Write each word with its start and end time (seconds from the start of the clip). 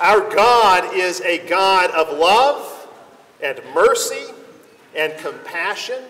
Our 0.00 0.34
God 0.34 0.94
is 0.94 1.20
a 1.20 1.46
God 1.46 1.90
of 1.90 2.18
love 2.18 2.88
and 3.42 3.60
mercy 3.74 4.32
and 4.96 5.16
compassion. 5.18 6.02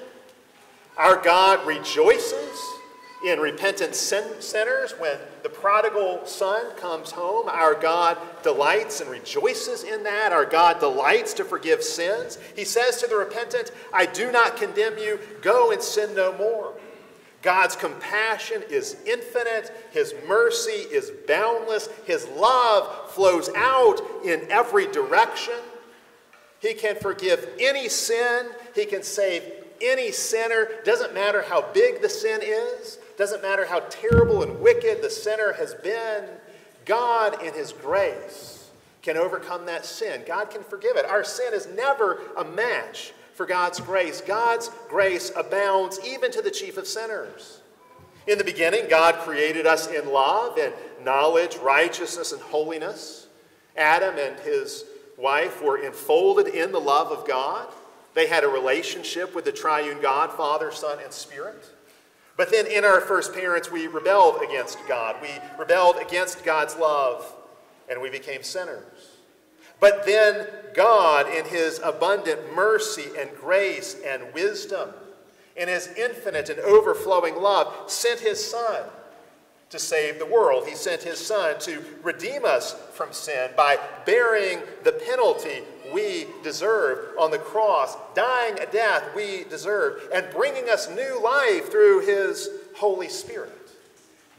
Our 0.96 1.16
God 1.20 1.66
rejoices 1.66 2.60
in 3.26 3.40
repentant 3.40 3.96
sinners 3.96 4.92
when 4.92 5.18
the 5.42 5.48
prodigal 5.48 6.24
son 6.24 6.74
comes 6.76 7.10
home. 7.10 7.48
Our 7.48 7.74
God 7.74 8.16
delights 8.42 9.00
and 9.00 9.10
rejoices 9.10 9.82
in 9.82 10.04
that. 10.04 10.32
Our 10.32 10.46
God 10.46 10.78
delights 10.78 11.34
to 11.34 11.44
forgive 11.44 11.82
sins. 11.82 12.38
He 12.54 12.64
says 12.64 12.98
to 12.98 13.08
the 13.08 13.16
repentant, 13.16 13.72
I 13.92 14.06
do 14.06 14.30
not 14.30 14.56
condemn 14.56 14.98
you. 14.98 15.18
Go 15.42 15.72
and 15.72 15.82
sin 15.82 16.14
no 16.14 16.32
more. 16.38 16.74
God's 17.42 17.74
compassion 17.74 18.62
is 18.68 18.96
infinite. 19.06 19.72
His 19.92 20.14
mercy 20.26 20.70
is 20.70 21.10
boundless. 21.26 21.88
His 22.04 22.26
love 22.28 23.10
flows 23.12 23.48
out 23.56 24.00
in 24.24 24.50
every 24.50 24.86
direction. 24.86 25.54
He 26.60 26.74
can 26.74 26.96
forgive 26.96 27.48
any 27.58 27.88
sin. 27.88 28.46
He 28.74 28.84
can 28.84 29.02
save 29.02 29.42
any 29.80 30.12
sinner. 30.12 30.68
Doesn't 30.84 31.14
matter 31.14 31.42
how 31.42 31.62
big 31.72 32.02
the 32.02 32.08
sin 32.08 32.40
is. 32.42 32.98
Doesn't 33.16 33.42
matter 33.42 33.64
how 33.64 33.80
terrible 33.88 34.42
and 34.42 34.60
wicked 34.60 35.02
the 35.02 35.10
sinner 35.10 35.52
has 35.54 35.74
been, 35.74 36.24
God, 36.84 37.42
in 37.42 37.54
His 37.54 37.72
grace, 37.72 38.70
can 39.02 39.16
overcome 39.16 39.66
that 39.66 39.86
sin. 39.86 40.22
God 40.26 40.50
can 40.50 40.62
forgive 40.62 40.96
it. 40.96 41.06
Our 41.06 41.24
sin 41.24 41.52
is 41.54 41.66
never 41.66 42.20
a 42.36 42.44
match 42.44 43.12
for 43.40 43.46
God's 43.46 43.80
grace. 43.80 44.20
God's 44.20 44.70
grace 44.90 45.32
abounds 45.34 45.98
even 46.06 46.30
to 46.32 46.42
the 46.42 46.50
chief 46.50 46.76
of 46.76 46.86
sinners. 46.86 47.62
In 48.26 48.36
the 48.36 48.44
beginning, 48.44 48.86
God 48.90 49.14
created 49.20 49.66
us 49.66 49.86
in 49.86 50.12
love 50.12 50.58
and 50.58 50.74
knowledge, 51.02 51.56
righteousness, 51.56 52.32
and 52.32 52.42
holiness. 52.42 53.28
Adam 53.78 54.16
and 54.18 54.38
his 54.40 54.84
wife 55.16 55.62
were 55.62 55.78
enfolded 55.78 56.48
in 56.48 56.70
the 56.70 56.78
love 56.78 57.10
of 57.10 57.26
God. 57.26 57.66
They 58.12 58.26
had 58.26 58.44
a 58.44 58.48
relationship 58.48 59.34
with 59.34 59.46
the 59.46 59.52
triune 59.52 60.02
God, 60.02 60.34
Father, 60.34 60.70
Son, 60.70 60.98
and 61.02 61.10
Spirit. 61.10 61.64
But 62.36 62.50
then 62.50 62.66
in 62.66 62.84
our 62.84 63.00
first 63.00 63.32
parents, 63.32 63.72
we 63.72 63.86
rebelled 63.86 64.42
against 64.42 64.76
God. 64.86 65.16
We 65.22 65.30
rebelled 65.58 65.96
against 65.96 66.44
God's 66.44 66.76
love, 66.76 67.24
and 67.88 68.02
we 68.02 68.10
became 68.10 68.42
sinners. 68.42 68.99
But 69.80 70.04
then 70.06 70.46
God, 70.74 71.26
in 71.28 71.46
his 71.46 71.80
abundant 71.82 72.54
mercy 72.54 73.06
and 73.18 73.30
grace 73.40 73.96
and 74.06 74.32
wisdom, 74.32 74.90
in 75.56 75.68
his 75.68 75.88
infinite 75.96 76.48
and 76.48 76.60
overflowing 76.60 77.36
love, 77.40 77.90
sent 77.90 78.20
his 78.20 78.44
Son 78.44 78.84
to 79.70 79.78
save 79.78 80.18
the 80.18 80.26
world. 80.26 80.66
He 80.66 80.74
sent 80.74 81.02
his 81.02 81.24
Son 81.24 81.58
to 81.60 81.82
redeem 82.02 82.44
us 82.44 82.74
from 82.92 83.12
sin 83.12 83.50
by 83.56 83.78
bearing 84.04 84.60
the 84.84 84.92
penalty 84.92 85.62
we 85.92 86.26
deserve 86.42 87.16
on 87.18 87.30
the 87.30 87.38
cross, 87.38 87.96
dying 88.14 88.58
a 88.58 88.66
death 88.66 89.04
we 89.14 89.44
deserve, 89.44 90.08
and 90.14 90.26
bringing 90.30 90.68
us 90.68 90.88
new 90.90 91.20
life 91.22 91.70
through 91.70 92.06
his 92.06 92.48
Holy 92.76 93.08
Spirit. 93.08 93.52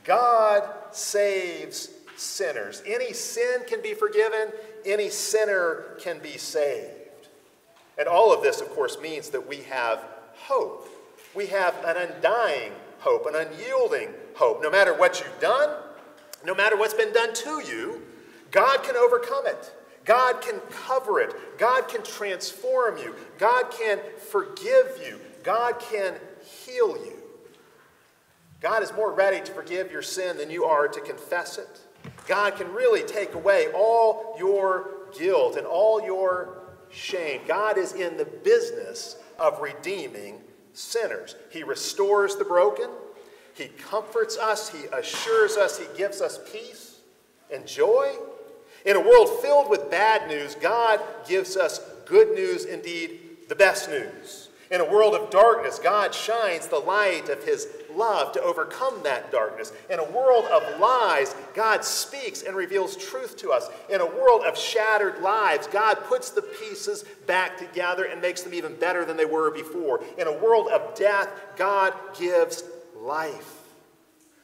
God 0.03 0.67
saves 0.91 1.89
sinners. 2.15 2.81
Any 2.85 3.13
sin 3.13 3.61
can 3.67 3.81
be 3.81 3.93
forgiven, 3.93 4.51
any 4.85 5.09
sinner 5.09 5.95
can 5.99 6.19
be 6.19 6.37
saved. 6.37 7.27
And 7.97 8.07
all 8.07 8.33
of 8.33 8.41
this, 8.41 8.61
of 8.61 8.69
course, 8.69 8.99
means 8.99 9.29
that 9.29 9.47
we 9.47 9.57
have 9.63 10.03
hope. 10.35 10.87
We 11.35 11.47
have 11.47 11.75
an 11.85 11.97
undying 11.97 12.71
hope, 12.99 13.25
an 13.25 13.35
unyielding 13.35 14.09
hope. 14.35 14.61
No 14.61 14.71
matter 14.71 14.93
what 14.93 15.19
you've 15.19 15.39
done, 15.39 15.69
no 16.45 16.55
matter 16.55 16.77
what's 16.77 16.93
been 16.93 17.13
done 17.13 17.33
to 17.33 17.61
you, 17.61 18.01
God 18.49 18.83
can 18.83 18.95
overcome 18.95 19.45
it. 19.47 19.73
God 20.03 20.41
can 20.41 20.59
cover 20.71 21.19
it. 21.19 21.57
God 21.57 21.87
can 21.87 22.03
transform 22.03 22.97
you. 22.97 23.15
God 23.37 23.71
can 23.71 23.99
forgive 24.17 24.99
you. 25.05 25.19
God 25.43 25.79
can 25.79 26.15
heal 26.43 26.97
you. 27.05 27.13
God 28.61 28.83
is 28.83 28.93
more 28.93 29.11
ready 29.11 29.41
to 29.41 29.51
forgive 29.51 29.91
your 29.91 30.01
sin 30.01 30.37
than 30.37 30.49
you 30.49 30.65
are 30.65 30.87
to 30.87 31.01
confess 31.01 31.57
it. 31.57 31.79
God 32.27 32.55
can 32.55 32.71
really 32.73 33.03
take 33.03 33.33
away 33.33 33.67
all 33.73 34.35
your 34.37 34.91
guilt 35.17 35.57
and 35.57 35.65
all 35.65 36.03
your 36.03 36.59
shame. 36.89 37.41
God 37.47 37.77
is 37.77 37.93
in 37.93 38.17
the 38.17 38.25
business 38.25 39.17
of 39.39 39.59
redeeming 39.61 40.41
sinners. 40.73 41.35
He 41.49 41.63
restores 41.63 42.35
the 42.35 42.45
broken, 42.45 42.89
He 43.53 43.67
comforts 43.67 44.37
us, 44.37 44.69
He 44.69 44.85
assures 44.93 45.57
us, 45.57 45.79
He 45.79 45.85
gives 45.97 46.21
us 46.21 46.39
peace 46.51 46.99
and 47.51 47.65
joy. 47.67 48.13
In 48.85 48.95
a 48.95 48.99
world 48.99 49.41
filled 49.41 49.69
with 49.69 49.91
bad 49.91 50.27
news, 50.27 50.55
God 50.55 50.99
gives 51.27 51.55
us 51.55 51.79
good 52.05 52.33
news, 52.33 52.65
indeed, 52.65 53.19
the 53.47 53.55
best 53.55 53.89
news. 53.89 54.49
In 54.71 54.79
a 54.79 54.89
world 54.89 55.15
of 55.15 55.29
darkness, 55.29 55.79
God 55.79 56.15
shines 56.15 56.67
the 56.67 56.79
light 56.79 57.27
of 57.27 57.43
His 57.43 57.67
love 57.93 58.31
to 58.31 58.41
overcome 58.41 59.03
that 59.03 59.29
darkness. 59.29 59.73
In 59.89 59.99
a 59.99 60.11
world 60.11 60.45
of 60.45 60.79
lies, 60.79 61.35
God 61.53 61.83
speaks 61.83 62.43
and 62.43 62.55
reveals 62.55 62.95
truth 62.95 63.35
to 63.37 63.51
us. 63.51 63.67
In 63.89 63.99
a 63.99 64.05
world 64.05 64.43
of 64.43 64.57
shattered 64.57 65.21
lives, 65.21 65.67
God 65.67 65.95
puts 66.05 66.29
the 66.29 66.41
pieces 66.41 67.03
back 67.27 67.57
together 67.57 68.05
and 68.05 68.21
makes 68.21 68.43
them 68.43 68.53
even 68.53 68.75
better 68.75 69.03
than 69.03 69.17
they 69.17 69.25
were 69.25 69.51
before. 69.51 70.01
In 70.17 70.27
a 70.27 70.37
world 70.39 70.69
of 70.69 70.95
death, 70.95 71.29
God 71.57 71.93
gives 72.17 72.63
life. 72.95 73.60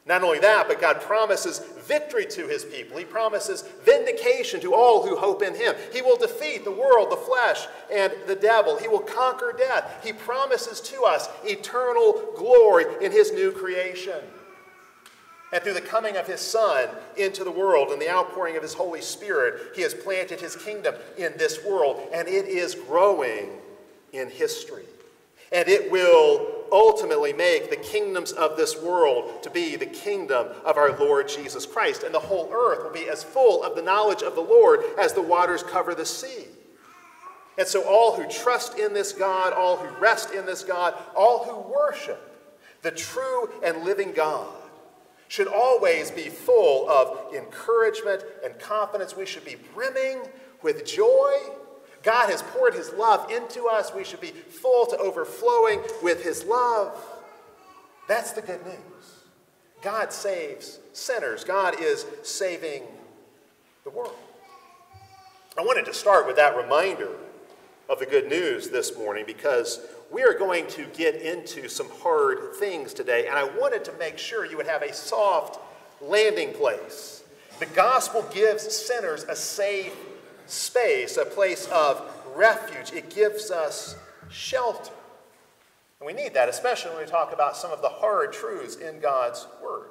Not 0.08 0.24
only 0.24 0.40
that, 0.40 0.70
but 0.70 0.80
God 0.80 1.02
promises 1.02 1.60
victory 1.86 2.26
to 2.28 2.48
his 2.48 2.64
people. 2.64 2.98
He 2.98 3.04
promises 3.04 3.64
vindication 3.84 4.62
to 4.62 4.74
all 4.74 5.06
who 5.06 5.18
hope 5.18 5.44
in 5.44 5.54
him. 5.54 5.76
He 5.92 6.02
will 6.02 6.16
defeat 6.16 6.64
the 6.64 6.72
world, 6.72 7.12
the 7.12 7.18
flesh, 7.18 7.68
and 7.92 8.14
the 8.26 8.36
devil. 8.36 8.78
He 8.78 8.88
will 8.88 9.02
conquer 9.02 9.54
death. 9.58 10.02
He 10.04 10.14
promises 10.14 10.80
to 10.82 11.04
us 11.04 11.28
eternal 11.44 12.34
glory 12.38 12.86
in 13.02 13.12
his 13.12 13.34
new 13.34 13.52
creation. 13.52 14.22
And 15.52 15.62
through 15.62 15.74
the 15.74 15.82
coming 15.82 16.16
of 16.16 16.26
his 16.26 16.42
Son 16.42 16.88
into 17.18 17.44
the 17.44 17.52
world 17.52 17.90
and 17.90 18.02
the 18.02 18.10
outpouring 18.10 18.56
of 18.56 18.64
his 18.64 18.74
Holy 18.74 19.02
Spirit, 19.02 19.76
he 19.76 19.82
has 19.82 19.94
planted 19.94 20.40
his 20.40 20.56
kingdom 20.56 20.96
in 21.18 21.34
this 21.38 21.64
world, 21.66 22.02
and 22.14 22.30
it 22.30 22.46
is 22.46 22.76
growing 22.76 23.50
in 24.14 24.30
history. 24.30 24.86
And 25.52 25.68
it 25.68 25.92
will 25.92 26.57
ultimately 26.72 27.34
make 27.34 27.70
the 27.70 27.78
kingdoms 27.78 28.32
of 28.32 28.58
this 28.58 28.82
world 28.82 29.44
to 29.44 29.50
be 29.50 29.76
the 29.76 29.86
kingdom 29.86 30.48
of 30.66 30.78
our 30.78 30.98
Lord 30.98 31.28
Jesus 31.28 31.66
Christ. 31.66 32.04
And 32.04 32.14
the 32.14 32.20
whole 32.20 32.50
earth 32.54 32.84
will 32.84 32.92
be 32.92 33.10
as 33.10 33.24
full 33.24 33.64
of 33.64 33.76
the 33.76 33.82
knowledge 33.82 34.22
of 34.22 34.36
the 34.36 34.42
Lord 34.42 34.82
as 35.00 35.14
the 35.14 35.22
waters 35.22 35.64
cover 35.64 35.96
the 35.96 36.06
sea. 36.06 36.46
And 37.58 37.68
so, 37.68 37.84
all 37.88 38.16
who 38.16 38.28
trust 38.30 38.78
in 38.78 38.94
this 38.94 39.14
God, 39.14 39.52
all 39.52 39.78
who 39.78 39.90
rest 40.00 40.32
in 40.32 40.46
this 40.46 40.64
God, 40.64 40.94
all 41.16 41.44
who 41.44 41.74
worship 41.74 42.24
the 42.84 42.92
true 42.92 43.50
and 43.64 43.84
living 43.84 44.12
God, 44.12 44.48
should 45.28 45.48
always 45.48 46.12
be 46.12 46.30
full 46.30 46.88
of 46.90 47.34
encouragement 47.34 48.24
and 48.46 48.58
confidence. 48.60 49.18
We 49.18 49.26
should 49.26 49.44
be 49.44 49.58
brimming 49.74 50.22
with 50.62 50.86
joy 50.86 51.34
God 52.08 52.30
has 52.30 52.42
poured 52.42 52.74
his 52.74 52.94
love 52.94 53.30
into 53.30 53.66
us. 53.66 53.94
We 53.94 54.06
should 54.06 54.22
be 54.22 54.30
full 54.30 54.86
to 54.86 54.98
overflowing 54.98 55.82
with 56.02 56.24
his 56.24 56.46
love. 56.46 56.98
That's 58.08 58.32
the 58.32 58.42
good 58.42 58.66
news. 58.66 58.78
God 59.82 60.14
saves 60.14 60.80
sinners, 60.94 61.44
God 61.44 61.82
is 61.82 62.06
saving 62.24 62.84
the 63.84 63.90
world. 63.90 64.16
I 65.58 65.64
wanted 65.64 65.84
to 65.88 65.94
start 65.94 66.26
with 66.26 66.38
that 66.38 66.56
reminder 66.56 67.10
of 67.90 68.00
the 68.00 68.06
good 68.06 68.30
news 68.30 68.70
this 68.70 68.98
morning 68.98 69.26
because 69.28 69.82
we 70.10 70.24
are 70.24 70.34
going 70.34 70.66
to 70.68 70.86
get 70.94 71.16
into 71.16 71.68
some 71.68 71.90
hard 72.02 72.56
things 72.56 72.94
today, 72.94 73.28
and 73.28 73.38
I 73.38 73.44
wanted 73.44 73.84
to 73.84 73.92
make 74.00 74.18
sure 74.18 74.46
you 74.46 74.56
would 74.56 74.68
have 74.68 74.82
a 74.82 74.94
soft 74.94 75.60
landing 76.02 76.54
place. 76.54 77.26
The 77.60 77.66
gospel 77.66 78.26
gives 78.34 78.64
sinners 78.74 79.26
a 79.28 79.36
safe 79.36 79.94
space, 80.48 81.18
a 81.18 81.26
place 81.26 81.68
of 81.68 82.02
refuge. 82.36 82.92
It 82.94 83.10
gives 83.10 83.52
us 83.52 83.96
shelter. 84.30 84.92
And 86.00 86.08
we 86.08 86.14
need 86.14 86.34
that, 86.36 86.50
especially 86.50 86.92
when 86.92 87.06
we 87.06 87.10
talk 87.10 87.34
about 87.34 87.58
some 87.58 87.72
of 87.72 87.82
the 87.82 87.90
hard 87.90 88.32
truths 88.34 88.76
in 88.76 89.00
God's 89.00 89.48
Word. 89.64 89.88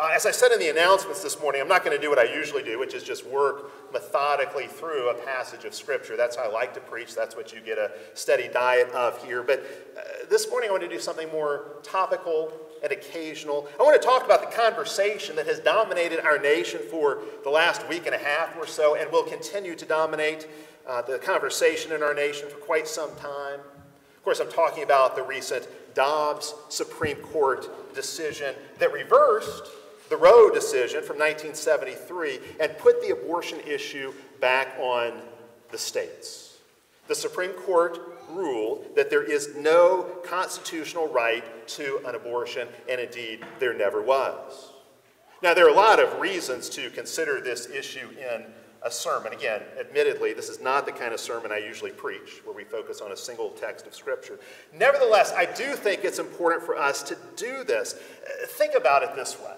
Uh, 0.00 0.10
as 0.14 0.26
I 0.26 0.30
said 0.30 0.52
in 0.52 0.60
the 0.60 0.68
announcements 0.68 1.24
this 1.24 1.40
morning, 1.40 1.60
I'm 1.60 1.66
not 1.66 1.84
going 1.84 1.96
to 1.96 2.00
do 2.00 2.08
what 2.08 2.20
I 2.20 2.32
usually 2.32 2.62
do, 2.62 2.78
which 2.78 2.94
is 2.94 3.02
just 3.02 3.26
work 3.26 3.92
methodically 3.92 4.68
through 4.68 5.10
a 5.10 5.14
passage 5.14 5.64
of 5.64 5.74
Scripture. 5.74 6.16
That's 6.16 6.36
how 6.36 6.44
I 6.44 6.52
like 6.52 6.72
to 6.74 6.80
preach. 6.80 7.16
That's 7.16 7.34
what 7.34 7.52
you 7.52 7.60
get 7.60 7.78
a 7.78 7.90
steady 8.14 8.46
diet 8.46 8.90
of 8.90 9.20
here. 9.24 9.42
But 9.42 9.64
uh, 9.96 10.26
this 10.30 10.48
morning, 10.50 10.70
I 10.70 10.72
want 10.72 10.84
to 10.84 10.88
do 10.88 11.00
something 11.00 11.28
more 11.30 11.78
topical 11.82 12.52
and 12.82 12.92
occasional. 12.92 13.68
I 13.78 13.82
want 13.82 14.00
to 14.00 14.06
talk 14.06 14.24
about 14.24 14.40
the 14.40 14.56
conversation 14.56 15.36
that 15.36 15.46
has 15.46 15.58
dominated 15.58 16.20
our 16.20 16.38
nation 16.38 16.80
for 16.90 17.22
the 17.44 17.50
last 17.50 17.88
week 17.88 18.06
and 18.06 18.14
a 18.14 18.18
half 18.18 18.56
or 18.56 18.66
so 18.66 18.94
and 18.94 19.10
will 19.10 19.24
continue 19.24 19.74
to 19.74 19.84
dominate 19.84 20.48
uh, 20.86 21.02
the 21.02 21.18
conversation 21.18 21.92
in 21.92 22.02
our 22.02 22.14
nation 22.14 22.48
for 22.48 22.56
quite 22.56 22.88
some 22.88 23.14
time. 23.16 23.60
Of 24.16 24.24
course, 24.24 24.40
I'm 24.40 24.50
talking 24.50 24.82
about 24.82 25.16
the 25.16 25.22
recent 25.22 25.68
Dobbs 25.94 26.54
Supreme 26.68 27.16
Court 27.18 27.94
decision 27.94 28.54
that 28.78 28.92
reversed 28.92 29.64
the 30.08 30.16
Roe 30.16 30.50
decision 30.50 31.02
from 31.02 31.18
1973 31.18 32.38
and 32.60 32.76
put 32.78 33.00
the 33.02 33.10
abortion 33.10 33.60
issue 33.60 34.12
back 34.40 34.76
on 34.78 35.12
the 35.70 35.78
states. 35.78 36.56
The 37.08 37.14
Supreme 37.14 37.52
Court 37.52 38.17
ruled 38.30 38.94
that 38.96 39.10
there 39.10 39.22
is 39.22 39.54
no 39.56 40.04
constitutional 40.24 41.08
right 41.08 41.44
to 41.68 42.00
an 42.06 42.14
abortion, 42.14 42.68
and 42.88 43.00
indeed, 43.00 43.44
there 43.58 43.74
never 43.74 44.02
was. 44.02 44.72
Now, 45.42 45.54
there 45.54 45.66
are 45.66 45.70
a 45.70 45.74
lot 45.74 46.00
of 46.00 46.20
reasons 46.20 46.68
to 46.70 46.90
consider 46.90 47.40
this 47.40 47.68
issue 47.68 48.08
in 48.10 48.44
a 48.82 48.90
sermon. 48.90 49.32
Again, 49.32 49.62
admittedly, 49.78 50.32
this 50.32 50.48
is 50.48 50.60
not 50.60 50.86
the 50.86 50.92
kind 50.92 51.12
of 51.12 51.20
sermon 51.20 51.52
I 51.52 51.58
usually 51.58 51.90
preach, 51.90 52.40
where 52.44 52.54
we 52.54 52.64
focus 52.64 53.00
on 53.00 53.12
a 53.12 53.16
single 53.16 53.50
text 53.50 53.86
of 53.86 53.94
Scripture. 53.94 54.38
Nevertheless, 54.72 55.32
I 55.32 55.46
do 55.46 55.74
think 55.74 56.04
it's 56.04 56.18
important 56.18 56.62
for 56.62 56.76
us 56.76 57.02
to 57.04 57.16
do 57.36 57.64
this. 57.64 57.94
Think 58.46 58.74
about 58.74 59.02
it 59.02 59.14
this 59.14 59.38
way 59.40 59.54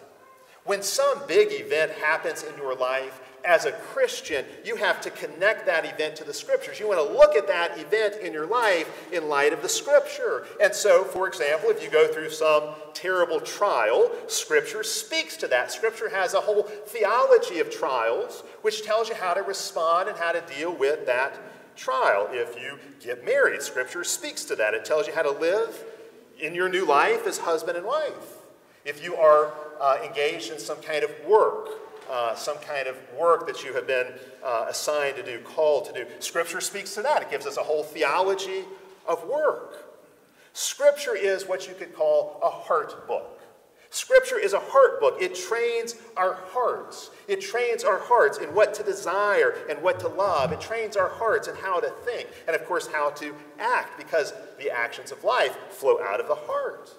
when 0.65 0.83
some 0.83 1.21
big 1.27 1.49
event 1.53 1.91
happens 1.93 2.43
in 2.43 2.57
your 2.57 2.75
life, 2.75 3.21
as 3.45 3.65
a 3.65 3.73
Christian, 3.73 4.45
you 4.65 4.77
have 4.77 5.01
to 5.03 5.11
connect 5.11 5.67
that 5.67 5.85
event 5.85 6.17
to 6.17 6.25
the 6.25 6.35
scriptures. 6.35 6.79
You 6.79 6.89
want 6.89 7.07
to 7.07 7.17
look 7.17 7.35
at 7.37 7.47
that 7.49 7.79
event 7.79 8.17
in 8.17 8.33
your 8.33 8.47
life 8.47 9.13
in 9.13 9.29
light 9.29 9.53
of 9.53 9.63
the 9.63 9.69
scripture. 9.69 10.47
And 10.63 10.75
so, 10.75 11.05
for 11.05 11.27
example, 11.27 11.71
if 11.71 11.83
you 11.83 11.91
go 11.91 12.13
through 12.13 12.31
some 12.31 12.71
terrible 12.95 13.41
trial, 13.41 14.11
scripture 14.27 14.83
speaks 14.83 15.37
to 15.39 15.49
that. 15.49 15.73
Scripture 15.73 16.09
has 16.09 16.35
a 16.35 16.41
whole 16.41 16.65
theology 16.65 17.61
of 17.61 17.71
trials 17.71 18.43
which 18.63 18.83
tells 18.83 19.09
you 19.09 19.15
how 19.15 19.35
to 19.35 19.43
respond 19.43 20.09
and 20.09 20.19
how 20.19 20.33
to 20.33 20.43
deal 20.55 20.75
with 20.75 21.07
that 21.07 21.39
trial. 21.77 22.29
If 22.31 22.61
you 22.61 22.79
get 23.01 23.25
married, 23.25 23.63
scripture 23.63 24.05
speaks 24.05 24.45
to 24.47 24.57
that. 24.57 24.75
It 24.75 24.85
tells 24.85 25.07
you 25.07 25.15
how 25.15 25.23
to 25.23 25.33
live 25.33 25.85
in 26.39 26.55
your 26.55 26.69
new 26.69 26.87
life 26.87 27.27
as 27.27 27.39
husband 27.39 27.77
and 27.77 27.87
wife. 27.87 28.37
If 28.85 29.05
you 29.05 29.17
are 29.17 29.53
uh, 29.81 29.99
engaged 30.05 30.53
in 30.53 30.59
some 30.59 30.81
kind 30.81 31.05
of 31.05 31.11
work, 31.27 31.69
uh, 32.11 32.35
some 32.35 32.59
kind 32.59 32.89
of 32.89 32.97
work 33.17 33.47
that 33.47 33.65
you 33.65 33.73
have 33.73 33.87
been 33.87 34.07
uh, 34.45 34.67
assigned 34.69 35.17
to 35.17 35.23
do, 35.23 35.39
called 35.41 35.87
to 35.87 35.93
do. 35.93 36.07
Scripture 36.19 36.61
speaks 36.61 36.95
to 36.95 37.03
that. 37.03 37.23
It 37.23 37.31
gives 37.31 37.47
us 37.47 37.57
a 37.57 37.63
whole 37.63 37.85
theology 37.85 38.65
of 39.07 39.25
work. 39.29 39.87
Scripture 40.53 41.15
is 41.15 41.47
what 41.47 41.69
you 41.69 41.75
could 41.75 41.95
call 41.95 42.41
a 42.43 42.51
heart 42.51 43.07
book. 43.07 43.41
Scripture 43.91 44.39
is 44.39 44.53
a 44.53 44.61
heart 44.61 45.01
book. 45.01 45.17
It 45.21 45.35
trains 45.35 45.97
our 46.17 46.35
hearts. 46.35 47.11
It 47.27 47.41
trains 47.41 47.83
our 47.83 47.99
hearts 47.99 48.39
in 48.39 48.55
what 48.55 48.73
to 48.75 48.85
desire 48.85 49.57
and 49.69 49.83
what 49.83 49.99
to 50.01 50.09
love. 50.09 50.53
It 50.53 50.61
trains 50.61 50.97
our 50.97 51.09
hearts 51.09 51.49
in 51.49 51.57
how 51.57 51.81
to 51.81 51.91
think 52.05 52.29
and, 52.47 52.55
of 52.55 52.65
course, 52.67 52.87
how 52.87 53.11
to 53.11 53.35
act 53.59 53.99
because 53.99 54.33
the 54.59 54.71
actions 54.71 55.11
of 55.11 55.25
life 55.25 55.57
flow 55.71 56.01
out 56.03 56.21
of 56.21 56.29
the 56.29 56.37
heart. 56.37 56.91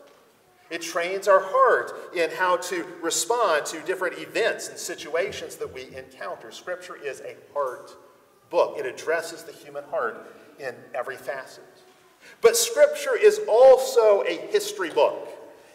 It 0.71 0.81
trains 0.81 1.27
our 1.27 1.41
heart 1.43 2.15
in 2.15 2.31
how 2.31 2.55
to 2.55 2.85
respond 3.01 3.65
to 3.67 3.81
different 3.81 4.17
events 4.17 4.69
and 4.69 4.77
situations 4.79 5.57
that 5.57 5.71
we 5.71 5.93
encounter. 5.95 6.49
Scripture 6.51 6.95
is 6.95 7.19
a 7.19 7.35
heart 7.53 7.91
book, 8.49 8.77
it 8.77 8.85
addresses 8.85 9.43
the 9.43 9.51
human 9.51 9.83
heart 9.91 10.33
in 10.59 10.73
every 10.95 11.17
facet. 11.17 11.63
But 12.41 12.55
Scripture 12.55 13.17
is 13.17 13.41
also 13.49 14.21
a 14.21 14.37
history 14.51 14.89
book. 14.89 15.27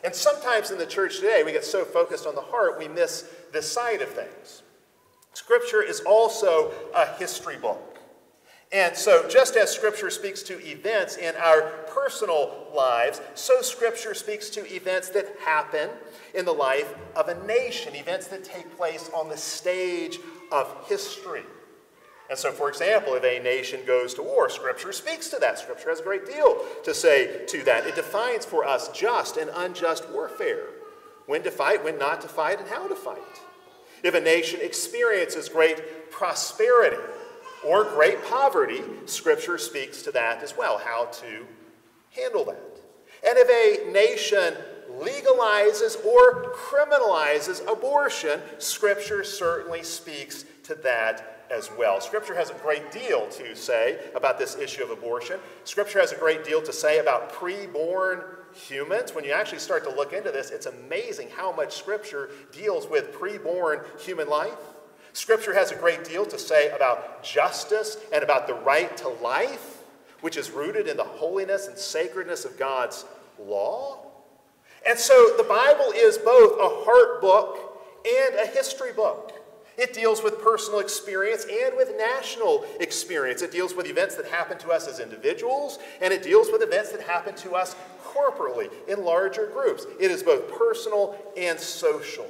And 0.02 0.14
sometimes 0.14 0.70
in 0.70 0.78
the 0.78 0.86
church 0.86 1.16
today, 1.16 1.42
we 1.44 1.52
get 1.52 1.64
so 1.64 1.84
focused 1.84 2.26
on 2.26 2.34
the 2.34 2.40
heart, 2.40 2.78
we 2.78 2.88
miss 2.88 3.28
this 3.52 3.70
side 3.70 4.00
of 4.00 4.08
things. 4.08 4.62
Scripture 5.34 5.82
is 5.82 6.00
also 6.00 6.72
a 6.94 7.06
history 7.16 7.56
book. 7.56 7.95
And 8.72 8.96
so, 8.96 9.28
just 9.28 9.56
as 9.56 9.70
Scripture 9.70 10.10
speaks 10.10 10.42
to 10.44 10.58
events 10.66 11.16
in 11.16 11.34
our 11.36 11.62
personal 11.86 12.66
lives, 12.74 13.20
so 13.34 13.62
Scripture 13.62 14.12
speaks 14.12 14.50
to 14.50 14.74
events 14.74 15.08
that 15.10 15.36
happen 15.38 15.88
in 16.34 16.44
the 16.44 16.52
life 16.52 16.92
of 17.14 17.28
a 17.28 17.46
nation, 17.46 17.94
events 17.94 18.26
that 18.28 18.42
take 18.42 18.76
place 18.76 19.08
on 19.14 19.28
the 19.28 19.36
stage 19.36 20.18
of 20.50 20.74
history. 20.88 21.44
And 22.28 22.36
so, 22.36 22.50
for 22.50 22.68
example, 22.68 23.14
if 23.14 23.22
a 23.22 23.38
nation 23.38 23.80
goes 23.86 24.14
to 24.14 24.22
war, 24.22 24.50
Scripture 24.50 24.92
speaks 24.92 25.28
to 25.30 25.38
that. 25.38 25.60
Scripture 25.60 25.90
has 25.90 26.00
a 26.00 26.02
great 26.02 26.26
deal 26.26 26.58
to 26.82 26.92
say 26.92 27.46
to 27.46 27.62
that. 27.64 27.86
It 27.86 27.94
defines 27.94 28.44
for 28.44 28.66
us 28.66 28.88
just 28.88 29.36
and 29.36 29.48
unjust 29.54 30.10
warfare 30.10 30.66
when 31.26 31.42
to 31.44 31.50
fight, 31.52 31.84
when 31.84 31.98
not 31.98 32.20
to 32.22 32.28
fight, 32.28 32.58
and 32.58 32.68
how 32.68 32.88
to 32.88 32.96
fight. 32.96 33.18
If 34.02 34.14
a 34.14 34.20
nation 34.20 34.60
experiences 34.60 35.48
great 35.48 36.10
prosperity, 36.10 36.96
or 37.64 37.84
great 37.84 38.24
poverty, 38.24 38.82
Scripture 39.06 39.58
speaks 39.58 40.02
to 40.02 40.12
that 40.12 40.42
as 40.42 40.56
well, 40.56 40.78
how 40.78 41.06
to 41.06 41.46
handle 42.14 42.44
that. 42.44 42.80
And 43.26 43.38
if 43.38 43.48
a 43.48 43.90
nation 43.90 44.54
legalizes 44.90 46.04
or 46.04 46.52
criminalizes 46.54 47.66
abortion, 47.70 48.40
Scripture 48.58 49.24
certainly 49.24 49.82
speaks 49.82 50.44
to 50.64 50.74
that 50.76 51.46
as 51.50 51.70
well. 51.78 52.00
Scripture 52.00 52.34
has 52.34 52.50
a 52.50 52.54
great 52.54 52.90
deal 52.90 53.28
to 53.28 53.54
say 53.54 53.98
about 54.14 54.38
this 54.38 54.56
issue 54.56 54.82
of 54.82 54.90
abortion. 54.90 55.38
Scripture 55.64 56.00
has 56.00 56.12
a 56.12 56.16
great 56.16 56.44
deal 56.44 56.62
to 56.62 56.72
say 56.72 56.98
about 56.98 57.32
preborn 57.32 58.24
humans. 58.54 59.14
When 59.14 59.24
you 59.24 59.32
actually 59.32 59.58
start 59.58 59.84
to 59.84 59.90
look 59.90 60.12
into 60.12 60.30
this, 60.30 60.50
it's 60.50 60.66
amazing 60.66 61.28
how 61.30 61.52
much 61.52 61.76
Scripture 61.76 62.30
deals 62.52 62.88
with 62.88 63.12
preborn 63.12 63.84
human 64.00 64.28
life. 64.28 64.58
Scripture 65.16 65.54
has 65.54 65.72
a 65.72 65.74
great 65.74 66.04
deal 66.04 66.26
to 66.26 66.38
say 66.38 66.68
about 66.72 67.24
justice 67.24 67.96
and 68.12 68.22
about 68.22 68.46
the 68.46 68.52
right 68.52 68.94
to 68.98 69.08
life, 69.08 69.82
which 70.20 70.36
is 70.36 70.50
rooted 70.50 70.86
in 70.86 70.98
the 70.98 71.04
holiness 71.04 71.68
and 71.68 71.78
sacredness 71.78 72.44
of 72.44 72.58
God's 72.58 73.06
law. 73.38 74.12
And 74.86 74.98
so 74.98 75.32
the 75.38 75.42
Bible 75.42 75.90
is 75.94 76.18
both 76.18 76.60
a 76.60 76.84
heart 76.84 77.22
book 77.22 77.82
and 78.06 78.34
a 78.34 78.46
history 78.46 78.92
book. 78.92 79.32
It 79.78 79.94
deals 79.94 80.22
with 80.22 80.42
personal 80.42 80.80
experience 80.80 81.44
and 81.44 81.74
with 81.78 81.96
national 81.96 82.66
experience. 82.78 83.40
It 83.40 83.50
deals 83.50 83.74
with 83.74 83.86
events 83.86 84.16
that 84.16 84.26
happen 84.26 84.58
to 84.58 84.70
us 84.70 84.86
as 84.86 85.00
individuals, 85.00 85.78
and 86.02 86.12
it 86.12 86.22
deals 86.22 86.48
with 86.52 86.62
events 86.62 86.92
that 86.92 87.00
happen 87.00 87.34
to 87.36 87.54
us 87.54 87.74
corporately 88.04 88.70
in 88.86 89.02
larger 89.02 89.46
groups. 89.46 89.86
It 89.98 90.10
is 90.10 90.22
both 90.22 90.52
personal 90.52 91.16
and 91.38 91.58
social. 91.58 92.26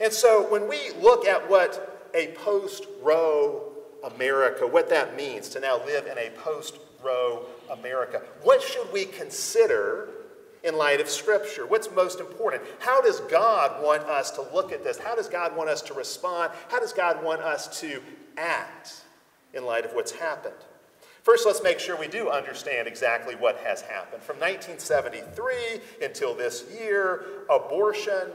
And 0.00 0.12
so 0.12 0.48
when 0.50 0.68
we 0.68 0.90
look 1.00 1.26
at 1.26 1.48
what 1.48 2.10
a 2.14 2.28
post 2.28 2.86
Roe 3.02 3.72
America, 4.04 4.66
what 4.66 4.88
that 4.90 5.16
means 5.16 5.48
to 5.50 5.60
now 5.60 5.84
live 5.84 6.06
in 6.06 6.16
a 6.18 6.30
post 6.30 6.78
Roe 7.02 7.46
America, 7.70 8.22
what 8.42 8.62
should 8.62 8.92
we 8.92 9.04
consider 9.04 10.10
in 10.62 10.76
light 10.76 11.00
of 11.00 11.08
Scripture? 11.08 11.66
What's 11.66 11.90
most 11.90 12.20
important? 12.20 12.62
How 12.78 13.00
does 13.00 13.20
God 13.20 13.82
want 13.82 14.02
us 14.04 14.30
to 14.32 14.42
look 14.54 14.72
at 14.72 14.84
this? 14.84 14.98
How 14.98 15.14
does 15.14 15.28
God 15.28 15.56
want 15.56 15.68
us 15.68 15.82
to 15.82 15.94
respond? 15.94 16.52
How 16.68 16.80
does 16.80 16.92
God 16.92 17.22
want 17.22 17.40
us 17.42 17.80
to 17.80 18.00
act 18.36 19.02
in 19.54 19.64
light 19.64 19.84
of 19.84 19.92
what's 19.92 20.12
happened? 20.12 20.54
First, 21.22 21.44
let's 21.46 21.62
make 21.62 21.78
sure 21.78 21.96
we 21.96 22.08
do 22.08 22.30
understand 22.30 22.88
exactly 22.88 23.34
what 23.34 23.58
has 23.58 23.82
happened. 23.82 24.22
From 24.22 24.36
1973 24.36 25.80
until 26.02 26.34
this 26.34 26.64
year, 26.80 27.24
abortion 27.50 28.30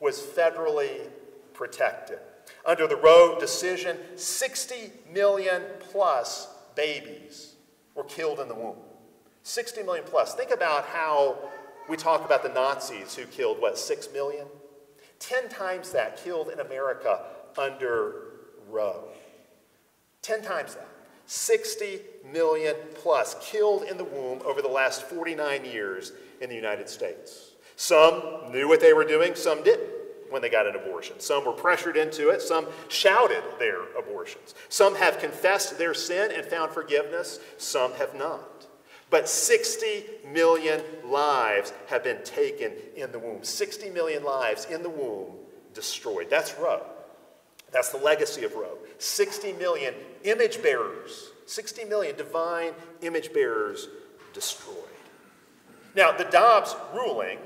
was 0.00 0.20
federally 0.20 1.08
protected. 1.52 2.18
Under 2.64 2.86
the 2.86 2.96
Roe 2.96 3.38
decision, 3.38 3.96
60 4.16 4.92
million 5.12 5.62
plus 5.90 6.48
babies 6.74 7.54
were 7.94 8.04
killed 8.04 8.40
in 8.40 8.48
the 8.48 8.54
womb. 8.54 8.76
60 9.42 9.82
million 9.82 10.04
plus. 10.04 10.34
Think 10.34 10.50
about 10.50 10.84
how 10.86 11.38
we 11.88 11.96
talk 11.96 12.24
about 12.24 12.42
the 12.42 12.48
Nazis 12.48 13.14
who 13.14 13.24
killed, 13.26 13.60
what, 13.60 13.78
6 13.78 14.08
million? 14.12 14.46
10 15.18 15.48
times 15.48 15.92
that 15.92 16.16
killed 16.22 16.50
in 16.50 16.60
America 16.60 17.20
under 17.56 18.32
Roe. 18.68 19.04
10 20.22 20.42
times 20.42 20.74
that. 20.74 20.88
60 21.26 22.00
million 22.32 22.74
plus 22.94 23.36
killed 23.40 23.82
in 23.84 23.96
the 23.96 24.04
womb 24.04 24.40
over 24.44 24.62
the 24.62 24.68
last 24.68 25.02
49 25.08 25.64
years 25.64 26.12
in 26.40 26.48
the 26.48 26.54
United 26.54 26.88
States. 26.88 27.45
Some 27.76 28.50
knew 28.50 28.68
what 28.68 28.80
they 28.80 28.94
were 28.94 29.04
doing, 29.04 29.34
some 29.34 29.62
didn't 29.62 29.90
when 30.30 30.42
they 30.42 30.48
got 30.48 30.66
an 30.66 30.74
abortion. 30.74 31.20
Some 31.20 31.44
were 31.44 31.52
pressured 31.52 31.96
into 31.96 32.30
it, 32.30 32.42
some 32.42 32.66
shouted 32.88 33.42
their 33.58 33.82
abortions. 33.96 34.54
Some 34.68 34.96
have 34.96 35.18
confessed 35.18 35.78
their 35.78 35.94
sin 35.94 36.32
and 36.32 36.44
found 36.44 36.72
forgiveness, 36.72 37.38
some 37.58 37.92
have 37.94 38.14
not. 38.14 38.66
But 39.08 39.28
60 39.28 40.04
million 40.32 40.82
lives 41.04 41.72
have 41.86 42.02
been 42.02 42.24
taken 42.24 42.72
in 42.96 43.12
the 43.12 43.18
womb. 43.18 43.44
60 43.44 43.90
million 43.90 44.24
lives 44.24 44.64
in 44.64 44.82
the 44.82 44.90
womb 44.90 45.36
destroyed. 45.74 46.28
That's 46.28 46.58
Roe. 46.58 46.84
That's 47.70 47.90
the 47.90 47.98
legacy 47.98 48.44
of 48.44 48.54
Roe. 48.54 48.78
60 48.98 49.52
million 49.54 49.94
image 50.24 50.62
bearers, 50.62 51.30
60 51.46 51.84
million 51.84 52.16
divine 52.16 52.72
image 53.02 53.32
bearers 53.32 53.88
destroyed. 54.32 54.76
Now, 55.94 56.12
the 56.12 56.24
Dobbs 56.24 56.74
ruling 56.94 57.38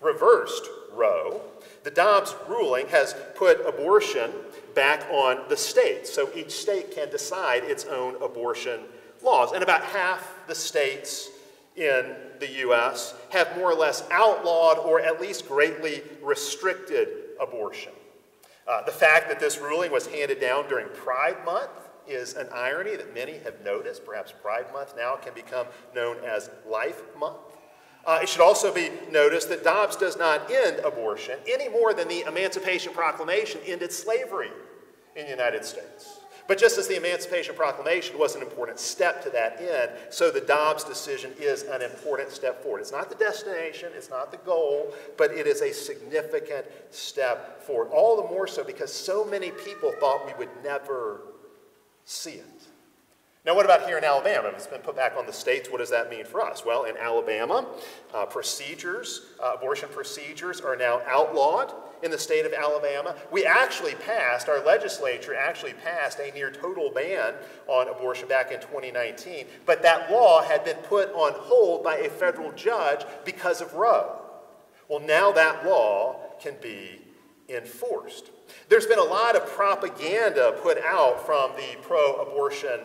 reversed 0.00 0.68
Roe. 0.92 1.40
The 1.82 1.90
Dobbs 1.90 2.34
ruling 2.48 2.88
has 2.88 3.14
put 3.34 3.66
abortion 3.66 4.30
back 4.74 5.06
on 5.10 5.48
the 5.48 5.56
states, 5.56 6.12
so 6.12 6.30
each 6.34 6.52
state 6.52 6.94
can 6.94 7.10
decide 7.10 7.64
its 7.64 7.84
own 7.84 8.22
abortion 8.22 8.80
laws. 9.22 9.52
And 9.52 9.62
about 9.62 9.82
half 9.82 10.46
the 10.46 10.54
states 10.54 11.30
in 11.76 12.14
the 12.38 12.50
U.S. 12.60 13.14
have 13.30 13.56
more 13.56 13.70
or 13.70 13.74
less 13.74 14.06
outlawed 14.10 14.78
or 14.78 15.00
at 15.00 15.20
least 15.20 15.48
greatly 15.48 16.02
restricted 16.22 17.08
abortion. 17.40 17.92
Uh, 18.68 18.82
the 18.84 18.92
fact 18.92 19.28
that 19.28 19.40
this 19.40 19.58
ruling 19.58 19.90
was 19.90 20.06
handed 20.06 20.40
down 20.40 20.68
during 20.68 20.88
Pride 20.88 21.44
Month 21.44 21.70
is 22.06 22.34
an 22.34 22.48
irony 22.52 22.96
that 22.96 23.14
many 23.14 23.38
have 23.38 23.64
noticed. 23.64 24.04
Perhaps 24.04 24.32
Pride 24.42 24.66
Month 24.72 24.94
now 24.96 25.16
can 25.16 25.32
become 25.34 25.66
known 25.94 26.16
as 26.24 26.50
Life 26.68 27.02
Month. 27.18 27.38
Uh, 28.06 28.20
it 28.22 28.28
should 28.28 28.40
also 28.40 28.72
be 28.72 28.90
noticed 29.10 29.48
that 29.48 29.62
Dobbs 29.62 29.96
does 29.96 30.16
not 30.16 30.50
end 30.50 30.78
abortion 30.84 31.38
any 31.46 31.68
more 31.68 31.92
than 31.92 32.08
the 32.08 32.22
Emancipation 32.26 32.92
Proclamation 32.92 33.60
ended 33.66 33.92
slavery 33.92 34.50
in 35.16 35.24
the 35.24 35.30
United 35.30 35.64
States. 35.64 36.20
But 36.50 36.58
just 36.58 36.78
as 36.78 36.88
the 36.88 36.96
Emancipation 36.96 37.54
Proclamation 37.54 38.18
was 38.18 38.34
an 38.34 38.42
important 38.42 38.80
step 38.80 39.22
to 39.22 39.30
that 39.30 39.60
end, 39.60 39.92
so 40.08 40.32
the 40.32 40.40
Dobbs 40.40 40.82
decision 40.82 41.32
is 41.38 41.62
an 41.62 41.80
important 41.80 42.30
step 42.30 42.60
forward. 42.60 42.80
It's 42.80 42.90
not 42.90 43.08
the 43.08 43.14
destination, 43.14 43.92
it's 43.94 44.10
not 44.10 44.32
the 44.32 44.38
goal, 44.38 44.92
but 45.16 45.30
it 45.30 45.46
is 45.46 45.62
a 45.62 45.72
significant 45.72 46.66
step 46.90 47.62
forward. 47.62 47.90
All 47.92 48.16
the 48.16 48.28
more 48.28 48.48
so 48.48 48.64
because 48.64 48.92
so 48.92 49.24
many 49.24 49.52
people 49.52 49.92
thought 50.00 50.26
we 50.26 50.32
would 50.38 50.48
never 50.64 51.20
see 52.04 52.32
it. 52.32 52.59
Now, 53.46 53.54
what 53.54 53.64
about 53.64 53.86
here 53.86 53.96
in 53.96 54.04
Alabama? 54.04 54.48
If 54.48 54.54
it's 54.54 54.66
been 54.66 54.82
put 54.82 54.96
back 54.96 55.14
on 55.16 55.24
the 55.24 55.32
states, 55.32 55.70
what 55.70 55.78
does 55.78 55.88
that 55.88 56.10
mean 56.10 56.26
for 56.26 56.42
us? 56.42 56.62
Well, 56.66 56.84
in 56.84 56.98
Alabama, 56.98 57.66
uh, 58.12 58.26
procedures, 58.26 59.22
uh, 59.42 59.54
abortion 59.54 59.88
procedures 59.88 60.60
are 60.60 60.76
now 60.76 61.00
outlawed 61.06 61.72
in 62.02 62.10
the 62.10 62.18
state 62.18 62.44
of 62.44 62.52
Alabama. 62.52 63.16
We 63.30 63.46
actually 63.46 63.94
passed, 63.94 64.50
our 64.50 64.62
legislature 64.62 65.34
actually 65.34 65.72
passed 65.72 66.18
a 66.18 66.30
near 66.32 66.50
total 66.50 66.90
ban 66.90 67.32
on 67.66 67.88
abortion 67.88 68.28
back 68.28 68.52
in 68.52 68.60
2019, 68.60 69.46
but 69.64 69.82
that 69.82 70.10
law 70.10 70.42
had 70.42 70.62
been 70.62 70.76
put 70.76 71.10
on 71.14 71.32
hold 71.34 71.82
by 71.82 71.96
a 71.96 72.10
federal 72.10 72.52
judge 72.52 73.06
because 73.24 73.62
of 73.62 73.72
Roe. 73.72 74.20
Well, 74.88 75.00
now 75.00 75.32
that 75.32 75.64
law 75.64 76.16
can 76.42 76.56
be 76.60 77.00
enforced. 77.48 78.32
There's 78.68 78.86
been 78.86 78.98
a 78.98 79.04
lot 79.04 79.34
of 79.34 79.46
propaganda 79.46 80.58
put 80.62 80.76
out 80.84 81.24
from 81.24 81.52
the 81.52 81.80
pro 81.80 82.16
abortion 82.16 82.80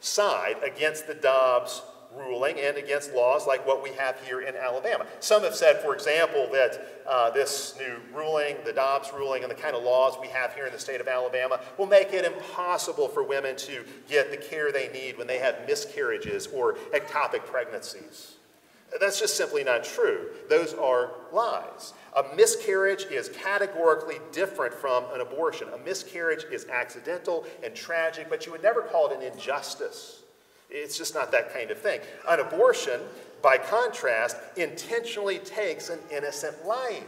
side 0.00 0.56
against 0.62 1.06
the 1.06 1.14
Dobbs 1.14 1.82
ruling 2.16 2.58
and 2.58 2.76
against 2.76 3.12
laws 3.12 3.46
like 3.46 3.66
what 3.66 3.82
we 3.82 3.90
have 3.90 4.18
here 4.22 4.40
in 4.40 4.56
Alabama. 4.56 5.06
Some 5.20 5.42
have 5.42 5.54
said, 5.54 5.80
for 5.80 5.94
example, 5.94 6.48
that 6.52 7.02
uh, 7.06 7.30
this 7.30 7.76
new 7.78 7.96
ruling, 8.14 8.56
the 8.64 8.72
Dobbs 8.72 9.12
ruling, 9.12 9.42
and 9.42 9.50
the 9.50 9.56
kind 9.56 9.76
of 9.76 9.82
laws 9.82 10.16
we 10.20 10.28
have 10.28 10.54
here 10.54 10.66
in 10.66 10.72
the 10.72 10.78
state 10.78 11.00
of 11.00 11.08
Alabama 11.08 11.60
will 11.76 11.86
make 11.86 12.12
it 12.12 12.24
impossible 12.24 13.08
for 13.08 13.22
women 13.22 13.56
to 13.56 13.84
get 14.08 14.30
the 14.30 14.36
care 14.36 14.72
they 14.72 14.88
need 14.88 15.18
when 15.18 15.26
they 15.26 15.38
have 15.38 15.66
miscarriages 15.66 16.46
or 16.48 16.74
ectopic 16.92 17.44
pregnancies. 17.44 18.36
That's 19.00 19.20
just 19.20 19.36
simply 19.36 19.64
not 19.64 19.84
true. 19.84 20.30
Those 20.48 20.74
are 20.74 21.12
lies. 21.32 21.92
A 22.16 22.24
miscarriage 22.34 23.04
is 23.04 23.28
categorically 23.28 24.16
different 24.32 24.74
from 24.74 25.04
an 25.12 25.20
abortion. 25.20 25.68
A 25.74 25.78
miscarriage 25.78 26.44
is 26.50 26.66
accidental 26.68 27.44
and 27.62 27.74
tragic, 27.74 28.28
but 28.30 28.46
you 28.46 28.52
would 28.52 28.62
never 28.62 28.82
call 28.82 29.10
it 29.10 29.16
an 29.16 29.22
injustice. 29.22 30.22
It's 30.70 30.98
just 30.98 31.14
not 31.14 31.30
that 31.32 31.52
kind 31.52 31.70
of 31.70 31.78
thing. 31.78 32.00
An 32.28 32.40
abortion, 32.40 33.00
by 33.42 33.58
contrast, 33.58 34.36
intentionally 34.56 35.38
takes 35.38 35.90
an 35.90 35.98
innocent 36.10 36.66
life. 36.66 37.04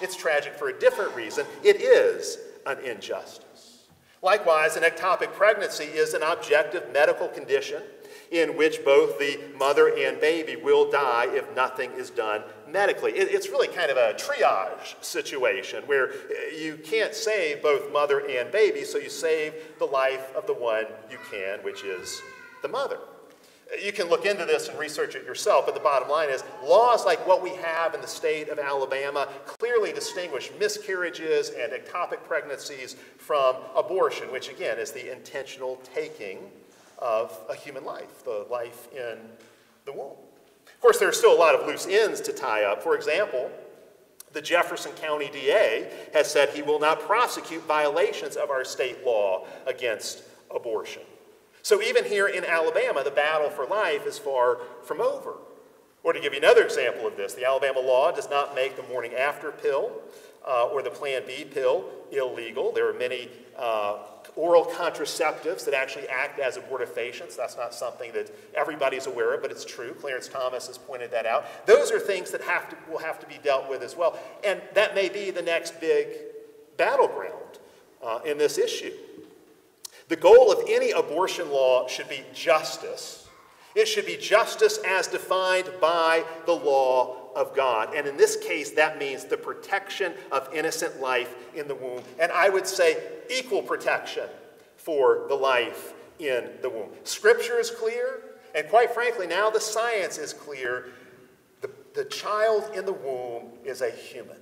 It's 0.00 0.16
tragic 0.16 0.54
for 0.54 0.68
a 0.68 0.78
different 0.78 1.14
reason. 1.14 1.46
It 1.62 1.76
is 1.76 2.38
an 2.66 2.78
injustice. 2.80 3.86
Likewise, 4.22 4.76
an 4.76 4.82
ectopic 4.82 5.32
pregnancy 5.32 5.84
is 5.84 6.14
an 6.14 6.22
objective 6.22 6.92
medical 6.92 7.28
condition 7.28 7.82
in 8.30 8.56
which 8.56 8.84
both 8.84 9.18
the 9.18 9.40
mother 9.58 9.88
and 9.96 10.20
baby 10.20 10.56
will 10.56 10.88
die 10.90 11.26
if 11.30 11.44
nothing 11.56 11.90
is 11.92 12.10
done 12.10 12.42
medically. 12.68 13.12
it's 13.12 13.48
really 13.48 13.66
kind 13.66 13.90
of 13.90 13.96
a 13.96 14.14
triage 14.14 15.02
situation 15.02 15.82
where 15.86 16.10
uh, 16.10 16.56
you 16.56 16.76
can't 16.76 17.14
save 17.14 17.60
both 17.62 17.92
mother 17.92 18.20
and 18.28 18.52
baby, 18.52 18.84
so 18.84 18.98
you 18.98 19.10
save 19.10 19.54
the 19.78 19.84
life 19.84 20.32
of 20.36 20.46
the 20.46 20.54
one 20.54 20.84
you 21.10 21.18
can, 21.30 21.58
which 21.64 21.82
is 21.82 22.22
the 22.62 22.68
mother. 22.68 22.98
Uh, 23.72 23.76
you 23.84 23.92
can 23.92 24.08
look 24.08 24.24
into 24.24 24.44
this 24.44 24.68
and 24.68 24.78
research 24.78 25.16
it 25.16 25.24
yourself, 25.24 25.66
but 25.66 25.74
the 25.74 25.80
bottom 25.80 26.08
line 26.08 26.28
is 26.28 26.44
laws 26.64 27.04
like 27.04 27.26
what 27.26 27.42
we 27.42 27.50
have 27.50 27.94
in 27.94 28.00
the 28.00 28.06
state 28.06 28.48
of 28.48 28.60
Alabama 28.60 29.26
clearly 29.44 29.92
distinguish 29.92 30.52
miscarriages 30.60 31.50
and 31.50 31.72
ectopic 31.72 32.22
pregnancies 32.22 32.94
from 33.18 33.56
abortion, 33.74 34.30
which 34.30 34.48
again 34.48 34.78
is 34.78 34.92
the 34.92 35.10
intentional 35.10 35.80
taking 35.92 36.38
of 37.00 37.38
a 37.48 37.54
human 37.54 37.84
life, 37.84 38.24
the 38.24 38.46
life 38.50 38.88
in 38.92 39.18
the 39.84 39.92
womb. 39.92 40.16
Of 40.66 40.80
course, 40.80 40.98
there 40.98 41.08
are 41.08 41.12
still 41.12 41.34
a 41.34 41.38
lot 41.38 41.54
of 41.54 41.66
loose 41.66 41.86
ends 41.86 42.20
to 42.22 42.32
tie 42.32 42.64
up. 42.64 42.82
For 42.82 42.94
example, 42.94 43.50
the 44.32 44.40
Jefferson 44.40 44.92
County 44.92 45.28
DA 45.32 45.90
has 46.12 46.30
said 46.30 46.50
he 46.50 46.62
will 46.62 46.78
not 46.78 47.00
prosecute 47.00 47.62
violations 47.64 48.36
of 48.36 48.50
our 48.50 48.64
state 48.64 49.04
law 49.04 49.46
against 49.66 50.22
abortion. 50.54 51.02
So 51.62 51.82
even 51.82 52.04
here 52.04 52.28
in 52.28 52.44
Alabama, 52.44 53.04
the 53.04 53.10
battle 53.10 53.50
for 53.50 53.66
life 53.66 54.06
is 54.06 54.18
far 54.18 54.60
from 54.82 55.00
over. 55.00 55.34
Or 56.02 56.12
to 56.12 56.20
give 56.20 56.32
you 56.32 56.38
another 56.38 56.64
example 56.64 57.06
of 57.06 57.16
this, 57.16 57.34
the 57.34 57.44
Alabama 57.44 57.80
law 57.80 58.10
does 58.10 58.30
not 58.30 58.54
make 58.54 58.76
the 58.76 58.82
morning 58.84 59.12
after 59.14 59.52
pill 59.52 59.92
uh, 60.46 60.66
or 60.66 60.82
the 60.82 60.90
Plan 60.90 61.22
B 61.26 61.44
pill 61.44 61.84
illegal. 62.12 62.72
There 62.72 62.88
are 62.88 62.98
many 62.98 63.28
uh, 63.56 63.98
oral 64.36 64.64
contraceptives 64.64 65.64
that 65.64 65.74
actually 65.74 66.08
act 66.08 66.38
as 66.38 66.56
abortifacients. 66.56 67.36
That's 67.36 67.56
not 67.56 67.74
something 67.74 68.12
that 68.12 68.30
everybody's 68.54 69.06
aware 69.06 69.34
of, 69.34 69.42
but 69.42 69.50
it's 69.50 69.64
true. 69.64 69.94
Clarence 69.94 70.28
Thomas 70.28 70.66
has 70.66 70.78
pointed 70.78 71.10
that 71.10 71.26
out. 71.26 71.44
Those 71.66 71.90
are 71.90 71.98
things 71.98 72.30
that 72.30 72.40
have 72.42 72.68
to, 72.70 72.76
will 72.90 72.98
have 72.98 73.18
to 73.20 73.26
be 73.26 73.38
dealt 73.42 73.68
with 73.68 73.82
as 73.82 73.96
well. 73.96 74.18
And 74.44 74.60
that 74.74 74.94
may 74.94 75.08
be 75.08 75.30
the 75.30 75.42
next 75.42 75.80
big 75.80 76.08
battleground 76.76 77.58
uh, 78.02 78.20
in 78.24 78.38
this 78.38 78.58
issue. 78.58 78.92
The 80.08 80.16
goal 80.16 80.50
of 80.50 80.64
any 80.68 80.90
abortion 80.90 81.50
law 81.50 81.86
should 81.86 82.08
be 82.08 82.24
justice. 82.34 83.28
It 83.76 83.86
should 83.86 84.06
be 84.06 84.16
justice 84.16 84.78
as 84.84 85.06
defined 85.06 85.70
by 85.80 86.24
the 86.46 86.52
law 86.52 87.19
of 87.34 87.54
God. 87.54 87.94
And 87.94 88.06
in 88.06 88.16
this 88.16 88.36
case, 88.36 88.70
that 88.72 88.98
means 88.98 89.24
the 89.24 89.36
protection 89.36 90.14
of 90.32 90.48
innocent 90.52 91.00
life 91.00 91.34
in 91.54 91.68
the 91.68 91.74
womb. 91.74 92.02
And 92.18 92.30
I 92.32 92.48
would 92.48 92.66
say 92.66 92.98
equal 93.30 93.62
protection 93.62 94.28
for 94.76 95.26
the 95.28 95.34
life 95.34 95.92
in 96.18 96.50
the 96.62 96.68
womb. 96.68 96.90
Scripture 97.04 97.58
is 97.58 97.70
clear, 97.70 98.22
and 98.54 98.68
quite 98.68 98.92
frankly, 98.92 99.26
now 99.26 99.50
the 99.50 99.60
science 99.60 100.18
is 100.18 100.32
clear. 100.32 100.90
The, 101.60 101.70
the 101.94 102.04
child 102.04 102.70
in 102.74 102.84
the 102.84 102.92
womb 102.92 103.52
is 103.64 103.82
a 103.82 103.90
human. 103.90 104.36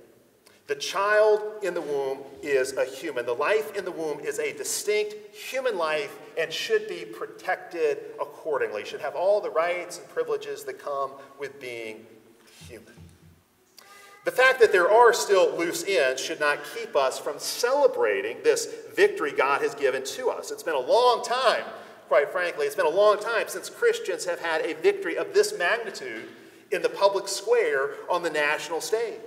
The 0.69 0.75
child 0.75 1.63
in 1.63 1.73
the 1.73 1.81
womb 1.81 2.19
is 2.43 2.77
a 2.77 2.85
human. 2.85 3.25
The 3.25 3.33
life 3.33 3.75
in 3.75 3.85
the 3.85 3.91
womb 3.91 4.19
is 4.19 4.37
a 4.37 4.53
distinct 4.53 5.15
human 5.35 5.79
life 5.79 6.19
and 6.37 6.53
should 6.53 6.87
be 6.87 7.05
protected 7.05 7.97
accordingly, 8.21 8.85
should 8.85 9.01
have 9.01 9.15
all 9.15 9.41
the 9.41 9.49
rights 9.49 9.97
and 9.97 10.07
privileges 10.09 10.63
that 10.65 10.77
come 10.77 11.13
with 11.39 11.59
being 11.59 12.05
human. 12.69 12.93
The 14.25 14.31
fact 14.31 14.59
that 14.59 14.71
there 14.71 14.91
are 14.91 15.11
still 15.11 15.57
loose 15.57 15.83
ends 15.87 16.21
should 16.21 16.39
not 16.39 16.59
keep 16.75 16.95
us 16.95 17.17
from 17.17 17.39
celebrating 17.39 18.37
this 18.43 18.67
victory 18.95 19.31
God 19.31 19.61
has 19.61 19.73
given 19.73 20.03
to 20.03 20.29
us. 20.29 20.51
It's 20.51 20.61
been 20.61 20.75
a 20.75 20.79
long 20.79 21.23
time, 21.23 21.63
quite 22.07 22.29
frankly, 22.29 22.67
it's 22.67 22.75
been 22.75 22.85
a 22.85 22.89
long 22.89 23.19
time 23.19 23.47
since 23.47 23.69
Christians 23.69 24.25
have 24.25 24.39
had 24.39 24.61
a 24.61 24.75
victory 24.75 25.17
of 25.17 25.33
this 25.33 25.57
magnitude 25.57 26.29
in 26.71 26.81
the 26.81 26.89
public 26.89 27.27
square 27.27 27.91
on 28.09 28.21
the 28.21 28.29
national 28.29 28.81
stage. 28.81 29.19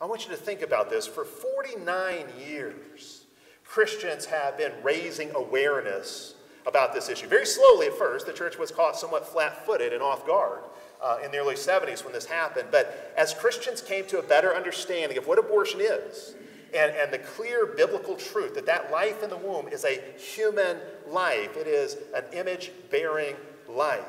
I 0.00 0.04
want 0.04 0.24
you 0.24 0.30
to 0.30 0.36
think 0.36 0.62
about 0.62 0.90
this. 0.90 1.06
For 1.06 1.24
49 1.24 2.26
years, 2.46 3.24
Christians 3.64 4.26
have 4.26 4.56
been 4.56 4.72
raising 4.82 5.34
awareness 5.34 6.34
about 6.66 6.92
this 6.92 7.08
issue. 7.08 7.26
Very 7.26 7.46
slowly 7.46 7.86
at 7.86 7.94
first, 7.94 8.26
the 8.26 8.32
church 8.32 8.58
was 8.58 8.70
caught 8.70 8.96
somewhat 8.96 9.26
flat 9.26 9.64
footed 9.64 9.92
and 9.92 10.02
off 10.02 10.26
guard 10.26 10.60
uh, 11.02 11.18
in 11.24 11.30
the 11.30 11.38
early 11.38 11.54
70s 11.54 12.04
when 12.04 12.12
this 12.12 12.26
happened. 12.26 12.68
But 12.70 13.12
as 13.16 13.34
Christians 13.34 13.80
came 13.80 14.06
to 14.06 14.18
a 14.18 14.22
better 14.22 14.54
understanding 14.54 15.18
of 15.18 15.26
what 15.26 15.38
abortion 15.38 15.80
is, 15.80 16.34
and, 16.74 16.92
and 16.92 17.12
the 17.12 17.18
clear 17.18 17.66
biblical 17.66 18.16
truth 18.16 18.54
that 18.54 18.66
that 18.66 18.90
life 18.90 19.22
in 19.22 19.30
the 19.30 19.36
womb 19.36 19.68
is 19.68 19.84
a 19.84 20.00
human 20.18 20.78
life, 21.08 21.56
it 21.56 21.66
is 21.66 21.96
an 22.14 22.24
image 22.32 22.70
bearing 22.90 23.36
life, 23.68 24.02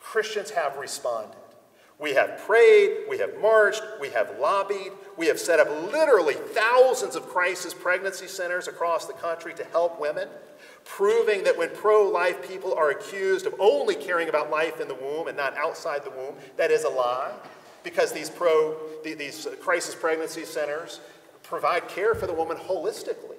Christians 0.00 0.50
have 0.50 0.76
responded. 0.76 1.36
We 1.98 2.14
have 2.14 2.38
prayed, 2.38 3.06
we 3.08 3.18
have 3.18 3.40
marched, 3.40 3.82
we 4.00 4.10
have 4.10 4.38
lobbied, 4.38 4.92
we 5.16 5.26
have 5.26 5.38
set 5.38 5.58
up 5.58 5.68
literally 5.92 6.34
thousands 6.34 7.16
of 7.16 7.28
crisis 7.28 7.74
pregnancy 7.74 8.28
centers 8.28 8.68
across 8.68 9.06
the 9.06 9.14
country 9.14 9.52
to 9.54 9.64
help 9.64 10.00
women, 10.00 10.28
proving 10.88 11.44
that 11.44 11.56
when 11.56 11.68
pro 11.68 12.08
life 12.08 12.48
people 12.48 12.74
are 12.74 12.90
accused 12.90 13.46
of 13.46 13.54
only 13.60 13.94
caring 13.94 14.28
about 14.28 14.50
life 14.50 14.80
in 14.80 14.88
the 14.88 14.94
womb 14.94 15.28
and 15.28 15.36
not 15.36 15.56
outside 15.56 16.02
the 16.02 16.10
womb, 16.10 16.34
that 16.56 16.70
is 16.70 16.84
a 16.84 16.88
lie, 16.88 17.30
because 17.84 18.10
these 18.10 18.30
pro, 18.30 18.74
these 19.04 19.46
crisis 19.60 19.94
pregnancy 19.94 20.44
centers 20.44 21.00
provide 21.42 21.86
care 21.88 22.14
for 22.14 22.26
the 22.26 22.32
woman 22.32 22.56
holistically. 22.56 23.36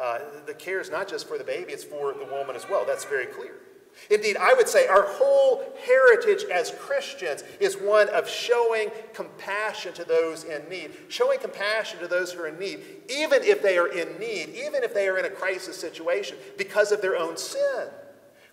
Uh, 0.00 0.20
the 0.46 0.54
care 0.54 0.80
is 0.80 0.90
not 0.90 1.08
just 1.08 1.28
for 1.28 1.36
the 1.36 1.44
baby, 1.44 1.72
it's 1.72 1.84
for 1.84 2.14
the 2.14 2.24
woman 2.24 2.54
as 2.56 2.68
well. 2.70 2.84
That's 2.86 3.04
very 3.04 3.26
clear. 3.26 3.56
Indeed, 4.10 4.36
I 4.36 4.54
would 4.54 4.68
say 4.68 4.86
our 4.86 5.06
whole 5.06 5.62
heritage 5.86 6.44
as 6.52 6.70
Christians 6.72 7.44
is 7.60 7.76
one 7.76 8.08
of 8.10 8.28
showing 8.28 8.90
compassion 9.14 9.92
to 9.94 10.04
those 10.04 10.44
in 10.44 10.68
need, 10.68 10.90
showing 11.08 11.38
compassion 11.38 11.98
to 12.00 12.08
those 12.08 12.32
who 12.32 12.42
are 12.42 12.48
in 12.48 12.58
need, 12.58 12.80
even 13.08 13.42
if 13.42 13.62
they 13.62 13.78
are 13.78 13.88
in 13.88 14.18
need, 14.18 14.50
even 14.50 14.82
if 14.82 14.92
they 14.92 15.08
are 15.08 15.18
in 15.18 15.24
a 15.24 15.30
crisis 15.30 15.78
situation 15.78 16.36
because 16.58 16.92
of 16.92 17.00
their 17.00 17.16
own 17.16 17.36
sin. 17.36 17.88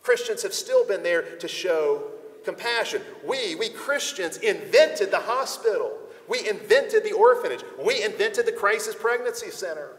Christians 0.02 0.44
have 0.44 0.54
still 0.54 0.86
been 0.88 1.04
there 1.04 1.24
to 1.38 1.48
show 1.48 2.12
compassion. 2.46 3.02
We, 3.26 3.56
we 3.56 3.70
Christians, 3.70 4.38
invented 4.38 5.12
the 5.12 5.20
hospital. 5.20 5.98
We 6.28 6.48
invented 6.48 7.04
the 7.04 7.12
orphanage. 7.12 7.64
We 7.84 8.04
invented 8.04 8.46
the 8.46 8.52
crisis 8.52 8.96
pregnancy 8.96 9.50
center. 9.50 9.94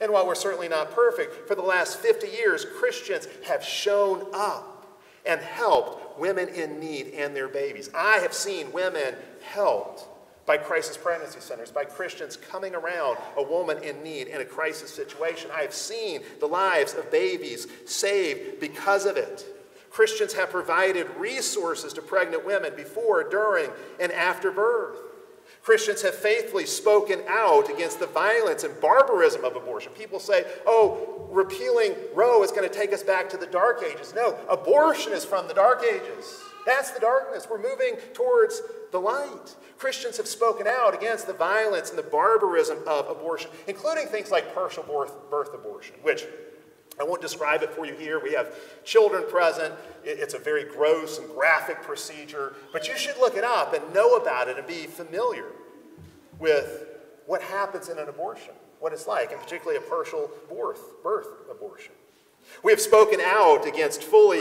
And 0.00 0.12
while 0.12 0.26
we're 0.26 0.34
certainly 0.34 0.68
not 0.68 0.92
perfect, 0.92 1.48
for 1.48 1.54
the 1.54 1.62
last 1.62 1.98
50 1.98 2.28
years, 2.28 2.66
Christians 2.78 3.28
have 3.46 3.64
shown 3.64 4.26
up 4.32 4.76
and 5.24 5.40
helped 5.40 6.18
women 6.18 6.48
in 6.48 6.78
need 6.78 7.08
and 7.08 7.34
their 7.34 7.48
babies. 7.48 7.90
I 7.94 8.18
have 8.18 8.32
seen 8.32 8.72
women 8.72 9.14
helped 9.42 10.06
by 10.46 10.56
crisis 10.56 10.96
pregnancy 10.96 11.40
centers, 11.40 11.72
by 11.72 11.84
Christians 11.84 12.36
coming 12.36 12.74
around 12.74 13.18
a 13.36 13.42
woman 13.42 13.82
in 13.82 14.02
need 14.02 14.28
in 14.28 14.40
a 14.40 14.44
crisis 14.44 14.90
situation. 14.94 15.50
I 15.52 15.62
have 15.62 15.74
seen 15.74 16.22
the 16.38 16.46
lives 16.46 16.94
of 16.94 17.10
babies 17.10 17.66
saved 17.84 18.60
because 18.60 19.06
of 19.06 19.16
it. 19.16 19.44
Christians 19.90 20.34
have 20.34 20.50
provided 20.50 21.08
resources 21.16 21.92
to 21.94 22.02
pregnant 22.02 22.46
women 22.46 22.74
before, 22.76 23.28
during, 23.28 23.70
and 23.98 24.12
after 24.12 24.52
birth. 24.52 24.98
Christians 25.66 26.00
have 26.02 26.14
faithfully 26.14 26.64
spoken 26.64 27.22
out 27.26 27.68
against 27.68 27.98
the 27.98 28.06
violence 28.06 28.62
and 28.62 28.80
barbarism 28.80 29.44
of 29.44 29.56
abortion. 29.56 29.90
People 29.98 30.20
say, 30.20 30.44
oh, 30.64 31.26
repealing 31.28 31.92
Roe 32.14 32.44
is 32.44 32.52
going 32.52 32.62
to 32.62 32.72
take 32.72 32.92
us 32.92 33.02
back 33.02 33.28
to 33.30 33.36
the 33.36 33.48
dark 33.48 33.82
ages. 33.82 34.14
No, 34.14 34.38
abortion 34.48 35.12
is 35.12 35.24
from 35.24 35.48
the 35.48 35.54
dark 35.54 35.82
ages. 35.82 36.40
That's 36.66 36.92
the 36.92 37.00
darkness. 37.00 37.48
We're 37.50 37.60
moving 37.60 37.96
towards 38.14 38.62
the 38.92 39.00
light. 39.00 39.56
Christians 39.76 40.16
have 40.18 40.28
spoken 40.28 40.68
out 40.68 40.94
against 40.94 41.26
the 41.26 41.32
violence 41.32 41.90
and 41.90 41.98
the 41.98 42.04
barbarism 42.04 42.78
of 42.86 43.08
abortion, 43.08 43.50
including 43.66 44.06
things 44.06 44.30
like 44.30 44.54
partial 44.54 44.84
birth, 44.84 45.16
birth 45.30 45.52
abortion, 45.52 45.96
which 46.02 46.26
I 46.98 47.04
won't 47.04 47.20
describe 47.20 47.62
it 47.62 47.70
for 47.70 47.84
you 47.84 47.94
here. 47.94 48.18
We 48.22 48.32
have 48.32 48.54
children 48.84 49.24
present. 49.28 49.74
It's 50.04 50.34
a 50.34 50.38
very 50.38 50.64
gross 50.64 51.18
and 51.18 51.28
graphic 51.28 51.82
procedure, 51.82 52.54
but 52.72 52.88
you 52.88 52.96
should 52.96 53.18
look 53.18 53.36
it 53.36 53.44
up 53.44 53.74
and 53.74 53.94
know 53.94 54.16
about 54.16 54.48
it 54.48 54.56
and 54.56 54.66
be 54.66 54.86
familiar 54.86 55.46
with 56.38 56.86
what 57.26 57.42
happens 57.42 57.88
in 57.88 57.98
an 57.98 58.08
abortion, 58.08 58.54
what 58.80 58.92
it's 58.92 59.06
like, 59.06 59.32
and 59.32 59.40
particularly 59.40 59.76
a 59.76 59.88
partial 59.88 60.30
birth, 60.48 61.02
birth 61.02 61.28
abortion. 61.50 61.92
We 62.62 62.72
have 62.72 62.80
spoken 62.80 63.20
out 63.20 63.66
against 63.66 64.02
fully 64.02 64.40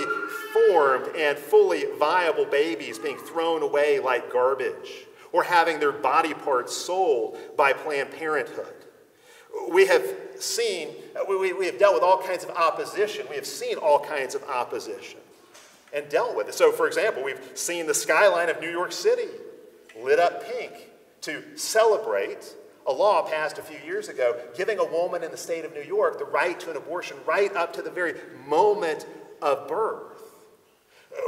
formed 0.53 1.15
and 1.15 1.37
fully 1.37 1.85
viable 1.97 2.45
babies 2.45 2.99
being 2.99 3.17
thrown 3.17 3.63
away 3.63 3.99
like 3.99 4.31
garbage 4.31 5.07
or 5.33 5.43
having 5.43 5.79
their 5.79 5.91
body 5.91 6.33
parts 6.33 6.75
sold 6.75 7.37
by 7.57 7.73
Planned 7.73 8.11
Parenthood. 8.11 8.84
We 9.69 9.87
have 9.87 10.03
seen, 10.37 10.89
we, 11.27 11.53
we 11.53 11.65
have 11.65 11.79
dealt 11.79 11.93
with 11.93 12.03
all 12.03 12.21
kinds 12.21 12.43
of 12.43 12.51
opposition. 12.51 13.25
We 13.29 13.35
have 13.35 13.45
seen 13.45 13.77
all 13.77 13.99
kinds 13.99 14.35
of 14.35 14.43
opposition 14.43 15.19
and 15.93 16.07
dealt 16.09 16.35
with 16.35 16.49
it. 16.49 16.53
So, 16.53 16.71
for 16.71 16.87
example, 16.87 17.23
we've 17.23 17.39
seen 17.53 17.87
the 17.87 17.93
skyline 17.93 18.49
of 18.49 18.59
New 18.59 18.69
York 18.69 18.91
City 18.91 19.29
lit 20.01 20.19
up 20.19 20.43
pink 20.45 20.73
to 21.21 21.41
celebrate 21.55 22.53
a 22.85 22.91
law 22.91 23.23
passed 23.23 23.57
a 23.57 23.63
few 23.63 23.79
years 23.85 24.09
ago 24.09 24.39
giving 24.55 24.77
a 24.77 24.85
woman 24.85 25.23
in 25.23 25.31
the 25.31 25.37
state 25.37 25.65
of 25.65 25.73
New 25.73 25.81
York 25.81 26.19
the 26.19 26.25
right 26.25 26.59
to 26.59 26.69
an 26.69 26.77
abortion 26.77 27.17
right 27.25 27.53
up 27.55 27.73
to 27.73 27.81
the 27.81 27.89
very 27.89 28.13
moment 28.45 29.07
of 29.41 29.67
birth. 29.67 30.21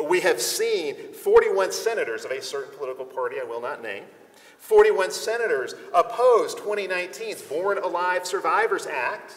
We 0.03 0.19
have 0.19 0.41
seen 0.41 1.13
41 1.13 1.71
senators 1.71 2.25
of 2.25 2.31
a 2.31 2.41
certain 2.41 2.77
political 2.77 3.05
party 3.05 3.37
I 3.41 3.45
will 3.45 3.61
not 3.61 3.81
name 3.81 4.03
41 4.59 5.11
senators 5.11 5.75
opposed 5.93 6.57
2019's 6.57 7.41
Born 7.43 7.77
Alive 7.77 8.25
Survivors 8.25 8.85
Act, 8.85 9.35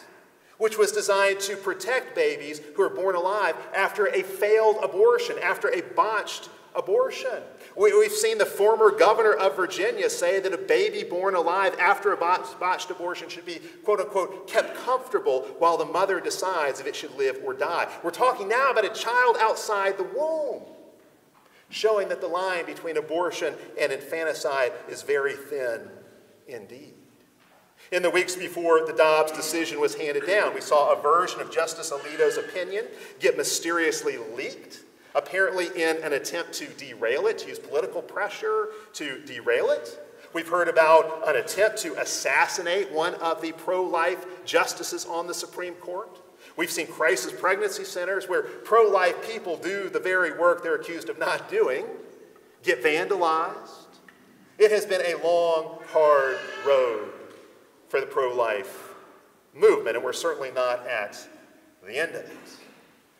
which 0.57 0.77
was 0.77 0.91
designed 0.91 1.39
to 1.41 1.55
protect 1.55 2.15
babies 2.15 2.61
who 2.75 2.83
are 2.83 2.89
born 2.89 3.15
alive 3.15 3.55
after 3.75 4.07
a 4.07 4.21
failed 4.21 4.77
abortion, 4.83 5.37
after 5.41 5.69
a 5.69 5.81
botched 5.81 6.49
abortion. 6.75 7.41
We, 7.75 7.91
have 8.03 8.11
seen 8.11 8.37
the 8.37 8.45
former 8.45 8.91
governor 8.91 9.33
of 9.33 9.55
Virginia 9.55 10.09
say 10.09 10.39
that 10.39 10.53
a 10.53 10.57
baby 10.57 11.03
born 11.03 11.35
alive 11.35 11.75
after 11.79 12.11
a 12.11 12.17
botched 12.17 12.89
abortion 12.89 13.29
should 13.29 13.45
be, 13.45 13.59
quote 13.83 13.99
unquote, 13.99 14.47
kept 14.47 14.75
comfortable 14.75 15.43
while 15.59 15.77
the 15.77 15.85
mother 15.85 16.19
decides 16.19 16.79
if 16.79 16.87
it 16.87 16.95
should 16.95 17.15
live 17.17 17.39
or 17.43 17.53
die. 17.53 17.87
We're 18.03 18.11
talking 18.11 18.47
now 18.47 18.71
about 18.71 18.85
a 18.85 18.89
child 18.89 19.37
outside 19.39 19.97
the 19.97 20.03
womb 20.03 20.63
showing 21.71 22.09
that 22.09 22.21
the 22.21 22.27
line 22.27 22.65
between 22.65 22.97
abortion 22.97 23.55
and 23.79 23.91
infanticide 23.91 24.71
is 24.87 25.01
very 25.01 25.33
thin 25.33 25.89
indeed. 26.47 26.93
In 27.91 28.03
the 28.03 28.09
weeks 28.09 28.35
before 28.35 28.85
the 28.85 28.93
Dobbs 28.93 29.31
decision 29.31 29.79
was 29.81 29.95
handed 29.95 30.25
down, 30.25 30.53
we 30.53 30.61
saw 30.61 30.93
a 30.93 31.01
version 31.01 31.41
of 31.41 31.51
Justice 31.51 31.91
Alito's 31.91 32.37
opinion 32.37 32.85
get 33.19 33.35
mysteriously 33.35 34.17
leaked, 34.35 34.83
apparently 35.13 35.67
in 35.75 35.97
an 36.03 36.13
attempt 36.13 36.53
to 36.53 36.67
derail 36.67 37.27
it, 37.27 37.39
to 37.39 37.49
use 37.49 37.59
political 37.59 38.01
pressure 38.01 38.67
to 38.93 39.19
derail 39.25 39.71
it. 39.71 39.99
We've 40.33 40.47
heard 40.47 40.69
about 40.69 41.27
an 41.27 41.35
attempt 41.35 41.79
to 41.79 41.99
assassinate 41.99 42.89
one 42.91 43.15
of 43.15 43.41
the 43.41 43.51
pro 43.51 43.83
life 43.83 44.25
justices 44.45 45.05
on 45.05 45.27
the 45.27 45.33
Supreme 45.33 45.73
Court. 45.73 46.17
We've 46.57 46.71
seen 46.71 46.87
crisis 46.87 47.31
pregnancy 47.31 47.83
centers 47.83 48.27
where 48.27 48.43
pro 48.43 48.89
life 48.89 49.27
people 49.27 49.57
do 49.57 49.89
the 49.89 49.99
very 49.99 50.37
work 50.37 50.63
they're 50.63 50.75
accused 50.75 51.09
of 51.09 51.17
not 51.17 51.49
doing, 51.49 51.85
get 52.63 52.83
vandalized. 52.83 53.87
It 54.57 54.71
has 54.71 54.85
been 54.85 55.01
a 55.01 55.21
long, 55.23 55.79
hard 55.87 56.37
road 56.65 57.09
for 57.89 57.99
the 57.99 58.05
pro 58.05 58.35
life 58.35 58.93
movement, 59.53 59.95
and 59.95 60.05
we're 60.05 60.13
certainly 60.13 60.51
not 60.51 60.85
at 60.87 61.17
the 61.85 61.97
end 61.97 62.11
of 62.11 62.23
it. 62.23 62.31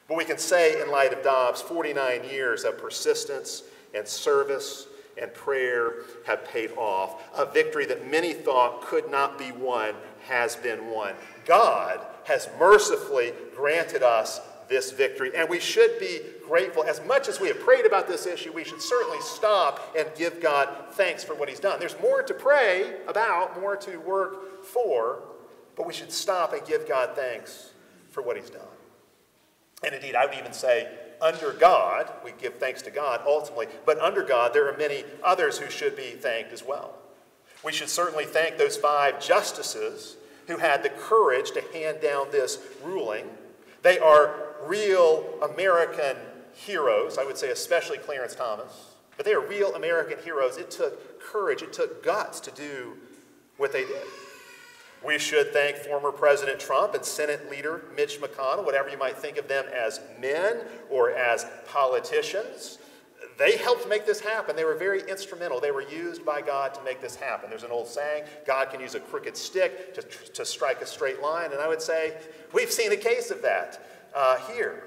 But 0.07 0.17
we 0.17 0.25
can 0.25 0.37
say, 0.37 0.81
in 0.81 0.91
light 0.91 1.13
of 1.13 1.23
Dobbs, 1.23 1.61
49 1.61 2.25
years 2.25 2.63
of 2.63 2.77
persistence 2.77 3.63
and 3.95 4.07
service 4.07 4.87
and 5.21 5.33
prayer 5.33 5.93
have 6.25 6.45
paid 6.45 6.71
off. 6.77 7.23
A 7.37 7.45
victory 7.45 7.85
that 7.85 8.09
many 8.09 8.33
thought 8.33 8.81
could 8.81 9.09
not 9.09 9.37
be 9.37 9.51
won 9.51 9.93
has 10.27 10.55
been 10.55 10.89
won. 10.89 11.13
God 11.45 12.01
has 12.25 12.49
mercifully 12.59 13.33
granted 13.55 14.03
us 14.03 14.41
this 14.71 14.91
victory, 14.91 15.31
and 15.35 15.49
we 15.49 15.59
should 15.59 15.99
be 15.99 16.21
grateful. 16.47 16.83
As 16.83 17.05
much 17.05 17.27
as 17.27 17.39
we 17.41 17.49
have 17.49 17.59
prayed 17.59 17.85
about 17.85 18.07
this 18.07 18.25
issue, 18.25 18.53
we 18.53 18.63
should 18.63 18.81
certainly 18.81 19.19
stop 19.19 19.95
and 19.97 20.07
give 20.15 20.41
God 20.41 20.69
thanks 20.91 21.23
for 21.23 21.35
what 21.35 21.49
He's 21.49 21.59
done. 21.59 21.79
There's 21.79 21.99
more 22.01 22.23
to 22.23 22.33
pray 22.33 22.95
about, 23.07 23.59
more 23.59 23.75
to 23.75 23.97
work 23.97 24.63
for, 24.63 25.23
but 25.75 25.85
we 25.85 25.93
should 25.93 26.11
stop 26.11 26.53
and 26.53 26.65
give 26.65 26.87
God 26.87 27.15
thanks 27.15 27.71
for 28.09 28.23
what 28.23 28.37
He's 28.37 28.49
done. 28.49 28.61
And 29.83 29.93
indeed, 29.93 30.15
I 30.15 30.25
would 30.25 30.35
even 30.35 30.53
say, 30.53 30.87
under 31.21 31.51
God, 31.51 32.09
we 32.23 32.31
give 32.39 32.55
thanks 32.55 32.81
to 32.83 32.91
God 32.91 33.21
ultimately, 33.27 33.67
but 33.85 33.99
under 33.99 34.23
God, 34.23 34.53
there 34.53 34.71
are 34.71 34.77
many 34.77 35.03
others 35.23 35.57
who 35.57 35.69
should 35.69 35.95
be 35.95 36.11
thanked 36.11 36.53
as 36.53 36.63
well. 36.63 36.95
We 37.63 37.73
should 37.73 37.89
certainly 37.89 38.25
thank 38.25 38.57
those 38.57 38.77
five 38.77 39.23
justices 39.23 40.17
who 40.51 40.57
had 40.57 40.83
the 40.83 40.89
courage 40.89 41.51
to 41.51 41.61
hand 41.73 42.01
down 42.01 42.27
this 42.31 42.59
ruling. 42.83 43.25
They 43.83 43.97
are 43.99 44.35
real 44.65 45.25
American 45.41 46.17
heroes, 46.53 47.17
I 47.17 47.23
would 47.23 47.37
say, 47.37 47.49
especially 47.51 47.97
Clarence 47.97 48.35
Thomas. 48.35 48.95
But 49.15 49.25
they 49.25 49.33
are 49.33 49.39
real 49.39 49.75
American 49.75 50.21
heroes. 50.23 50.57
It 50.57 50.69
took 50.69 51.21
courage, 51.21 51.61
it 51.61 51.71
took 51.71 52.03
guts 52.03 52.39
to 52.41 52.51
do 52.51 52.97
what 53.57 53.71
they 53.71 53.85
did. 53.85 54.03
We 55.05 55.17
should 55.17 55.51
thank 55.53 55.77
former 55.77 56.11
President 56.11 56.59
Trump 56.59 56.93
and 56.93 57.03
Senate 57.03 57.49
leader 57.49 57.85
Mitch 57.95 58.19
McConnell, 58.19 58.65
whatever 58.65 58.89
you 58.89 58.97
might 58.97 59.17
think 59.17 59.37
of 59.37 59.47
them 59.47 59.65
as 59.73 60.01
men 60.19 60.57
or 60.89 61.11
as 61.11 61.45
politicians. 61.65 62.77
They 63.37 63.57
helped 63.57 63.87
make 63.87 64.05
this 64.05 64.19
happen. 64.19 64.55
They 64.55 64.65
were 64.65 64.75
very 64.75 65.01
instrumental. 65.09 65.59
They 65.59 65.71
were 65.71 65.81
used 65.81 66.25
by 66.25 66.41
God 66.41 66.73
to 66.75 66.83
make 66.83 67.01
this 67.01 67.15
happen. 67.15 67.49
There's 67.49 67.63
an 67.63 67.71
old 67.71 67.87
saying 67.87 68.23
God 68.45 68.69
can 68.69 68.79
use 68.79 68.95
a 68.95 68.99
crooked 68.99 69.35
stick 69.35 69.93
to, 69.95 70.01
to 70.01 70.45
strike 70.45 70.81
a 70.81 70.85
straight 70.85 71.21
line. 71.21 71.51
And 71.51 71.61
I 71.61 71.67
would 71.67 71.81
say 71.81 72.17
we've 72.53 72.71
seen 72.71 72.91
a 72.91 72.97
case 72.97 73.31
of 73.31 73.41
that 73.41 73.83
uh, 74.13 74.37
here. 74.53 74.83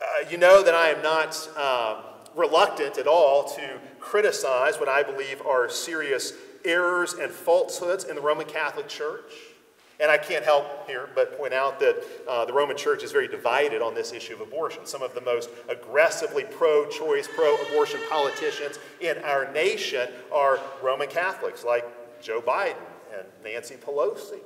Uh, 0.00 0.28
you 0.30 0.38
know 0.38 0.62
that 0.62 0.74
I 0.74 0.88
am 0.88 1.02
not 1.02 1.48
um, 1.56 2.04
reluctant 2.36 2.98
at 2.98 3.06
all 3.06 3.44
to 3.56 3.80
criticize 4.00 4.78
what 4.78 4.88
I 4.88 5.02
believe 5.02 5.40
are 5.42 5.68
serious 5.68 6.32
errors 6.64 7.14
and 7.14 7.30
falsehoods 7.30 8.04
in 8.04 8.14
the 8.14 8.22
Roman 8.22 8.46
Catholic 8.46 8.88
Church. 8.88 9.32
And 10.00 10.12
I 10.12 10.18
can't 10.18 10.44
help 10.44 10.86
here 10.86 11.08
but 11.14 11.36
point 11.36 11.52
out 11.52 11.80
that 11.80 12.04
uh, 12.28 12.44
the 12.44 12.52
Roman 12.52 12.76
Church 12.76 13.02
is 13.02 13.10
very 13.10 13.26
divided 13.26 13.82
on 13.82 13.94
this 13.94 14.12
issue 14.12 14.34
of 14.34 14.40
abortion. 14.40 14.86
Some 14.86 15.02
of 15.02 15.12
the 15.12 15.20
most 15.20 15.50
aggressively 15.68 16.44
pro 16.44 16.86
choice, 16.88 17.28
pro 17.34 17.56
abortion 17.66 18.00
politicians 18.08 18.78
in 19.00 19.18
our 19.24 19.50
nation 19.52 20.08
are 20.32 20.60
Roman 20.82 21.08
Catholics, 21.08 21.64
like 21.64 21.84
Joe 22.22 22.40
Biden 22.40 22.76
and 23.16 23.26
Nancy 23.42 23.74
Pelosi. 23.74 24.40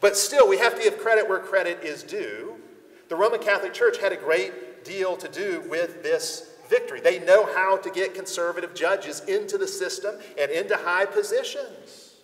But 0.00 0.16
still, 0.16 0.46
we 0.46 0.58
have 0.58 0.74
to 0.76 0.82
give 0.82 0.98
credit 0.98 1.26
where 1.26 1.38
credit 1.38 1.82
is 1.82 2.02
due. 2.02 2.56
The 3.08 3.16
Roman 3.16 3.40
Catholic 3.40 3.72
Church 3.72 3.98
had 3.98 4.12
a 4.12 4.16
great 4.16 4.84
deal 4.84 5.16
to 5.16 5.28
do 5.28 5.62
with 5.70 6.02
this 6.02 6.50
victory. 6.68 7.00
They 7.00 7.18
know 7.18 7.46
how 7.54 7.78
to 7.78 7.90
get 7.90 8.14
conservative 8.14 8.74
judges 8.74 9.20
into 9.20 9.56
the 9.56 9.68
system 9.68 10.16
and 10.38 10.50
into 10.50 10.76
high 10.76 11.06
positions. 11.06 12.16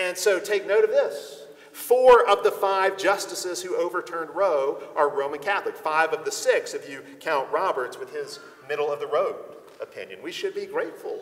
And 0.00 0.16
so 0.16 0.40
take 0.40 0.66
note 0.66 0.84
of 0.84 0.90
this. 0.90 1.45
Four 1.76 2.26
of 2.26 2.42
the 2.42 2.50
five 2.50 2.96
justices 2.96 3.62
who 3.62 3.76
overturned 3.76 4.30
Roe 4.30 4.82
are 4.96 5.14
Roman 5.14 5.38
Catholic. 5.38 5.76
Five 5.76 6.14
of 6.14 6.24
the 6.24 6.32
six, 6.32 6.72
if 6.72 6.88
you 6.88 7.02
count 7.20 7.52
Roberts 7.52 7.98
with 7.98 8.10
his 8.12 8.40
middle 8.66 8.90
of 8.90 8.98
the 8.98 9.06
road 9.06 9.36
opinion. 9.80 10.20
We 10.22 10.32
should 10.32 10.54
be 10.54 10.64
grateful 10.64 11.20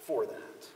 for 0.00 0.26
that. 0.26 0.66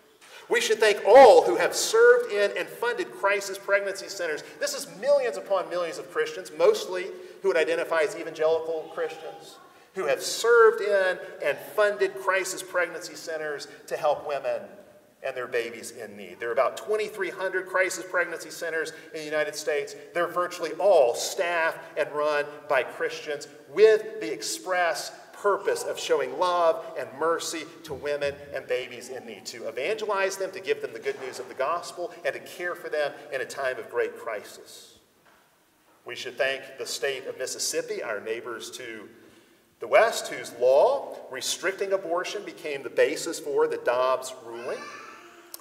We 0.48 0.60
should 0.60 0.78
thank 0.78 1.04
all 1.04 1.42
who 1.42 1.56
have 1.56 1.74
served 1.74 2.32
in 2.32 2.56
and 2.56 2.68
funded 2.68 3.10
crisis 3.10 3.58
pregnancy 3.58 4.08
centers. 4.08 4.44
This 4.60 4.74
is 4.74 4.86
millions 5.00 5.36
upon 5.36 5.68
millions 5.68 5.98
of 5.98 6.08
Christians, 6.12 6.52
mostly 6.56 7.08
who 7.42 7.48
would 7.48 7.56
identify 7.58 8.02
as 8.02 8.14
evangelical 8.14 8.92
Christians, 8.94 9.56
who 9.96 10.06
have 10.06 10.22
served 10.22 10.82
in 10.82 11.18
and 11.44 11.58
funded 11.74 12.14
crisis 12.14 12.62
pregnancy 12.62 13.16
centers 13.16 13.66
to 13.88 13.96
help 13.96 14.26
women 14.26 14.62
and 15.24 15.36
their 15.36 15.46
babies 15.46 15.92
in 15.92 16.16
need. 16.16 16.38
There 16.38 16.48
are 16.50 16.52
about 16.52 16.76
2,300 16.76 17.66
crisis 17.66 18.04
pregnancy 18.08 18.50
centers 18.50 18.92
in 19.12 19.20
the 19.20 19.24
United 19.24 19.56
States. 19.56 19.96
They're 20.14 20.28
virtually 20.28 20.72
all 20.72 21.14
staffed 21.14 21.78
and 21.98 22.10
run 22.12 22.44
by 22.68 22.82
Christians 22.82 23.48
with 23.72 24.20
the 24.20 24.32
express 24.32 25.12
purpose 25.32 25.82
of 25.82 25.98
showing 25.98 26.38
love 26.38 26.84
and 26.98 27.08
mercy 27.18 27.64
to 27.84 27.94
women 27.94 28.34
and 28.54 28.66
babies 28.66 29.10
in 29.10 29.24
need, 29.26 29.44
to 29.46 29.68
evangelize 29.68 30.36
them, 30.36 30.50
to 30.50 30.60
give 30.60 30.80
them 30.80 30.92
the 30.92 30.98
good 30.98 31.20
news 31.20 31.38
of 31.38 31.48
the 31.48 31.54
gospel, 31.54 32.12
and 32.24 32.32
to 32.32 32.40
care 32.40 32.74
for 32.74 32.88
them 32.88 33.12
in 33.32 33.40
a 33.40 33.44
time 33.44 33.78
of 33.78 33.90
great 33.90 34.16
crisis. 34.16 34.98
We 36.04 36.14
should 36.14 36.38
thank 36.38 36.62
the 36.78 36.86
state 36.86 37.26
of 37.26 37.36
Mississippi, 37.38 38.02
our 38.02 38.20
neighbors 38.20 38.70
to 38.72 39.08
the 39.80 39.88
West, 39.88 40.28
whose 40.28 40.52
law 40.58 41.16
restricting 41.30 41.92
abortion 41.92 42.44
became 42.44 42.82
the 42.82 42.90
basis 42.90 43.38
for 43.38 43.66
the 43.66 43.78
Dobbs 43.78 44.32
ruling. 44.44 44.78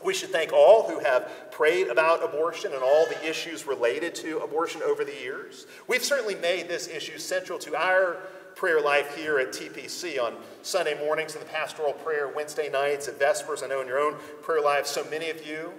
We 0.03 0.13
should 0.13 0.29
thank 0.29 0.53
all 0.53 0.87
who 0.87 0.99
have 0.99 1.51
prayed 1.51 1.87
about 1.87 2.23
abortion 2.23 2.73
and 2.73 2.83
all 2.83 3.05
the 3.07 3.27
issues 3.27 3.65
related 3.65 4.13
to 4.15 4.39
abortion 4.39 4.81
over 4.83 5.03
the 5.03 5.13
years. 5.13 5.65
We've 5.87 6.03
certainly 6.03 6.35
made 6.35 6.67
this 6.67 6.87
issue 6.87 7.17
central 7.17 7.57
to 7.59 7.75
our 7.75 8.17
prayer 8.55 8.81
life 8.81 9.15
here 9.15 9.39
at 9.39 9.49
TPC 9.49 10.21
on 10.21 10.35
Sunday 10.61 10.97
mornings 10.97 11.35
in 11.35 11.41
the 11.41 11.47
pastoral 11.47 11.93
prayer, 11.93 12.31
Wednesday 12.33 12.69
nights 12.69 13.07
at 13.07 13.19
Vespers. 13.19 13.63
I 13.63 13.67
know 13.67 13.81
in 13.81 13.87
your 13.87 13.99
own 13.99 14.15
prayer 14.41 14.61
life, 14.61 14.85
so 14.85 15.05
many 15.09 15.29
of 15.29 15.45
you 15.45 15.73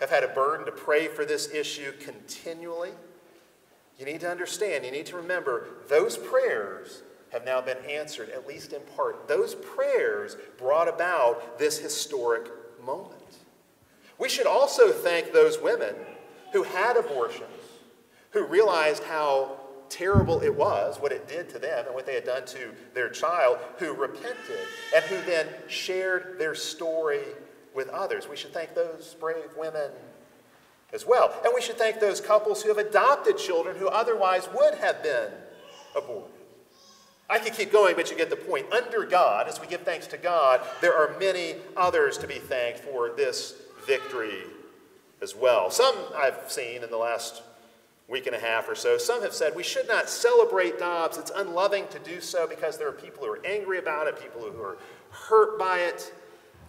have 0.00 0.10
had 0.10 0.24
a 0.24 0.28
burden 0.28 0.64
to 0.66 0.72
pray 0.72 1.08
for 1.08 1.24
this 1.24 1.52
issue 1.52 1.92
continually. 2.00 2.90
You 3.98 4.06
need 4.06 4.20
to 4.20 4.30
understand, 4.30 4.84
you 4.84 4.90
need 4.90 5.06
to 5.06 5.16
remember, 5.16 5.66
those 5.88 6.16
prayers 6.16 7.02
have 7.32 7.44
now 7.44 7.60
been 7.60 7.78
answered, 7.88 8.30
at 8.30 8.46
least 8.46 8.72
in 8.72 8.80
part. 8.96 9.28
Those 9.28 9.54
prayers 9.54 10.36
brought 10.56 10.88
about 10.88 11.58
this 11.58 11.78
historic 11.78 12.48
moment. 12.84 13.39
We 14.20 14.28
should 14.28 14.46
also 14.46 14.92
thank 14.92 15.32
those 15.32 15.58
women 15.60 15.94
who 16.52 16.62
had 16.62 16.96
abortions, 16.98 17.48
who 18.32 18.44
realized 18.44 19.02
how 19.02 19.58
terrible 19.88 20.40
it 20.42 20.54
was, 20.54 20.98
what 21.00 21.10
it 21.10 21.26
did 21.26 21.48
to 21.48 21.58
them, 21.58 21.86
and 21.86 21.94
what 21.94 22.06
they 22.06 22.14
had 22.14 22.24
done 22.24 22.44
to 22.46 22.72
their 22.94 23.08
child, 23.08 23.58
who 23.78 23.94
repented 23.94 24.60
and 24.94 25.04
who 25.06 25.20
then 25.22 25.46
shared 25.68 26.36
their 26.38 26.54
story 26.54 27.22
with 27.74 27.88
others. 27.88 28.28
We 28.28 28.36
should 28.36 28.52
thank 28.52 28.74
those 28.74 29.16
brave 29.18 29.56
women 29.56 29.90
as 30.92 31.06
well. 31.06 31.32
And 31.44 31.52
we 31.54 31.62
should 31.62 31.78
thank 31.78 31.98
those 31.98 32.20
couples 32.20 32.62
who 32.62 32.68
have 32.68 32.78
adopted 32.78 33.38
children 33.38 33.76
who 33.76 33.88
otherwise 33.88 34.48
would 34.54 34.74
have 34.74 35.02
been 35.02 35.32
aborted. 35.96 36.34
I 37.28 37.38
could 37.38 37.54
keep 37.54 37.72
going, 37.72 37.94
but 37.94 38.10
you 38.10 38.16
get 38.16 38.28
the 38.28 38.36
point. 38.36 38.72
Under 38.72 39.04
God, 39.04 39.48
as 39.48 39.60
we 39.60 39.66
give 39.66 39.82
thanks 39.82 40.08
to 40.08 40.18
God, 40.18 40.60
there 40.80 40.94
are 40.94 41.16
many 41.18 41.54
others 41.76 42.18
to 42.18 42.26
be 42.26 42.40
thanked 42.40 42.80
for 42.80 43.10
this 43.10 43.54
victory 43.86 44.44
as 45.22 45.34
well. 45.34 45.70
Some 45.70 45.94
I've 46.16 46.50
seen 46.50 46.82
in 46.82 46.90
the 46.90 46.96
last 46.96 47.42
week 48.08 48.26
and 48.26 48.34
a 48.34 48.40
half 48.40 48.68
or 48.68 48.74
so, 48.74 48.98
some 48.98 49.22
have 49.22 49.32
said 49.32 49.54
we 49.54 49.62
should 49.62 49.86
not 49.86 50.08
celebrate 50.08 50.78
Dobbs. 50.78 51.16
It's 51.16 51.30
unloving 51.34 51.86
to 51.88 51.98
do 52.00 52.20
so 52.20 52.46
because 52.46 52.76
there 52.76 52.88
are 52.88 52.92
people 52.92 53.24
who 53.24 53.32
are 53.32 53.46
angry 53.46 53.78
about 53.78 54.06
it, 54.08 54.20
people 54.20 54.42
who 54.42 54.60
are 54.62 54.78
hurt 55.10 55.58
by 55.58 55.80
it. 55.80 56.12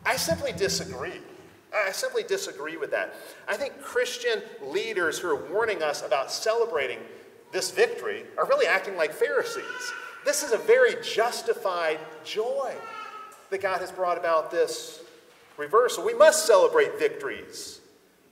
I 0.06 0.16
simply 0.16 0.52
disagree. 0.52 1.20
I 1.74 1.92
simply 1.92 2.24
disagree 2.24 2.78
with 2.78 2.92
that. 2.92 3.16
I 3.48 3.56
think 3.56 3.82
Christian 3.82 4.42
leaders 4.62 5.18
who 5.20 5.30
are 5.30 5.52
warning 5.52 5.82
us 5.82 6.06
about 6.06 6.32
celebrating 6.32 7.00
this 7.52 7.72
victory 7.72 8.26
are 8.38 8.46
really 8.46 8.68
acting 8.68 8.98
like 8.98 9.14
Pharisees. 9.14 9.64
This 10.26 10.44
is 10.44 10.52
a 10.52 10.58
very 10.58 10.96
justified 11.02 12.00
joy 12.24 12.76
that 13.50 13.62
God 13.62 13.82
has 13.82 13.92
brought 13.92 14.18
about 14.18 14.52
this 14.52 15.02
reversal. 15.62 16.04
We 16.04 16.14
must 16.14 16.46
celebrate 16.46 17.00
victories 17.00 17.80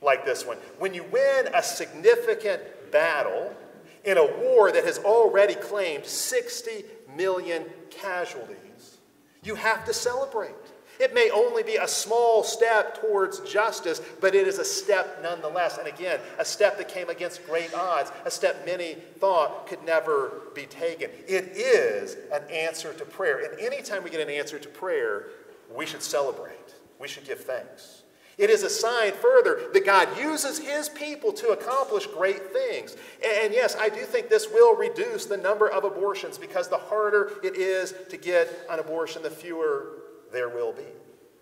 like 0.01 0.25
this 0.25 0.45
one. 0.45 0.57
When 0.79 0.93
you 0.93 1.03
win 1.03 1.47
a 1.53 1.63
significant 1.63 2.61
battle 2.91 3.55
in 4.03 4.17
a 4.17 4.25
war 4.25 4.71
that 4.71 4.83
has 4.83 4.97
already 4.99 5.55
claimed 5.55 6.05
60 6.05 6.83
million 7.15 7.63
casualties, 7.91 8.97
you 9.43 9.55
have 9.55 9.85
to 9.85 9.93
celebrate. 9.93 10.51
It 10.99 11.13
may 11.13 11.29
only 11.29 11.63
be 11.63 11.77
a 11.77 11.87
small 11.87 12.43
step 12.43 12.99
towards 12.99 13.39
justice, 13.41 14.01
but 14.19 14.35
it 14.35 14.45
is 14.47 14.59
a 14.59 14.65
step 14.65 15.19
nonetheless. 15.23 15.77
And 15.77 15.87
again, 15.87 16.19
a 16.39 16.43
step 16.43 16.77
that 16.77 16.89
came 16.89 17.09
against 17.09 17.45
great 17.45 17.73
odds, 17.73 18.11
a 18.25 18.31
step 18.31 18.65
many 18.65 18.95
thought 19.19 19.67
could 19.67 19.81
never 19.85 20.41
be 20.53 20.65
taken. 20.65 21.09
It 21.25 21.55
is 21.55 22.17
an 22.33 22.43
answer 22.51 22.91
to 22.93 23.05
prayer. 23.05 23.49
And 23.49 23.59
anytime 23.61 24.03
we 24.03 24.09
get 24.09 24.19
an 24.19 24.29
answer 24.29 24.59
to 24.59 24.67
prayer, 24.67 25.27
we 25.73 25.85
should 25.85 26.01
celebrate, 26.01 26.73
we 26.99 27.07
should 27.07 27.25
give 27.25 27.39
thanks. 27.39 28.03
It 28.37 28.49
is 28.49 28.63
a 28.63 28.69
sign 28.69 29.11
further 29.11 29.69
that 29.73 29.85
God 29.85 30.07
uses 30.17 30.59
his 30.59 30.87
people 30.87 31.33
to 31.33 31.49
accomplish 31.49 32.07
great 32.07 32.53
things. 32.53 32.95
And 33.43 33.53
yes, 33.53 33.75
I 33.77 33.89
do 33.89 34.01
think 34.01 34.29
this 34.29 34.49
will 34.49 34.77
reduce 34.77 35.25
the 35.25 35.35
number 35.35 35.69
of 35.69 35.83
abortions 35.83 36.37
because 36.37 36.69
the 36.69 36.77
harder 36.77 37.33
it 37.43 37.57
is 37.57 37.93
to 38.09 38.15
get 38.15 38.65
an 38.69 38.79
abortion, 38.79 39.23
the 39.23 39.29
fewer 39.29 40.03
there 40.31 40.47
will 40.47 40.71
be. 40.71 40.85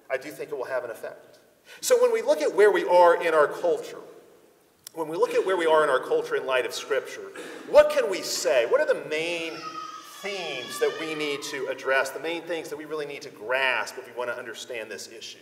I 0.10 0.18
do 0.18 0.32
think 0.32 0.52
it 0.52 0.58
will 0.58 0.66
have 0.66 0.86
an 0.86 0.90
effect. 0.90 1.38
So 1.82 2.02
when 2.02 2.12
we 2.12 2.24
look 2.24 2.42
at 2.42 2.56
where 2.56 2.72
we 2.72 2.84
are 2.86 3.22
in 3.22 3.36
our 3.36 3.48
culture, 3.48 4.00
when 4.96 5.08
we 5.08 5.18
look 5.18 5.36
at 5.36 5.46
where 5.46 5.58
we 5.58 5.68
are 5.68 5.84
in 5.84 5.92
our 5.92 6.00
culture 6.00 6.36
in 6.36 6.48
light 6.48 6.66
of 6.66 6.74
Scripture, 6.74 7.32
what 7.70 7.92
can 7.92 8.10
we 8.10 8.24
say? 8.24 8.66
What 8.66 8.82
are 8.82 8.92
the 8.92 9.08
main 9.08 9.54
themes 10.28 10.80
that 10.80 10.92
we 11.00 11.16
need 11.16 11.42
to 11.42 11.68
address, 11.68 12.10
the 12.10 12.20
main 12.20 12.42
things 12.42 12.70
that 12.70 12.78
we 12.78 12.86
really 12.86 13.06
need 13.06 13.22
to 13.22 13.30
grasp 13.30 13.98
if 13.98 14.06
we 14.06 14.14
want 14.18 14.30
to 14.30 14.38
understand 14.38 14.92
this 14.92 15.08
issue? 15.08 15.38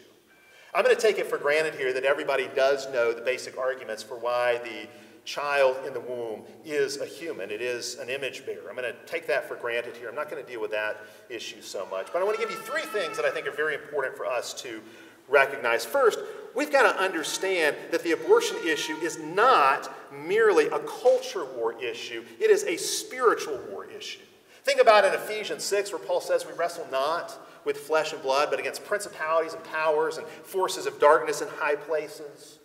I'm 0.73 0.83
going 0.83 0.95
to 0.95 1.01
take 1.01 1.17
it 1.17 1.27
for 1.27 1.37
granted 1.37 1.75
here 1.75 1.93
that 1.93 2.03
everybody 2.03 2.49
does 2.55 2.91
know 2.91 3.13
the 3.13 3.21
basic 3.21 3.57
arguments 3.57 4.03
for 4.03 4.17
why 4.17 4.59
the 4.59 4.87
child 5.23 5.77
in 5.87 5.93
the 5.93 5.99
womb 5.99 6.43
is 6.63 7.01
a 7.01 7.05
human. 7.05 7.49
It 7.49 7.61
is 7.61 7.95
an 7.95 8.09
image 8.09 8.45
bearer. 8.45 8.69
I'm 8.69 8.75
going 8.75 8.91
to 8.91 8.99
take 9.05 9.25
that 9.27 9.47
for 9.47 9.55
granted 9.55 9.95
here. 9.97 10.07
I'm 10.07 10.15
not 10.15 10.29
going 10.29 10.43
to 10.43 10.49
deal 10.49 10.61
with 10.61 10.71
that 10.71 10.97
issue 11.29 11.61
so 11.61 11.87
much. 11.89 12.13
But 12.13 12.21
I 12.21 12.25
want 12.25 12.39
to 12.39 12.45
give 12.45 12.51
you 12.51 12.61
three 12.61 12.83
things 12.83 13.17
that 13.17 13.25
I 13.25 13.31
think 13.31 13.47
are 13.47 13.51
very 13.51 13.73
important 13.73 14.15
for 14.15 14.25
us 14.25 14.53
to 14.61 14.81
recognize. 15.27 15.83
First, 15.83 16.19
we've 16.53 16.71
got 16.71 16.91
to 16.91 17.01
understand 17.01 17.75
that 17.89 18.03
the 18.03 18.11
abortion 18.11 18.57
issue 18.67 18.97
is 18.97 19.17
not 19.17 19.91
merely 20.13 20.67
a 20.67 20.79
culture 20.79 21.45
war 21.57 21.81
issue, 21.81 22.23
it 22.39 22.51
is 22.51 22.63
a 22.65 22.77
spiritual 22.77 23.59
war 23.71 23.85
issue. 23.85 24.19
Think 24.65 24.81
about 24.81 25.05
in 25.05 25.13
Ephesians 25.13 25.63
6, 25.63 25.91
where 25.91 25.99
Paul 25.99 26.19
says, 26.19 26.45
We 26.45 26.53
wrestle 26.53 26.87
not 26.91 27.37
with 27.65 27.77
flesh 27.77 28.13
and 28.13 28.21
blood, 28.23 28.49
but 28.49 28.59
against 28.59 28.83
principalities 28.83 29.53
and 29.53 29.63
powers 29.65 30.17
and 30.17 30.27
forces 30.27 30.87
of 30.87 30.99
darkness 30.99 31.41
in 31.41 31.47
high 31.47 31.75
places. 31.75 32.57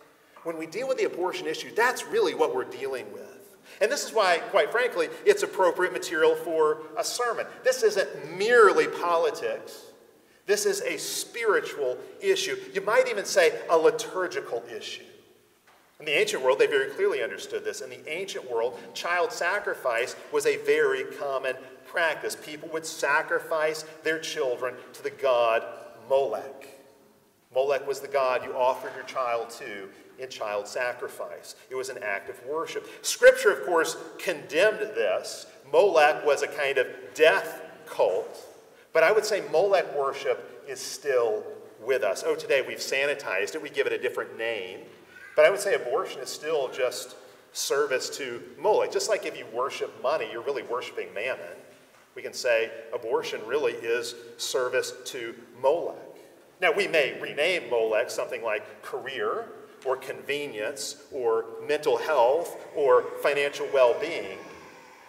When 0.43 0.57
we 0.57 0.65
deal 0.65 0.87
with 0.87 0.97
the 0.97 1.03
abortion 1.03 1.45
issue, 1.45 1.69
that's 1.75 2.03
really 2.07 2.33
what 2.33 2.55
we're 2.55 2.65
dealing 2.65 3.05
with. 3.13 3.55
And 3.79 3.91
this 3.91 4.03
is 4.03 4.13
why, 4.13 4.39
quite 4.49 4.71
frankly, 4.71 5.09
it's 5.25 5.43
appropriate 5.43 5.93
material 5.93 6.35
for 6.35 6.79
a 6.97 7.03
sermon. 7.03 7.45
This 7.63 7.83
isn't 7.83 8.35
merely 8.35 8.87
politics. 8.87 9.83
This 10.47 10.65
is 10.65 10.81
a 10.81 10.97
spiritual 10.97 11.99
issue. 12.19 12.57
You 12.73 12.81
might 12.81 13.09
even 13.09 13.25
say 13.25 13.59
a 13.69 13.77
liturgical 13.77 14.63
issue. 14.75 15.03
In 15.99 16.05
the 16.05 16.17
ancient 16.17 16.41
world, 16.43 16.57
they 16.57 16.65
very 16.65 16.89
clearly 16.89 17.21
understood 17.21 17.63
this. 17.63 17.81
In 17.81 17.91
the 17.91 18.09
ancient 18.09 18.49
world, 18.49 18.79
child 18.95 19.31
sacrifice 19.31 20.15
was 20.31 20.47
a 20.47 20.57
very 20.57 21.03
common 21.03 21.55
practice. 21.91 22.35
People 22.35 22.69
would 22.69 22.85
sacrifice 22.85 23.83
their 24.03 24.19
children 24.19 24.75
to 24.93 25.03
the 25.03 25.09
god 25.09 25.63
Molech. 26.09 26.67
Molech 27.53 27.85
was 27.87 27.99
the 27.99 28.07
god 28.07 28.43
you 28.45 28.55
offered 28.55 28.93
your 28.95 29.03
child 29.03 29.49
to 29.49 29.89
in 30.19 30.29
child 30.29 30.67
sacrifice. 30.67 31.55
It 31.69 31.75
was 31.75 31.89
an 31.89 31.97
act 32.01 32.29
of 32.29 32.41
worship. 32.45 32.87
Scripture, 33.01 33.51
of 33.51 33.65
course, 33.65 33.97
condemned 34.17 34.79
this. 34.79 35.47
Molech 35.71 36.25
was 36.25 36.43
a 36.43 36.47
kind 36.47 36.77
of 36.77 36.87
death 37.13 37.61
cult, 37.85 38.39
but 38.93 39.03
I 39.03 39.11
would 39.11 39.25
say 39.25 39.43
Molech 39.51 39.95
worship 39.95 40.63
is 40.67 40.79
still 40.79 41.43
with 41.83 42.03
us. 42.03 42.23
Oh, 42.25 42.35
today 42.35 42.63
we've 42.65 42.77
sanitized 42.77 43.55
it, 43.55 43.61
we 43.61 43.69
give 43.69 43.87
it 43.87 43.93
a 43.93 43.97
different 43.97 44.37
name, 44.37 44.81
but 45.35 45.45
I 45.45 45.49
would 45.49 45.59
say 45.59 45.75
abortion 45.75 46.21
is 46.21 46.29
still 46.29 46.69
just 46.69 47.15
service 47.53 48.09
to 48.17 48.41
Molech. 48.59 48.91
Just 48.91 49.09
like 49.09 49.25
if 49.25 49.37
you 49.37 49.45
worship 49.53 50.01
money, 50.01 50.29
you're 50.31 50.43
really 50.43 50.63
worshiping 50.63 51.13
mammon. 51.13 51.57
We 52.15 52.21
can 52.21 52.33
say 52.33 52.71
abortion 52.93 53.41
really 53.45 53.73
is 53.73 54.15
service 54.37 54.93
to 55.05 55.33
Molech. 55.61 55.95
Now, 56.61 56.71
we 56.71 56.87
may 56.87 57.19
rename 57.19 57.69
Molech 57.69 58.09
something 58.09 58.43
like 58.43 58.81
career 58.81 59.47
or 59.85 59.95
convenience 59.97 60.97
or 61.11 61.45
mental 61.67 61.97
health 61.97 62.55
or 62.75 63.03
financial 63.23 63.67
well 63.73 63.95
being. 63.99 64.37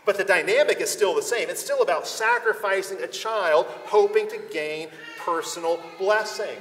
But 0.04 0.16
the 0.16 0.24
dynamic 0.24 0.80
is 0.80 0.90
still 0.90 1.14
the 1.14 1.22
same. 1.22 1.48
It's 1.48 1.62
still 1.62 1.82
about 1.82 2.06
sacrificing 2.06 3.02
a 3.02 3.06
child 3.06 3.66
hoping 3.84 4.28
to 4.28 4.40
gain 4.52 4.88
personal 5.18 5.78
blessing. 5.98 6.56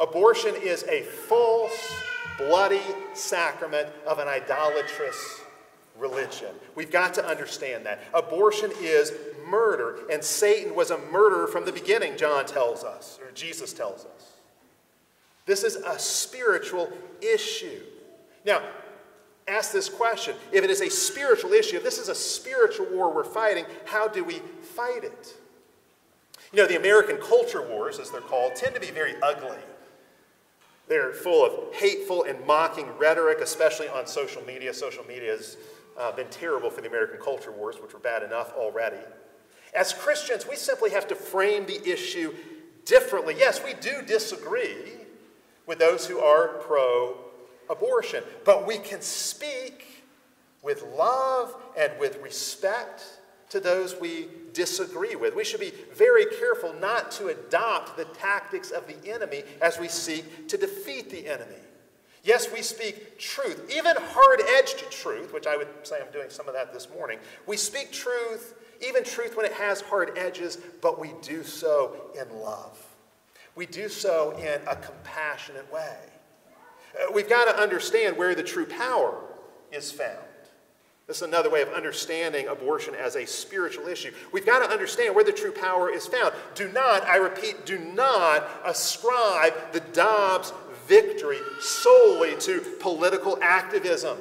Abortion 0.00 0.54
is 0.62 0.84
a 0.84 1.02
false, 1.02 1.92
bloody 2.38 2.80
sacrament 3.14 3.88
of 4.06 4.18
an 4.18 4.28
idolatrous 4.28 5.40
religion. 5.98 6.54
We've 6.74 6.90
got 6.90 7.12
to 7.14 7.26
understand 7.26 7.84
that. 7.84 8.00
Abortion 8.14 8.70
is 8.80 9.12
murder, 9.48 10.00
and 10.10 10.22
Satan 10.22 10.74
was 10.74 10.90
a 10.90 10.98
murderer 10.98 11.46
from 11.46 11.64
the 11.64 11.72
beginning, 11.72 12.16
John 12.16 12.46
tells 12.46 12.84
us, 12.84 13.18
or 13.22 13.30
Jesus 13.32 13.72
tells 13.72 14.04
us. 14.04 14.32
This 15.46 15.64
is 15.64 15.76
a 15.76 15.98
spiritual 15.98 16.92
issue. 17.20 17.80
Now, 18.44 18.62
ask 19.46 19.72
this 19.72 19.88
question 19.88 20.36
if 20.52 20.62
it 20.62 20.70
is 20.70 20.80
a 20.80 20.90
spiritual 20.90 21.52
issue, 21.52 21.76
if 21.76 21.82
this 21.82 21.98
is 21.98 22.08
a 22.08 22.14
spiritual 22.14 22.86
war 22.86 23.12
we're 23.12 23.24
fighting, 23.24 23.64
how 23.86 24.08
do 24.08 24.22
we 24.22 24.40
fight 24.62 25.04
it? 25.04 25.34
You 26.52 26.62
know, 26.62 26.66
the 26.66 26.76
American 26.76 27.18
culture 27.18 27.66
wars, 27.66 27.98
as 27.98 28.10
they're 28.10 28.20
called, 28.20 28.54
tend 28.56 28.74
to 28.74 28.80
be 28.80 28.90
very 28.90 29.14
ugly. 29.22 29.58
They're 30.88 31.12
full 31.12 31.44
of 31.44 31.74
hateful 31.74 32.24
and 32.24 32.44
mocking 32.46 32.86
rhetoric, 32.98 33.40
especially 33.40 33.88
on 33.88 34.06
social 34.06 34.42
media. 34.44 34.72
Social 34.72 35.04
media 35.04 35.32
has 35.32 35.58
uh, 35.98 36.12
been 36.12 36.28
terrible 36.28 36.70
for 36.70 36.80
the 36.80 36.88
American 36.88 37.18
culture 37.20 37.52
wars, 37.52 37.76
which 37.80 37.92
were 37.92 37.98
bad 37.98 38.22
enough 38.22 38.52
already. 38.54 38.96
As 39.74 39.92
Christians, 39.92 40.46
we 40.48 40.56
simply 40.56 40.90
have 40.90 41.08
to 41.08 41.14
frame 41.14 41.66
the 41.66 41.86
issue 41.88 42.34
differently. 42.84 43.34
Yes, 43.38 43.62
we 43.62 43.74
do 43.74 44.02
disagree 44.02 44.76
with 45.66 45.78
those 45.78 46.06
who 46.06 46.18
are 46.18 46.48
pro 46.60 47.16
abortion, 47.70 48.24
but 48.44 48.66
we 48.66 48.78
can 48.78 49.00
speak 49.02 50.04
with 50.62 50.82
love 50.96 51.54
and 51.78 51.92
with 52.00 52.18
respect 52.22 53.04
to 53.50 53.60
those 53.60 53.98
we 53.98 54.28
disagree 54.52 55.16
with. 55.16 55.34
We 55.34 55.44
should 55.44 55.60
be 55.60 55.72
very 55.94 56.26
careful 56.26 56.74
not 56.74 57.10
to 57.12 57.28
adopt 57.28 57.96
the 57.96 58.04
tactics 58.06 58.70
of 58.70 58.86
the 58.86 59.10
enemy 59.10 59.42
as 59.60 59.78
we 59.78 59.88
seek 59.88 60.48
to 60.48 60.56
defeat 60.56 61.10
the 61.10 61.26
enemy. 61.26 61.54
Yes, 62.24 62.52
we 62.52 62.62
speak 62.62 63.18
truth, 63.18 63.70
even 63.74 63.96
hard 63.96 64.42
edged 64.58 64.90
truth, 64.90 65.32
which 65.32 65.46
I 65.46 65.56
would 65.56 65.68
say 65.82 65.96
I'm 66.00 66.12
doing 66.12 66.28
some 66.28 66.48
of 66.48 66.54
that 66.54 66.74
this 66.74 66.90
morning. 66.90 67.18
We 67.46 67.56
speak 67.56 67.92
truth, 67.92 68.54
even 68.86 69.04
truth 69.04 69.36
when 69.36 69.46
it 69.46 69.52
has 69.52 69.80
hard 69.80 70.16
edges, 70.16 70.58
but 70.80 70.98
we 71.00 71.12
do 71.22 71.42
so 71.42 71.96
in 72.14 72.40
love. 72.40 72.78
We 73.54 73.66
do 73.66 73.88
so 73.88 74.36
in 74.38 74.60
a 74.68 74.76
compassionate 74.76 75.70
way. 75.72 75.96
Uh, 76.94 77.12
we've 77.12 77.28
got 77.28 77.44
to 77.46 77.60
understand 77.60 78.16
where 78.16 78.34
the 78.34 78.42
true 78.42 78.66
power 78.66 79.20
is 79.72 79.90
found. 79.90 80.18
This 81.08 81.16
is 81.16 81.22
another 81.22 81.48
way 81.48 81.62
of 81.62 81.70
understanding 81.70 82.48
abortion 82.48 82.94
as 82.94 83.16
a 83.16 83.26
spiritual 83.26 83.88
issue. 83.88 84.12
We've 84.30 84.44
got 84.44 84.58
to 84.58 84.70
understand 84.70 85.14
where 85.14 85.24
the 85.24 85.32
true 85.32 85.52
power 85.52 85.90
is 85.90 86.06
found. 86.06 86.34
Do 86.54 86.70
not, 86.70 87.02
I 87.04 87.16
repeat, 87.16 87.64
do 87.64 87.78
not 87.78 88.48
ascribe 88.64 89.54
the 89.72 89.80
Dobbs 89.80 90.52
victory 90.86 91.38
solely 91.60 92.36
to 92.40 92.60
political 92.78 93.38
activism. 93.42 94.18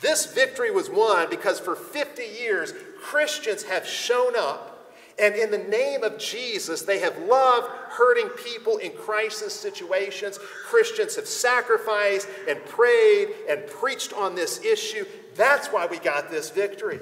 This 0.00 0.32
victory 0.32 0.70
was 0.70 0.90
won 0.90 1.28
because 1.30 1.60
for 1.60 1.74
50 1.74 2.22
years, 2.22 2.72
Christians 3.00 3.62
have 3.64 3.86
shown 3.86 4.34
up 4.36 4.74
and 5.18 5.36
in 5.36 5.50
the 5.50 5.58
name 5.58 6.02
of 6.02 6.18
Jesus, 6.18 6.82
they 6.82 6.98
have 6.98 7.16
loved 7.18 7.68
hurting 7.90 8.28
people 8.30 8.78
in 8.78 8.90
crisis 8.92 9.54
situations. 9.54 10.38
Christians 10.64 11.14
have 11.16 11.26
sacrificed 11.26 12.28
and 12.48 12.64
prayed 12.64 13.28
and 13.48 13.64
preached 13.66 14.12
on 14.12 14.34
this 14.34 14.62
issue. 14.64 15.04
That's 15.36 15.68
why 15.68 15.86
we 15.86 15.98
got 15.98 16.30
this 16.30 16.50
victory. 16.50 16.98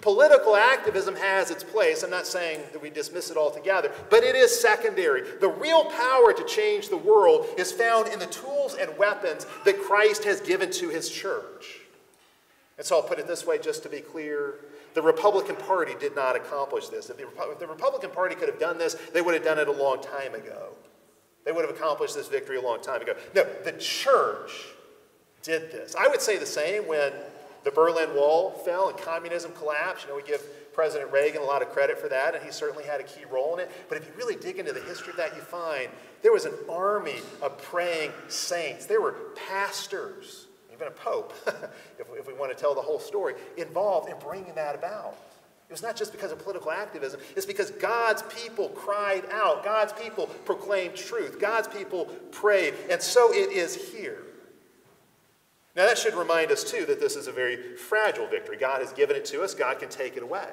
Political 0.00 0.54
activism 0.54 1.16
has 1.16 1.50
its 1.50 1.64
place. 1.64 2.04
I'm 2.04 2.10
not 2.10 2.28
saying 2.28 2.60
that 2.72 2.80
we 2.80 2.90
dismiss 2.90 3.32
it 3.32 3.36
altogether, 3.36 3.90
but 4.08 4.22
it 4.22 4.36
is 4.36 4.60
secondary. 4.60 5.22
The 5.40 5.48
real 5.48 5.86
power 5.86 6.32
to 6.32 6.44
change 6.44 6.88
the 6.88 6.96
world 6.96 7.48
is 7.58 7.72
found 7.72 8.06
in 8.06 8.20
the 8.20 8.26
tools 8.26 8.76
and 8.80 8.96
weapons 8.96 9.44
that 9.64 9.82
Christ 9.82 10.22
has 10.22 10.40
given 10.40 10.70
to 10.72 10.88
his 10.88 11.10
church. 11.10 11.77
And 12.78 12.86
so 12.86 12.96
I'll 12.96 13.02
put 13.02 13.18
it 13.18 13.26
this 13.26 13.44
way 13.44 13.58
just 13.58 13.82
to 13.82 13.88
be 13.88 14.00
clear. 14.00 14.54
The 14.94 15.02
Republican 15.02 15.56
Party 15.56 15.94
did 16.00 16.14
not 16.14 16.36
accomplish 16.36 16.88
this. 16.88 17.10
If 17.10 17.18
the, 17.18 17.26
if 17.50 17.58
the 17.58 17.66
Republican 17.66 18.10
Party 18.10 18.34
could 18.34 18.48
have 18.48 18.60
done 18.60 18.78
this, 18.78 18.94
they 19.12 19.20
would 19.20 19.34
have 19.34 19.44
done 19.44 19.58
it 19.58 19.68
a 19.68 19.72
long 19.72 20.00
time 20.00 20.34
ago. 20.34 20.70
They 21.44 21.52
would 21.52 21.66
have 21.66 21.74
accomplished 21.74 22.14
this 22.14 22.28
victory 22.28 22.56
a 22.56 22.62
long 22.62 22.80
time 22.80 23.02
ago. 23.02 23.14
No, 23.34 23.44
the 23.64 23.72
church 23.72 24.52
did 25.42 25.72
this. 25.72 25.94
I 25.94 26.08
would 26.08 26.20
say 26.20 26.38
the 26.38 26.46
same 26.46 26.86
when 26.86 27.12
the 27.64 27.70
Berlin 27.70 28.14
Wall 28.14 28.50
fell 28.50 28.88
and 28.88 28.98
communism 28.98 29.52
collapsed. 29.52 30.04
You 30.04 30.10
know, 30.10 30.16
we 30.16 30.22
give 30.22 30.42
President 30.72 31.10
Reagan 31.10 31.42
a 31.42 31.44
lot 31.44 31.62
of 31.62 31.70
credit 31.70 31.98
for 31.98 32.08
that, 32.08 32.34
and 32.34 32.44
he 32.44 32.52
certainly 32.52 32.84
had 32.84 33.00
a 33.00 33.04
key 33.04 33.24
role 33.30 33.54
in 33.54 33.60
it. 33.60 33.70
But 33.88 33.98
if 33.98 34.06
you 34.06 34.12
really 34.16 34.36
dig 34.36 34.58
into 34.58 34.72
the 34.72 34.82
history 34.82 35.10
of 35.10 35.16
that, 35.16 35.34
you 35.34 35.40
find 35.40 35.88
there 36.22 36.32
was 36.32 36.44
an 36.44 36.54
army 36.68 37.20
of 37.42 37.56
praying 37.62 38.12
saints. 38.28 38.86
There 38.86 39.00
were 39.00 39.16
pastors, 39.48 40.47
even 40.78 40.88
a 40.88 40.90
pope, 40.92 41.34
if, 41.98 42.06
if 42.16 42.26
we 42.26 42.34
want 42.34 42.56
to 42.56 42.58
tell 42.58 42.74
the 42.74 42.80
whole 42.80 43.00
story, 43.00 43.34
involved 43.56 44.08
in 44.08 44.16
bringing 44.18 44.54
that 44.54 44.74
about. 44.74 45.14
It 45.68 45.72
was 45.72 45.82
not 45.82 45.96
just 45.96 46.12
because 46.12 46.32
of 46.32 46.38
political 46.38 46.70
activism, 46.70 47.20
it's 47.36 47.44
because 47.44 47.70
God's 47.72 48.22
people 48.22 48.70
cried 48.70 49.24
out. 49.30 49.64
God's 49.64 49.92
people 49.92 50.26
proclaimed 50.44 50.94
truth. 50.94 51.38
God's 51.38 51.68
people 51.68 52.06
prayed. 52.30 52.74
And 52.90 53.02
so 53.02 53.32
it 53.32 53.52
is 53.52 53.92
here. 53.92 54.22
Now, 55.76 55.86
that 55.86 55.98
should 55.98 56.14
remind 56.14 56.50
us, 56.50 56.64
too, 56.64 56.86
that 56.86 56.98
this 56.98 57.16
is 57.16 57.26
a 57.26 57.32
very 57.32 57.76
fragile 57.76 58.26
victory. 58.26 58.56
God 58.56 58.80
has 58.80 58.92
given 58.92 59.14
it 59.14 59.24
to 59.26 59.42
us, 59.42 59.54
God 59.54 59.78
can 59.78 59.88
take 59.88 60.16
it 60.16 60.22
away. 60.22 60.48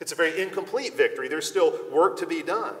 It's 0.00 0.12
a 0.12 0.16
very 0.16 0.40
incomplete 0.40 0.96
victory. 0.96 1.28
There's 1.28 1.48
still 1.48 1.78
work 1.92 2.18
to 2.18 2.26
be 2.26 2.42
done. 2.42 2.74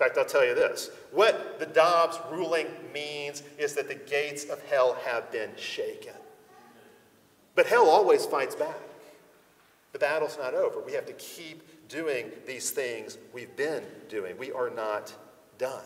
In 0.00 0.06
fact, 0.06 0.16
I'll 0.16 0.24
tell 0.24 0.46
you 0.46 0.54
this 0.54 0.90
what 1.10 1.58
the 1.58 1.66
Dobbs 1.66 2.18
ruling 2.32 2.66
means 2.94 3.42
is 3.58 3.74
that 3.74 3.86
the 3.86 3.94
gates 3.94 4.44
of 4.44 4.62
hell 4.70 4.96
have 5.04 5.30
been 5.30 5.50
shaken. 5.56 6.14
But 7.54 7.66
hell 7.66 7.86
always 7.86 8.24
fights 8.24 8.54
back. 8.54 8.78
The 9.92 9.98
battle's 9.98 10.38
not 10.38 10.54
over. 10.54 10.80
We 10.80 10.92
have 10.92 11.04
to 11.04 11.12
keep 11.14 11.88
doing 11.88 12.30
these 12.46 12.70
things 12.70 13.18
we've 13.34 13.54
been 13.56 13.82
doing. 14.08 14.38
We 14.38 14.52
are 14.52 14.70
not 14.70 15.12
done. 15.58 15.84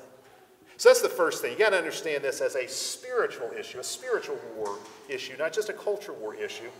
So 0.76 0.90
that's 0.90 1.02
the 1.02 1.08
first 1.08 1.42
thing. 1.42 1.52
You 1.52 1.58
got 1.58 1.70
to 1.70 1.78
understand 1.78 2.22
this 2.22 2.40
as 2.40 2.54
a 2.54 2.68
spiritual 2.68 3.50
issue, 3.58 3.80
a 3.80 3.84
spiritual 3.84 4.38
war 4.56 4.76
issue, 5.08 5.34
not 5.38 5.52
just 5.52 5.70
a 5.70 5.72
culture 5.72 6.12
war 6.12 6.36
issue. 6.36 6.70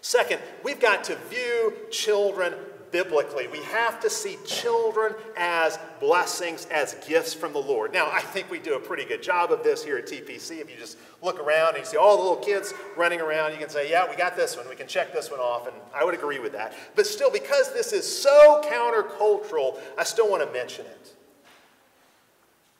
Second, 0.00 0.40
we've 0.64 0.80
got 0.80 1.04
to 1.04 1.16
view 1.28 1.74
children 1.90 2.54
biblically. 2.90 3.46
We 3.48 3.62
have 3.64 4.00
to 4.00 4.10
see 4.10 4.36
children 4.46 5.14
as 5.36 5.78
blessings, 6.00 6.66
as 6.66 6.94
gifts 7.06 7.34
from 7.34 7.52
the 7.52 7.58
Lord. 7.58 7.92
Now, 7.92 8.10
I 8.10 8.20
think 8.20 8.50
we 8.50 8.58
do 8.58 8.74
a 8.74 8.80
pretty 8.80 9.04
good 9.04 9.22
job 9.22 9.52
of 9.52 9.62
this 9.62 9.84
here 9.84 9.96
at 9.98 10.06
TPC. 10.06 10.60
If 10.60 10.70
you 10.70 10.76
just 10.78 10.98
look 11.22 11.40
around 11.40 11.70
and 11.70 11.78
you 11.78 11.84
see 11.84 11.96
all 11.96 12.16
the 12.16 12.22
little 12.22 12.44
kids 12.44 12.72
running 12.96 13.20
around, 13.20 13.52
you 13.52 13.58
can 13.58 13.68
say, 13.68 13.90
yeah, 13.90 14.08
we 14.08 14.16
got 14.16 14.36
this 14.36 14.56
one. 14.56 14.68
We 14.68 14.76
can 14.76 14.86
check 14.86 15.12
this 15.12 15.30
one 15.30 15.40
off. 15.40 15.66
And 15.66 15.76
I 15.94 16.04
would 16.04 16.14
agree 16.14 16.38
with 16.38 16.52
that. 16.52 16.74
But 16.94 17.06
still, 17.06 17.30
because 17.30 17.72
this 17.72 17.92
is 17.92 18.06
so 18.06 18.62
countercultural, 18.64 19.78
I 19.98 20.04
still 20.04 20.30
want 20.30 20.46
to 20.46 20.52
mention 20.52 20.86
it. 20.86 21.12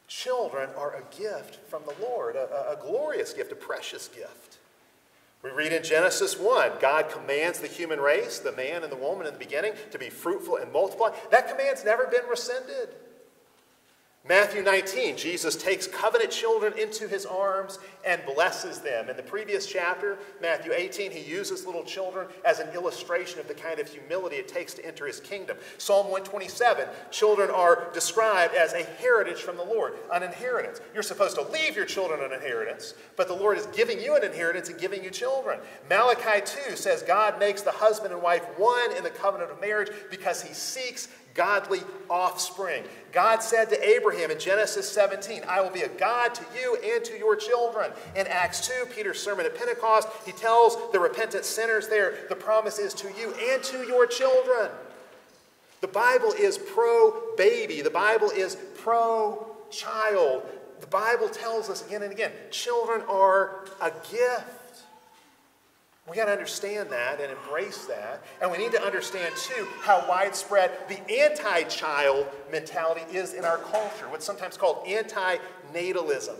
Children 0.09 0.71
are 0.77 0.95
a 0.95 1.03
gift 1.17 1.57
from 1.69 1.83
the 1.85 1.95
Lord, 2.05 2.37
a, 2.37 2.73
a, 2.73 2.79
glorious 2.81 3.33
gift, 3.33 3.51
a 3.51 3.57
precious 3.57 4.09
gift. 4.09 4.56
We 5.47 5.53
read 5.53 5.73
in 5.73 5.85
Genesis 5.85 6.37
1 6.37 6.73
God 6.81 7.09
commands 7.09 7.61
the 7.61 7.69
human 7.69 8.01
race, 8.01 8.41
the 8.41 8.51
man 8.51 8.83
and 8.83 8.91
the 8.91 8.97
woman 8.97 9.29
in 9.29 9.33
the 9.33 9.39
beginning, 9.39 9.75
to 9.93 9.99
be 9.99 10.11
fruitful 10.11 10.57
and 10.57 10.73
multiply. 10.73 11.15
That 11.31 11.49
command's 11.49 11.85
never 11.85 12.09
been 12.09 12.27
rescinded. 12.29 12.89
Matthew 14.29 14.63
19, 14.63 15.17
Jesus 15.17 15.55
takes 15.55 15.87
covenant 15.87 16.33
children 16.33 16.77
into 16.77 17.07
his 17.07 17.25
arms 17.25 17.79
and 18.05 18.21
blesses 18.27 18.81
them. 18.81 19.09
In 19.09 19.17
the 19.17 19.23
previous 19.23 19.67
chapter, 19.67 20.19
Matthew 20.43 20.73
18, 20.73 21.13
he 21.13 21.21
uses 21.21 21.65
little 21.65 21.85
children 21.85 22.27
as 22.45 22.59
an 22.59 22.69
illustration 22.71 23.39
of 23.39 23.47
the 23.47 23.55
kind 23.55 23.79
of 23.79 23.89
humility 23.89 24.37
it 24.37 24.49
takes 24.49 24.75
to 24.75 24.85
enter 24.85 25.07
his 25.07 25.21
kingdom. 25.21 25.57
Psalm 25.79 26.07
127, 26.07 26.89
children 27.13 27.51
are 27.51 27.89
described 27.93 28.55
as 28.55 28.73
a 28.73 28.83
heritage 28.83 29.43
from 29.43 29.57
the 29.57 29.65
Lord, 29.65 29.95
an 30.13 30.25
inheritance. 30.25 30.81
You're 30.93 31.05
supposed 31.05 31.37
to 31.37 31.43
leave 31.43 31.77
your 31.77 31.87
children 31.87 32.21
an 32.21 32.33
inheritance, 32.33 32.95
but 33.17 33.29
the 33.29 33.35
Lord 33.35 33.59
is 33.59 33.67
giving 33.67 34.01
you 34.01 34.17
an 34.17 34.25
inheritance 34.25 34.69
and 34.71 34.81
giving 34.81 35.05
you 35.05 35.11
children. 35.11 35.61
Malachi 35.89 36.45
2 36.69 36.75
says 36.75 37.03
God 37.03 37.39
makes 37.39 37.63
the 37.63 37.71
husband 37.71 38.13
and 38.13 38.23
wife 38.23 38.45
one 38.57 38.97
in 38.97 39.05
the 39.05 39.11
covenant 39.11 39.53
of 39.53 39.61
marriage 39.61 39.91
because 40.11 40.43
he 40.43 40.53
seeks 40.53 41.07
godly 41.37 41.81
offspring. 42.11 42.83
God 43.13 43.43
said 43.43 43.69
to 43.69 43.89
Abraham 43.89 44.31
in 44.31 44.39
Genesis 44.39 44.91
17, 44.91 45.43
I 45.47 45.61
will 45.61 45.71
be 45.71 45.83
a 45.83 45.89
God 45.89 46.35
to 46.35 46.45
you 46.59 46.77
and 46.83 47.05
to 47.05 47.17
your 47.17 47.37
children. 47.37 47.93
In 48.17 48.27
Acts 48.27 48.67
2, 48.67 48.87
Peter's 48.95 49.21
sermon 49.21 49.47
at 49.47 49.57
Pentecost, 49.57 50.09
he 50.25 50.33
tells 50.33 50.77
the 50.93 50.99
repentant 50.99 51.45
sinners 51.45 51.89
there, 51.89 52.15
the 52.29 52.35
promise 52.35 52.79
is 52.79 52.95
to 52.95 53.09
you 53.19 53.35
and 53.53 53.63
to 53.65 53.87
your 53.87 54.07
children. 54.07 54.71
The 55.81 55.89
Bible 55.89 56.33
is 56.33 56.59
pro 56.59 57.37
baby, 57.37 57.83
the 57.83 57.91
Bible 57.91 58.31
is 58.31 58.57
pro 58.79 59.47
child. 59.71 60.43
The 60.81 60.87
Bible 60.87 61.29
tells 61.29 61.71
us 61.71 61.87
again 61.87 62.03
and 62.03 62.13
again 62.13 62.33
children 62.51 63.03
are 63.09 63.67
a 63.81 63.91
gift. 64.11 64.66
We 66.09 66.15
got 66.15 66.27
to 66.27 66.33
understand 66.33 66.91
that 66.91 67.21
and 67.21 67.33
embrace 67.33 67.87
that. 67.87 68.23
And 68.41 68.51
we 68.51 68.59
need 68.59 68.71
to 68.73 68.83
understand, 68.83 69.35
too, 69.37 69.67
how 69.81 70.09
widespread 70.09 70.71
the 70.89 71.01
anti 71.11 71.65
child 71.65 72.29
mentality 72.51 73.03
is 73.13 73.35
in 73.35 73.45
our 73.45 73.59
culture, 73.59 74.09
what's 74.09 74.25
sometimes 74.25 74.57
called 74.57 74.87
anti 74.87 75.37
natalism. 75.73 76.37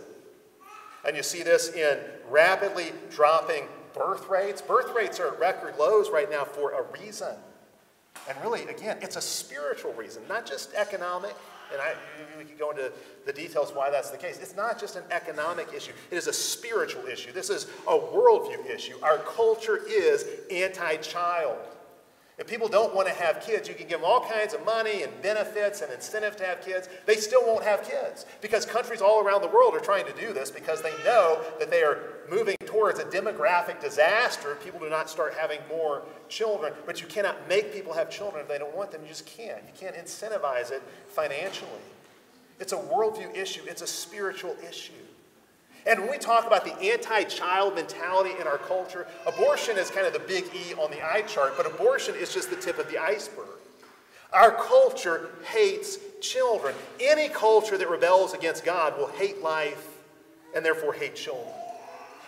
And 1.05 1.17
you 1.17 1.23
see 1.23 1.43
this 1.43 1.73
in 1.73 1.99
rapidly 2.29 2.93
dropping 3.09 3.67
birth 3.93 4.29
rates. 4.29 4.61
Birth 4.61 4.93
rates 4.95 5.19
are 5.19 5.33
at 5.33 5.39
record 5.39 5.77
lows 5.77 6.09
right 6.09 6.29
now 6.29 6.45
for 6.45 6.71
a 6.71 6.83
reason. 6.99 7.35
And 8.27 8.37
really, 8.41 8.63
again, 8.63 8.97
it's 9.01 9.15
a 9.15 9.21
spiritual 9.21 9.93
reason, 9.93 10.23
not 10.27 10.45
just 10.45 10.73
economic, 10.73 11.35
and 11.71 11.81
I, 11.81 11.93
we 12.37 12.45
could 12.45 12.59
go 12.59 12.71
into 12.71 12.91
the 13.25 13.33
details 13.33 13.71
why 13.73 13.89
that's 13.89 14.09
the 14.09 14.17
case. 14.17 14.39
It's 14.41 14.55
not 14.55 14.79
just 14.79 14.95
an 14.95 15.03
economic 15.11 15.67
issue, 15.75 15.91
it 16.11 16.15
is 16.15 16.27
a 16.27 16.33
spiritual 16.33 17.05
issue. 17.05 17.31
This 17.31 17.49
is 17.49 17.65
a 17.87 17.97
worldview 17.97 18.69
issue. 18.69 18.95
Our 19.01 19.17
culture 19.19 19.79
is 19.87 20.25
anti 20.51 20.97
child. 20.97 21.57
If 22.37 22.45
people 22.45 22.67
don't 22.67 22.93
want 22.93 23.07
to 23.07 23.13
have 23.15 23.41
kids, 23.41 23.67
you 23.67 23.73
can 23.73 23.87
give 23.87 24.01
them 24.01 24.07
all 24.07 24.21
kinds 24.21 24.53
of 24.53 24.63
money 24.63 25.01
and 25.01 25.21
benefits 25.23 25.81
and 25.81 25.91
incentive 25.91 26.35
to 26.37 26.45
have 26.45 26.61
kids. 26.61 26.87
They 27.07 27.15
still 27.15 27.41
won't 27.43 27.63
have 27.63 27.81
kids 27.81 28.27
because 28.41 28.63
countries 28.63 29.01
all 29.01 29.23
around 29.23 29.41
the 29.41 29.47
world 29.47 29.73
are 29.73 29.79
trying 29.79 30.05
to 30.05 30.13
do 30.13 30.33
this 30.33 30.51
because 30.51 30.83
they 30.83 30.93
know 31.03 31.43
that 31.57 31.71
they 31.71 31.81
are 31.81 31.99
moving 32.29 32.55
towards 32.65 32.99
a 32.99 33.05
demographic 33.05 33.81
disaster 33.81 34.55
people 34.63 34.79
do 34.79 34.89
not 34.89 35.09
start 35.09 35.33
having 35.33 35.59
more 35.67 36.03
children. 36.29 36.73
But 36.85 37.01
you 37.01 37.07
cannot 37.07 37.47
make 37.49 37.73
people 37.73 37.93
have 37.93 38.09
children 38.09 38.43
if 38.43 38.47
they 38.47 38.59
don't 38.59 38.75
want 38.75 38.91
them. 38.91 39.01
You 39.01 39.07
just 39.07 39.25
can't. 39.25 39.63
You 39.63 39.73
can't 39.79 39.95
incentivize 39.95 40.71
it 40.71 40.83
financially. 41.07 41.71
It's 42.59 42.73
a 42.73 42.77
worldview 42.77 43.35
issue, 43.35 43.61
it's 43.65 43.81
a 43.81 43.87
spiritual 43.87 44.55
issue. 44.67 44.93
And 45.87 46.01
when 46.01 46.09
we 46.09 46.17
talk 46.17 46.45
about 46.45 46.65
the 46.65 46.75
anti 46.91 47.23
child 47.23 47.75
mentality 47.75 48.31
in 48.39 48.45
our 48.45 48.57
culture, 48.57 49.07
abortion 49.25 49.77
is 49.77 49.89
kind 49.89 50.05
of 50.05 50.13
the 50.13 50.19
big 50.19 50.43
E 50.53 50.73
on 50.73 50.91
the 50.91 51.01
eye 51.01 51.21
chart, 51.21 51.53
but 51.55 51.65
abortion 51.65 52.13
is 52.15 52.33
just 52.33 52.49
the 52.49 52.57
tip 52.57 52.77
of 52.77 52.89
the 52.89 52.97
iceberg. 52.97 53.47
Our 54.33 54.51
culture 54.51 55.29
hates 55.45 55.97
children. 56.21 56.75
Any 56.99 57.29
culture 57.29 57.77
that 57.77 57.89
rebels 57.89 58.33
against 58.33 58.65
God 58.65 58.97
will 58.97 59.07
hate 59.07 59.41
life 59.41 59.87
and 60.53 60.65
therefore 60.65 60.93
hate 60.93 61.15
children. 61.15 61.53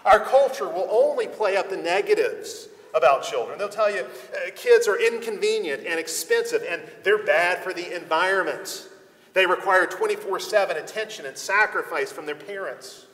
Our 0.05 0.21
culture 0.21 0.67
will 0.67 0.87
only 0.89 1.27
play 1.27 1.57
up 1.57 1.69
the 1.69 1.77
negatives 1.77 2.69
about 2.95 3.23
children. 3.23 3.59
They'll 3.59 3.67
tell 3.67 3.93
you 3.93 4.01
uh, 4.01 4.51
kids 4.55 4.87
are 4.87 4.99
inconvenient 4.99 5.85
and 5.85 5.99
expensive 5.99 6.63
and 6.67 6.81
they're 7.03 7.23
bad 7.23 7.61
for 7.61 7.73
the 7.73 7.93
environment. 7.93 8.87
They 9.33 9.45
require 9.45 9.85
24 9.85 10.39
7 10.39 10.77
attention 10.77 11.25
and 11.25 11.37
sacrifice 11.37 12.11
from 12.11 12.25
their 12.25 12.35
parents. 12.35 13.05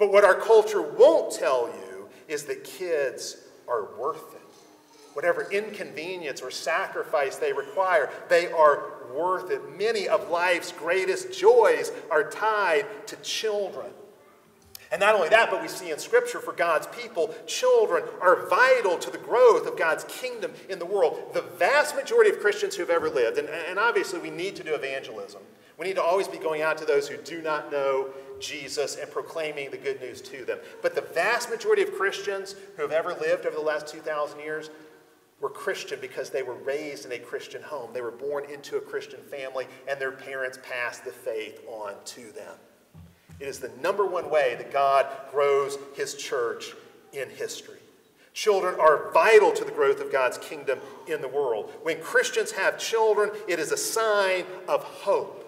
But 0.00 0.10
what 0.10 0.24
our 0.24 0.34
culture 0.34 0.80
won't 0.80 1.30
tell 1.30 1.68
you 1.68 2.08
is 2.26 2.44
that 2.44 2.64
kids 2.64 3.36
are 3.68 3.94
worth 3.98 4.34
it. 4.34 4.40
Whatever 5.12 5.50
inconvenience 5.52 6.40
or 6.40 6.50
sacrifice 6.50 7.36
they 7.36 7.52
require, 7.52 8.08
they 8.30 8.50
are 8.50 8.94
worth 9.14 9.50
it. 9.50 9.60
Many 9.76 10.08
of 10.08 10.30
life's 10.30 10.72
greatest 10.72 11.38
joys 11.38 11.92
are 12.10 12.30
tied 12.30 12.86
to 13.08 13.16
children. 13.16 13.90
And 14.90 15.00
not 15.00 15.14
only 15.14 15.28
that, 15.28 15.50
but 15.50 15.60
we 15.60 15.68
see 15.68 15.90
in 15.90 15.98
Scripture 15.98 16.40
for 16.40 16.52
God's 16.52 16.86
people, 16.86 17.34
children 17.46 18.02
are 18.22 18.46
vital 18.48 18.96
to 18.98 19.10
the 19.10 19.18
growth 19.18 19.66
of 19.66 19.78
God's 19.78 20.04
kingdom 20.04 20.52
in 20.70 20.78
the 20.78 20.86
world. 20.86 21.34
The 21.34 21.42
vast 21.42 21.94
majority 21.94 22.30
of 22.30 22.40
Christians 22.40 22.74
who've 22.74 22.90
ever 22.90 23.10
lived, 23.10 23.36
and, 23.36 23.48
and 23.48 23.78
obviously 23.78 24.18
we 24.18 24.30
need 24.30 24.56
to 24.56 24.64
do 24.64 24.74
evangelism, 24.74 25.42
we 25.78 25.86
need 25.86 25.96
to 25.96 26.02
always 26.02 26.26
be 26.26 26.38
going 26.38 26.62
out 26.62 26.78
to 26.78 26.84
those 26.84 27.08
who 27.08 27.16
do 27.18 27.40
not 27.42 27.70
know 27.70 28.08
Jesus 28.40 28.96
and 28.96 29.10
proclaiming 29.10 29.70
the 29.70 29.76
good 29.76 30.00
news 30.00 30.20
to 30.22 30.44
them. 30.44 30.58
But 30.82 30.94
the 30.94 31.02
vast 31.02 31.50
majority 31.50 31.82
of 31.82 31.92
Christians 31.92 32.56
who 32.76 32.82
have 32.82 32.92
ever 32.92 33.14
lived 33.14 33.46
over 33.46 33.56
the 33.56 33.62
last 33.62 33.86
2,000 33.88 34.40
years 34.40 34.70
were 35.40 35.50
Christian 35.50 35.98
because 36.00 36.30
they 36.30 36.42
were 36.42 36.54
raised 36.54 37.06
in 37.06 37.12
a 37.12 37.18
Christian 37.18 37.62
home. 37.62 37.90
They 37.92 38.02
were 38.02 38.10
born 38.10 38.44
into 38.50 38.76
a 38.76 38.80
Christian 38.80 39.20
family, 39.20 39.66
and 39.88 40.00
their 40.00 40.12
parents 40.12 40.58
passed 40.62 41.04
the 41.04 41.12
faith 41.12 41.60
on 41.66 41.94
to 42.06 42.32
them. 42.32 42.56
It 43.38 43.48
is 43.48 43.58
the 43.58 43.70
number 43.82 44.04
one 44.04 44.28
way 44.28 44.54
that 44.58 44.70
God 44.70 45.06
grows 45.30 45.78
his 45.94 46.14
church 46.14 46.74
in 47.12 47.30
history. 47.30 47.78
Children 48.34 48.78
are 48.78 49.10
vital 49.12 49.50
to 49.52 49.64
the 49.64 49.72
growth 49.72 50.00
of 50.00 50.12
God's 50.12 50.38
kingdom 50.38 50.78
in 51.08 51.20
the 51.20 51.28
world. 51.28 51.72
When 51.82 52.00
Christians 52.00 52.52
have 52.52 52.78
children, 52.78 53.30
it 53.48 53.58
is 53.58 53.72
a 53.72 53.76
sign 53.76 54.44
of 54.68 54.84
hope. 54.84 55.39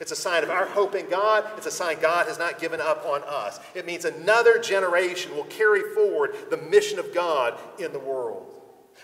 It's 0.00 0.12
a 0.12 0.16
sign 0.16 0.42
of 0.42 0.50
our 0.50 0.64
hope 0.64 0.94
in 0.94 1.08
God. 1.10 1.44
It's 1.58 1.66
a 1.66 1.70
sign 1.70 1.98
God 2.00 2.26
has 2.26 2.38
not 2.38 2.58
given 2.58 2.80
up 2.80 3.04
on 3.04 3.22
us. 3.24 3.60
It 3.74 3.84
means 3.84 4.06
another 4.06 4.58
generation 4.58 5.36
will 5.36 5.44
carry 5.44 5.82
forward 5.94 6.34
the 6.48 6.56
mission 6.56 6.98
of 6.98 7.14
God 7.14 7.58
in 7.78 7.92
the 7.92 7.98
world. 7.98 8.46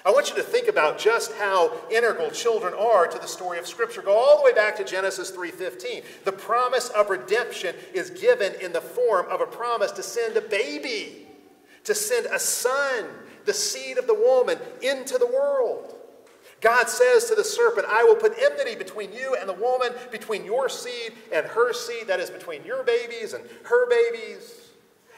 I 0.05 0.11
want 0.11 0.31
you 0.31 0.37
to 0.37 0.43
think 0.43 0.69
about 0.69 0.99
just 0.99 1.33
how 1.35 1.73
integral 1.91 2.31
children 2.31 2.73
are 2.75 3.07
to 3.07 3.19
the 3.19 3.27
story 3.27 3.59
of 3.59 3.67
Scripture. 3.67 4.03
Go 4.03 4.17
all 4.17 4.39
the 4.39 4.45
way 4.45 4.53
back 4.53 4.77
to 4.77 4.85
Genesis 4.85 5.31
3:15. 5.31 6.03
The 6.25 6.33
promise 6.33 6.89
of 6.91 7.11
redemption 7.11 7.75
is 7.93 8.11
given 8.11 8.55
in 8.55 8.73
the 8.73 8.81
form 8.81 9.27
of 9.29 9.41
a 9.41 9.47
promise 9.47 9.93
to 9.93 10.03
send 10.03 10.37
a 10.37 10.41
baby, 10.41 11.29
to 11.85 11.95
send 11.95 12.27
a 12.27 12.39
son, 12.39 13.07
the 13.45 13.55
seed 13.55 13.99
of 13.99 14.07
the 14.07 14.15
woman, 14.15 14.59
into 14.81 15.19
the 15.19 15.27
world. 15.27 15.96
God 16.61 16.89
says 16.89 17.27
to 17.27 17.35
the 17.35 17.45
serpent, 17.45 17.87
I 17.89 18.03
will 18.05 18.17
put 18.17 18.35
enmity 18.39 18.75
between 18.75 19.13
you 19.13 19.37
and 19.39 19.49
the 19.49 19.53
woman, 19.53 19.93
between 20.11 20.45
your 20.45 20.69
seed 20.69 21.13
and 21.33 21.47
her 21.47 21.73
seed, 21.73 22.07
that 22.07 22.19
is, 22.19 22.31
between 22.31 22.65
your 22.65 22.83
babies 22.83 23.35
and 23.35 23.45
her 23.65 23.89
babies. 23.89 24.71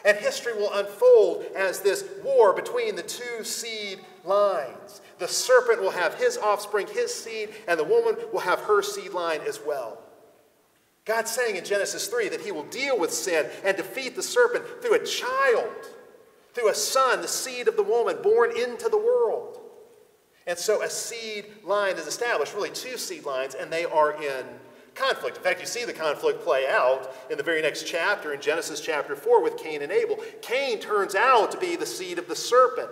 And 0.05 0.17
history 0.17 0.55
will 0.55 0.73
unfold 0.73 1.45
as 1.57 1.81
this 1.81 2.05
war 2.23 2.53
between 2.53 2.97
the 2.97 3.03
two 3.03 3.45
seed 3.45 4.01
lines. 4.25 5.01
The 5.19 5.29
serpent 5.29 5.81
will 5.81 5.91
have 5.91 6.15
his 6.15 6.39
offspring, 6.39 6.87
his 6.87 7.13
seed, 7.13 7.51
and 7.67 7.79
the 7.79 7.85
woman 7.85 8.17
will 8.33 8.41
have 8.41 8.61
her 8.61 8.83
seed 8.83 9.13
line 9.13 9.41
as 9.47 9.61
well. 9.67 10.03
God's 11.05 11.31
saying 11.31 11.57
in 11.57 11.65
Genesis 11.65 12.07
3 12.07 12.29
that 12.29 12.43
he 12.43 12.53
will 12.53 12.65
deal 12.65 12.99
with 12.99 13.13
sin 13.13 13.47
and 13.65 13.77
defeat 13.77 14.15
the 14.15 14.23
serpent 14.23 14.65
through 14.83 14.95
a 14.95 15.05
child, 15.05 15.73
through 16.53 16.69
a 16.69 16.75
son, 16.75 17.23
the 17.23 17.29
seed 17.29 17.67
of 17.67 17.77
the 17.77 17.83
woman 17.83 18.19
born 18.23 18.51
into 18.51 18.89
the 18.89 18.99
world. 18.99 19.38
And 20.49 20.59
so 20.59 20.83
a 20.83 20.89
seed 20.89 21.45
line 21.63 21.97
is 21.97 22.07
established, 22.07 22.55
really 22.55 22.71
two 22.71 22.97
seed 22.97 23.27
lines, 23.27 23.55
and 23.55 23.71
they 23.71 23.85
are 23.85 24.21
in 24.21 24.47
conflict. 24.95 25.37
In 25.37 25.43
fact, 25.43 25.61
you 25.61 25.67
see 25.67 25.85
the 25.85 25.93
conflict 25.93 26.43
play 26.43 26.67
out 26.67 27.15
in 27.31 27.37
the 27.37 27.43
very 27.43 27.61
next 27.61 27.87
chapter, 27.87 28.33
in 28.33 28.41
Genesis 28.41 28.81
chapter 28.81 29.15
4, 29.15 29.43
with 29.43 29.59
Cain 29.59 29.83
and 29.83 29.93
Abel. 29.93 30.19
Cain 30.41 30.81
turns 30.81 31.15
out 31.15 31.53
to 31.53 31.59
be 31.59 31.77
the 31.77 31.87
seed 31.87 32.19
of 32.19 32.27
the 32.29 32.35
serpent. 32.35 32.89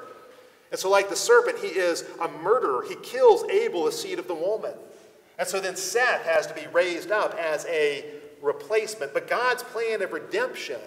And 0.70 0.78
so, 0.78 0.90
like 0.90 1.08
the 1.08 1.16
serpent, 1.16 1.58
he 1.58 1.68
is 1.68 2.04
a 2.20 2.28
murderer. 2.28 2.84
He 2.86 2.96
kills 2.96 3.42
Abel, 3.44 3.84
the 3.84 3.92
seed 3.92 4.18
of 4.18 4.28
the 4.28 4.34
woman. 4.34 4.74
And 5.38 5.48
so 5.48 5.58
then 5.58 5.76
Seth 5.76 6.24
has 6.24 6.46
to 6.46 6.54
be 6.54 6.66
raised 6.72 7.10
up 7.10 7.34
as 7.34 7.64
a 7.66 8.04
replacement. 8.42 9.14
But 9.14 9.28
God's 9.28 9.62
plan 9.62 10.02
of 10.02 10.12
redemption 10.12 10.80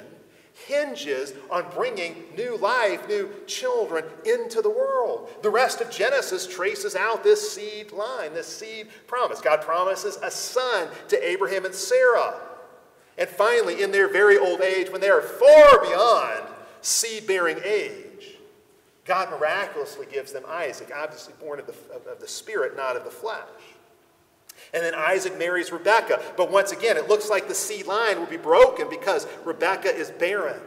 hinges 0.65 1.33
on 1.49 1.65
bringing 1.73 2.23
new 2.37 2.57
life, 2.57 3.07
new 3.07 3.29
children 3.47 4.05
into 4.25 4.61
the 4.61 4.69
world. 4.69 5.29
The 5.41 5.49
rest 5.49 5.81
of 5.81 5.89
Genesis 5.89 6.47
traces 6.47 6.95
out 6.95 7.23
this 7.23 7.51
seed 7.51 7.91
line, 7.91 8.33
this 8.33 8.47
seed 8.47 8.87
promise. 9.07 9.41
God 9.41 9.61
promises 9.61 10.17
a 10.21 10.31
son 10.31 10.89
to 11.09 11.27
Abraham 11.27 11.65
and 11.65 11.73
Sarah. 11.73 12.39
And 13.17 13.27
finally, 13.29 13.83
in 13.83 13.91
their 13.91 14.07
very 14.07 14.37
old 14.37 14.61
age, 14.61 14.89
when 14.89 15.01
they 15.01 15.09
are 15.09 15.21
far 15.21 15.81
beyond 15.81 16.45
seed 16.81 17.27
bearing 17.27 17.59
age, 17.65 18.37
God 19.05 19.31
miraculously 19.31 20.05
gives 20.11 20.31
them 20.31 20.43
Isaac, 20.47 20.91
obviously 20.95 21.33
born 21.39 21.59
of 21.59 21.65
the, 21.65 21.73
of, 22.11 22.19
the 22.19 22.27
Spirit, 22.27 22.77
not 22.77 22.95
of 22.95 23.03
the 23.03 23.09
flesh. 23.09 23.41
And 24.73 24.83
then 24.83 24.93
Isaac 24.95 25.37
marries 25.37 25.71
Rebekah. 25.71 26.21
But 26.37 26.51
once 26.51 26.71
again, 26.71 26.97
it 26.97 27.07
looks 27.07 27.29
like 27.29 27.47
the 27.47 27.55
seed 27.55 27.87
line 27.87 28.19
will 28.19 28.27
be 28.27 28.37
broken 28.37 28.89
because 28.89 29.27
Rebekah 29.45 29.95
is 29.95 30.11
barren. 30.11 30.61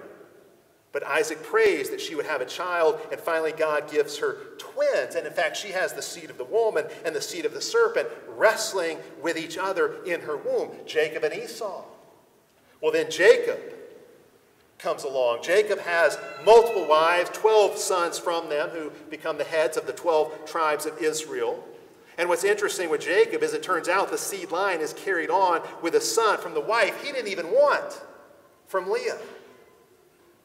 But 0.92 1.04
Isaac 1.04 1.42
prays 1.42 1.88
that 1.88 2.02
she 2.02 2.14
would 2.14 2.26
have 2.26 2.42
a 2.42 2.46
child, 2.46 3.00
and 3.10 3.18
finally, 3.18 3.52
God 3.52 3.90
gives 3.90 4.18
her 4.18 4.36
twins. 4.58 5.14
And 5.14 5.26
in 5.26 5.32
fact, 5.32 5.56
she 5.56 5.68
has 5.68 5.94
the 5.94 6.02
seed 6.02 6.28
of 6.28 6.36
the 6.36 6.44
woman 6.44 6.84
and 7.04 7.16
the 7.16 7.22
seed 7.22 7.46
of 7.46 7.54
the 7.54 7.62
serpent 7.62 8.08
wrestling 8.28 8.98
with 9.22 9.38
each 9.38 9.56
other 9.56 10.04
in 10.04 10.20
her 10.20 10.36
womb 10.36 10.70
Jacob 10.86 11.24
and 11.24 11.32
Esau. 11.32 11.84
Well, 12.82 12.92
then 12.92 13.10
Jacob 13.10 13.58
comes 14.78 15.04
along. 15.04 15.42
Jacob 15.42 15.78
has 15.78 16.18
multiple 16.44 16.86
wives, 16.86 17.30
12 17.30 17.78
sons 17.78 18.18
from 18.18 18.48
them 18.50 18.68
who 18.70 18.90
become 19.08 19.38
the 19.38 19.44
heads 19.44 19.76
of 19.76 19.86
the 19.86 19.92
12 19.92 20.44
tribes 20.44 20.84
of 20.84 20.98
Israel. 20.98 21.64
And 22.18 22.28
what's 22.28 22.44
interesting 22.44 22.90
with 22.90 23.00
Jacob 23.00 23.42
is 23.42 23.54
it 23.54 23.62
turns 23.62 23.88
out 23.88 24.10
the 24.10 24.18
seed 24.18 24.50
line 24.50 24.80
is 24.80 24.92
carried 24.92 25.30
on 25.30 25.62
with 25.82 25.94
a 25.94 26.00
son 26.00 26.38
from 26.38 26.54
the 26.54 26.60
wife 26.60 27.02
he 27.02 27.12
didn't 27.12 27.28
even 27.30 27.46
want, 27.46 28.02
from 28.66 28.90
Leah. 28.90 29.18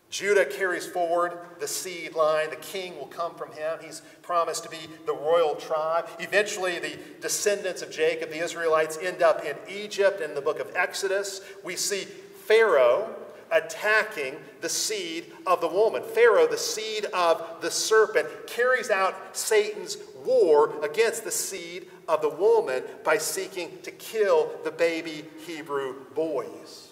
Judah 0.09 0.45
carries 0.45 0.85
forward 0.87 1.37
the 1.59 1.67
seed 1.67 2.15
line. 2.15 2.49
The 2.49 2.55
king 2.55 2.97
will 2.97 3.07
come 3.07 3.35
from 3.35 3.51
him. 3.51 3.79
He's 3.81 4.01
promised 4.21 4.63
to 4.63 4.69
be 4.69 4.77
the 5.05 5.13
royal 5.13 5.55
tribe. 5.55 6.07
Eventually, 6.19 6.79
the 6.79 6.97
descendants 7.19 7.81
of 7.81 7.91
Jacob, 7.91 8.29
the 8.29 8.39
Israelites, 8.39 8.97
end 9.01 9.21
up 9.21 9.43
in 9.43 9.57
Egypt. 9.69 10.21
In 10.21 10.33
the 10.33 10.41
book 10.41 10.59
of 10.61 10.73
Exodus, 10.75 11.41
we 11.63 11.75
see 11.75 12.05
Pharaoh 12.45 13.13
attacking 13.51 14.35
the 14.61 14.69
seed 14.69 15.33
of 15.45 15.61
the 15.61 15.67
woman. 15.67 16.03
Pharaoh, 16.03 16.47
the 16.47 16.57
seed 16.57 17.05
of 17.13 17.61
the 17.61 17.71
serpent, 17.71 18.27
carries 18.47 18.89
out 18.89 19.35
Satan's 19.35 19.97
war 20.25 20.73
against 20.83 21.23
the 21.23 21.31
seed 21.31 21.87
of 22.07 22.21
the 22.21 22.29
woman 22.29 22.83
by 23.03 23.17
seeking 23.17 23.81
to 23.83 23.91
kill 23.91 24.51
the 24.63 24.71
baby 24.71 25.25
Hebrew 25.45 26.05
boys. 26.15 26.89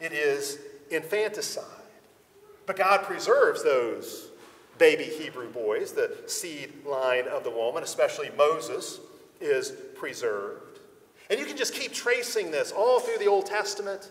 It 0.00 0.12
is 0.12 0.58
infanticide. 0.90 1.64
But 2.66 2.76
God 2.76 3.02
preserves 3.02 3.62
those 3.62 4.30
baby 4.78 5.04
Hebrew 5.04 5.50
boys, 5.50 5.92
the 5.92 6.16
seed 6.26 6.84
line 6.84 7.28
of 7.28 7.44
the 7.44 7.50
woman, 7.50 7.82
especially 7.82 8.30
Moses, 8.36 9.00
is 9.40 9.72
preserved. 9.94 10.80
And 11.30 11.38
you 11.38 11.46
can 11.46 11.56
just 11.56 11.74
keep 11.74 11.92
tracing 11.92 12.50
this 12.50 12.72
all 12.72 13.00
through 13.00 13.18
the 13.18 13.26
Old 13.26 13.46
Testament. 13.46 14.10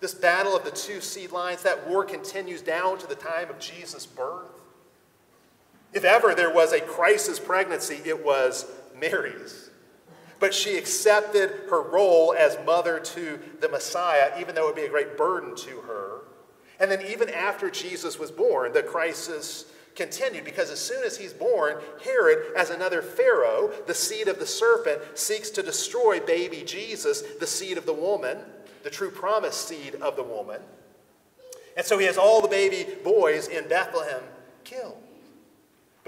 This 0.00 0.14
battle 0.14 0.56
of 0.56 0.64
the 0.64 0.70
two 0.70 1.00
seed 1.00 1.32
lines, 1.32 1.62
that 1.62 1.88
war 1.88 2.04
continues 2.04 2.62
down 2.62 2.98
to 2.98 3.06
the 3.06 3.16
time 3.16 3.50
of 3.50 3.58
Jesus' 3.58 4.06
birth. 4.06 4.50
If 5.92 6.04
ever 6.04 6.34
there 6.34 6.52
was 6.52 6.72
a 6.72 6.80
crisis 6.80 7.38
pregnancy, 7.40 8.00
it 8.04 8.24
was 8.24 8.66
Mary's. 8.98 9.70
But 10.38 10.54
she 10.54 10.76
accepted 10.76 11.50
her 11.68 11.82
role 11.82 12.32
as 12.38 12.58
mother 12.64 13.00
to 13.00 13.40
the 13.60 13.68
Messiah, 13.68 14.32
even 14.38 14.54
though 14.54 14.64
it 14.64 14.66
would 14.66 14.76
be 14.76 14.82
a 14.82 14.90
great 14.90 15.16
burden 15.16 15.56
to 15.56 15.80
her. 15.80 16.20
And 16.78 16.90
then, 16.90 17.02
even 17.02 17.28
after 17.30 17.70
Jesus 17.70 18.20
was 18.20 18.30
born, 18.30 18.72
the 18.72 18.84
crisis 18.84 19.64
continued 19.96 20.44
because 20.44 20.70
as 20.70 20.78
soon 20.78 21.02
as 21.02 21.18
he's 21.18 21.32
born, 21.32 21.78
Herod, 22.04 22.54
as 22.56 22.70
another 22.70 23.02
Pharaoh, 23.02 23.72
the 23.88 23.94
seed 23.94 24.28
of 24.28 24.38
the 24.38 24.46
serpent, 24.46 25.00
seeks 25.14 25.50
to 25.50 25.62
destroy 25.62 26.20
baby 26.20 26.62
Jesus, 26.64 27.22
the 27.40 27.48
seed 27.48 27.76
of 27.76 27.84
the 27.84 27.92
woman, 27.92 28.38
the 28.82 28.90
true 28.90 29.10
promised 29.10 29.68
seed 29.68 29.96
of 29.96 30.16
the 30.16 30.22
woman. 30.22 30.60
And 31.76 31.86
so 31.86 31.98
he 31.98 32.06
has 32.06 32.18
all 32.18 32.40
the 32.40 32.48
baby 32.48 32.86
boys 33.04 33.48
in 33.48 33.68
Bethlehem 33.68 34.22
killed. 34.64 34.96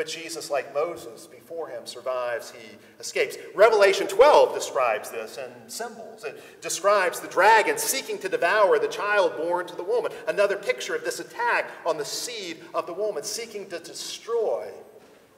But 0.00 0.06
Jesus, 0.06 0.50
like 0.50 0.72
Moses 0.72 1.26
before 1.26 1.68
him, 1.68 1.84
survives, 1.84 2.52
he 2.52 2.78
escapes. 2.98 3.36
Revelation 3.54 4.06
12 4.06 4.54
describes 4.54 5.10
this 5.10 5.36
in 5.36 5.68
symbols. 5.68 6.24
It 6.24 6.62
describes 6.62 7.20
the 7.20 7.28
dragon 7.28 7.76
seeking 7.76 8.18
to 8.20 8.28
devour 8.28 8.78
the 8.78 8.88
child 8.88 9.36
born 9.36 9.66
to 9.66 9.76
the 9.76 9.82
woman. 9.82 10.10
Another 10.26 10.56
picture 10.56 10.94
of 10.94 11.04
this 11.04 11.20
attack 11.20 11.70
on 11.84 11.98
the 11.98 12.04
seed 12.04 12.62
of 12.72 12.86
the 12.86 12.94
woman, 12.94 13.22
seeking 13.22 13.68
to 13.68 13.78
destroy 13.78 14.70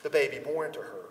the 0.05 0.11
baby 0.11 0.39
born 0.39 0.73
to 0.73 0.79
her. 0.79 1.07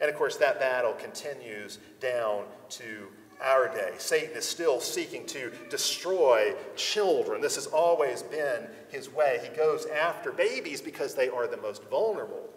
And 0.00 0.10
of 0.10 0.16
course, 0.16 0.36
that 0.36 0.60
battle 0.60 0.92
continues 0.92 1.78
down 1.98 2.44
to 2.70 3.08
our 3.40 3.68
day. 3.68 3.92
Satan 3.98 4.36
is 4.36 4.44
still 4.44 4.80
seeking 4.80 5.26
to 5.26 5.52
destroy 5.70 6.54
children. 6.76 7.40
This 7.40 7.56
has 7.56 7.66
always 7.66 8.22
been 8.22 8.66
his 8.90 9.12
way. 9.12 9.40
He 9.42 9.56
goes 9.56 9.86
after 9.86 10.32
babies 10.32 10.80
because 10.80 11.14
they 11.14 11.28
are 11.28 11.46
the 11.46 11.56
most 11.56 11.82
vulnerable. 11.84 12.48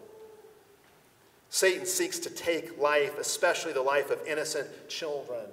Satan 1.49 1.86
seeks 1.86 2.19
to 2.19 2.30
take 2.30 2.78
life, 2.80 3.17
especially 3.17 3.73
the 3.73 3.82
life 3.82 4.11
of 4.11 4.19
innocent 4.28 4.67
children 4.89 5.45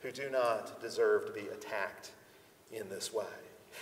who 0.00 0.12
do 0.12 0.28
not 0.30 0.80
deserve 0.80 1.26
to 1.26 1.32
be 1.32 1.48
attacked 1.48 2.10
in 2.72 2.88
this 2.88 3.12
way. 3.12 3.24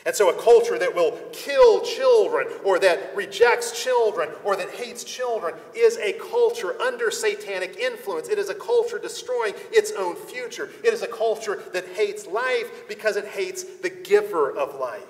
And 0.06 0.14
so, 0.14 0.28
a 0.28 0.42
culture 0.42 0.78
that 0.78 0.94
will 0.94 1.18
kill 1.32 1.80
children, 1.80 2.46
or 2.62 2.78
that 2.78 3.16
rejects 3.16 3.82
children, 3.82 4.28
or 4.44 4.54
that 4.54 4.70
hates 4.70 5.02
children 5.02 5.54
is 5.74 5.96
a 5.96 6.12
culture 6.12 6.80
under 6.80 7.10
satanic 7.10 7.76
influence. 7.76 8.28
It 8.28 8.38
is 8.38 8.50
a 8.50 8.54
culture 8.54 8.98
destroying 8.98 9.54
its 9.72 9.92
own 9.92 10.14
future. 10.14 10.70
It 10.84 10.92
is 10.92 11.00
a 11.00 11.06
culture 11.06 11.62
that 11.72 11.86
hates 11.88 12.26
life 12.26 12.86
because 12.86 13.16
it 13.16 13.26
hates 13.26 13.64
the 13.64 13.88
giver 13.88 14.50
of 14.54 14.78
life. 14.78 15.02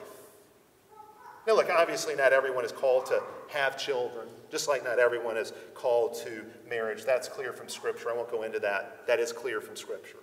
Now, 1.47 1.57
look, 1.57 1.71
obviously, 1.71 2.15
not 2.15 2.33
everyone 2.33 2.65
is 2.65 2.73
called 2.73 3.07
to 3.07 3.21
have 3.49 3.77
children, 3.77 4.29
just 4.51 4.69
like 4.69 4.85
not 4.85 4.99
everyone 4.99 5.37
is 5.37 5.53
called 5.75 6.15
to 6.25 6.45
marriage. 6.69 7.05
That's 7.05 7.29
clear 7.29 7.53
from 7.53 7.69
Scripture. 7.69 8.11
I 8.11 8.15
won't 8.15 8.31
go 8.31 8.45
into 8.45 8.61
that. 8.61 9.07
That 9.07 9.19
is 9.19 9.33
clear 9.33 9.61
from 9.61 9.77
Scripture. 9.77 10.19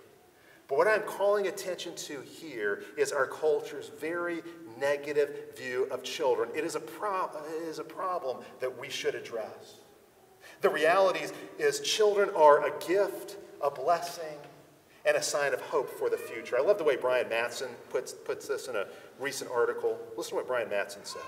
But 0.68 0.78
what 0.78 0.88
I'm 0.88 1.02
calling 1.02 1.48
attention 1.48 1.94
to 1.96 2.20
here 2.20 2.84
is 2.96 3.12
our 3.12 3.26
culture's 3.26 3.90
very 4.00 4.42
negative 4.78 5.56
view 5.56 5.86
of 5.90 6.02
children. 6.02 6.48
It 6.54 6.64
is 6.64 6.74
a, 6.74 6.80
pro- 6.80 7.30
it 7.46 7.68
is 7.68 7.78
a 7.78 7.84
problem 7.84 8.38
that 8.60 8.78
we 8.80 8.88
should 8.88 9.14
address. 9.14 9.76
The 10.60 10.70
reality 10.70 11.20
is, 11.58 11.80
children 11.80 12.30
are 12.36 12.66
a 12.66 12.72
gift, 12.86 13.36
a 13.60 13.70
blessing, 13.70 14.38
and 15.04 15.16
a 15.16 15.22
sign 15.22 15.52
of 15.52 15.60
hope 15.60 15.90
for 15.90 16.08
the 16.08 16.16
future. 16.16 16.56
I 16.56 16.62
love 16.62 16.78
the 16.78 16.84
way 16.84 16.96
Brian 16.96 17.26
Mattson 17.26 17.68
puts, 17.90 18.12
puts 18.12 18.46
this 18.46 18.68
in 18.68 18.76
a 18.76 18.86
recent 19.18 19.50
article. 19.50 19.98
Listen 20.16 20.30
to 20.30 20.36
what 20.36 20.46
Brian 20.46 20.68
Mattson 20.68 21.04
says. 21.04 21.22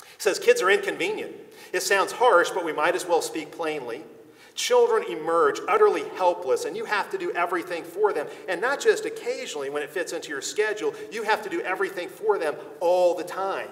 He 0.00 0.18
says, 0.18 0.38
Kids 0.38 0.62
are 0.62 0.70
inconvenient. 0.70 1.32
It 1.72 1.82
sounds 1.82 2.12
harsh, 2.12 2.50
but 2.50 2.64
we 2.64 2.72
might 2.72 2.94
as 2.94 3.06
well 3.06 3.20
speak 3.20 3.52
plainly. 3.52 4.02
Children 4.54 5.04
emerge 5.10 5.60
utterly 5.68 6.04
helpless, 6.16 6.64
and 6.64 6.76
you 6.76 6.84
have 6.84 7.10
to 7.10 7.18
do 7.18 7.32
everything 7.32 7.84
for 7.84 8.12
them. 8.12 8.26
And 8.48 8.60
not 8.60 8.80
just 8.80 9.06
occasionally 9.06 9.70
when 9.70 9.82
it 9.82 9.90
fits 9.90 10.12
into 10.12 10.28
your 10.28 10.42
schedule, 10.42 10.94
you 11.10 11.22
have 11.22 11.42
to 11.42 11.50
do 11.50 11.60
everything 11.62 12.08
for 12.08 12.38
them 12.38 12.54
all 12.80 13.14
the 13.14 13.24
time. 13.24 13.68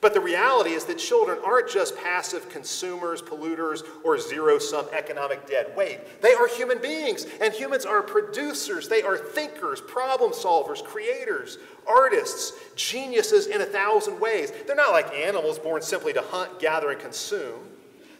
But 0.00 0.14
the 0.14 0.20
reality 0.20 0.70
is 0.70 0.84
that 0.86 0.98
children 0.98 1.38
aren't 1.44 1.70
just 1.70 1.96
passive 1.96 2.48
consumers, 2.50 3.22
polluters, 3.22 3.82
or 4.04 4.18
zero 4.18 4.58
sum 4.58 4.86
economic 4.92 5.46
dead 5.46 5.74
weight. 5.76 6.20
They 6.20 6.34
are 6.34 6.48
human 6.48 6.80
beings, 6.82 7.26
and 7.40 7.54
humans 7.54 7.86
are 7.86 8.02
producers. 8.02 8.88
They 8.88 9.02
are 9.02 9.16
thinkers, 9.16 9.80
problem 9.80 10.32
solvers, 10.32 10.82
creators, 10.82 11.58
artists, 11.86 12.52
geniuses 12.74 13.46
in 13.46 13.60
a 13.60 13.64
thousand 13.64 14.20
ways. 14.20 14.52
They're 14.66 14.76
not 14.76 14.92
like 14.92 15.12
animals 15.14 15.58
born 15.58 15.82
simply 15.82 16.12
to 16.14 16.22
hunt, 16.22 16.58
gather, 16.58 16.90
and 16.90 17.00
consume. 17.00 17.75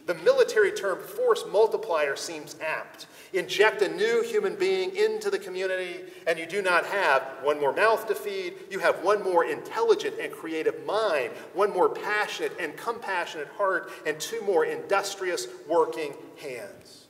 The 0.07 0.15
military 0.15 0.71
term 0.71 0.99
force 0.99 1.43
multiplier 1.51 2.15
seems 2.15 2.55
apt. 2.61 3.07
Inject 3.33 3.81
a 3.81 3.89
new 3.89 4.23
human 4.23 4.55
being 4.55 4.95
into 4.95 5.29
the 5.29 5.37
community, 5.37 6.05
and 6.25 6.39
you 6.39 6.45
do 6.45 6.61
not 6.61 6.85
have 6.85 7.23
one 7.43 7.59
more 7.59 7.73
mouth 7.73 8.07
to 8.07 8.15
feed. 8.15 8.53
You 8.71 8.79
have 8.79 9.03
one 9.03 9.21
more 9.21 9.43
intelligent 9.43 10.15
and 10.17 10.31
creative 10.31 10.85
mind, 10.85 11.31
one 11.53 11.73
more 11.73 11.89
passionate 11.89 12.53
and 12.57 12.77
compassionate 12.77 13.49
heart, 13.57 13.91
and 14.05 14.17
two 14.17 14.41
more 14.43 14.63
industrious 14.63 15.47
working 15.67 16.13
hands. 16.41 17.07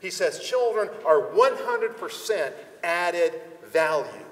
He 0.00 0.10
says 0.10 0.38
children 0.38 0.88
are 1.04 1.32
100% 1.32 2.52
added 2.84 3.40
value. 3.72 4.24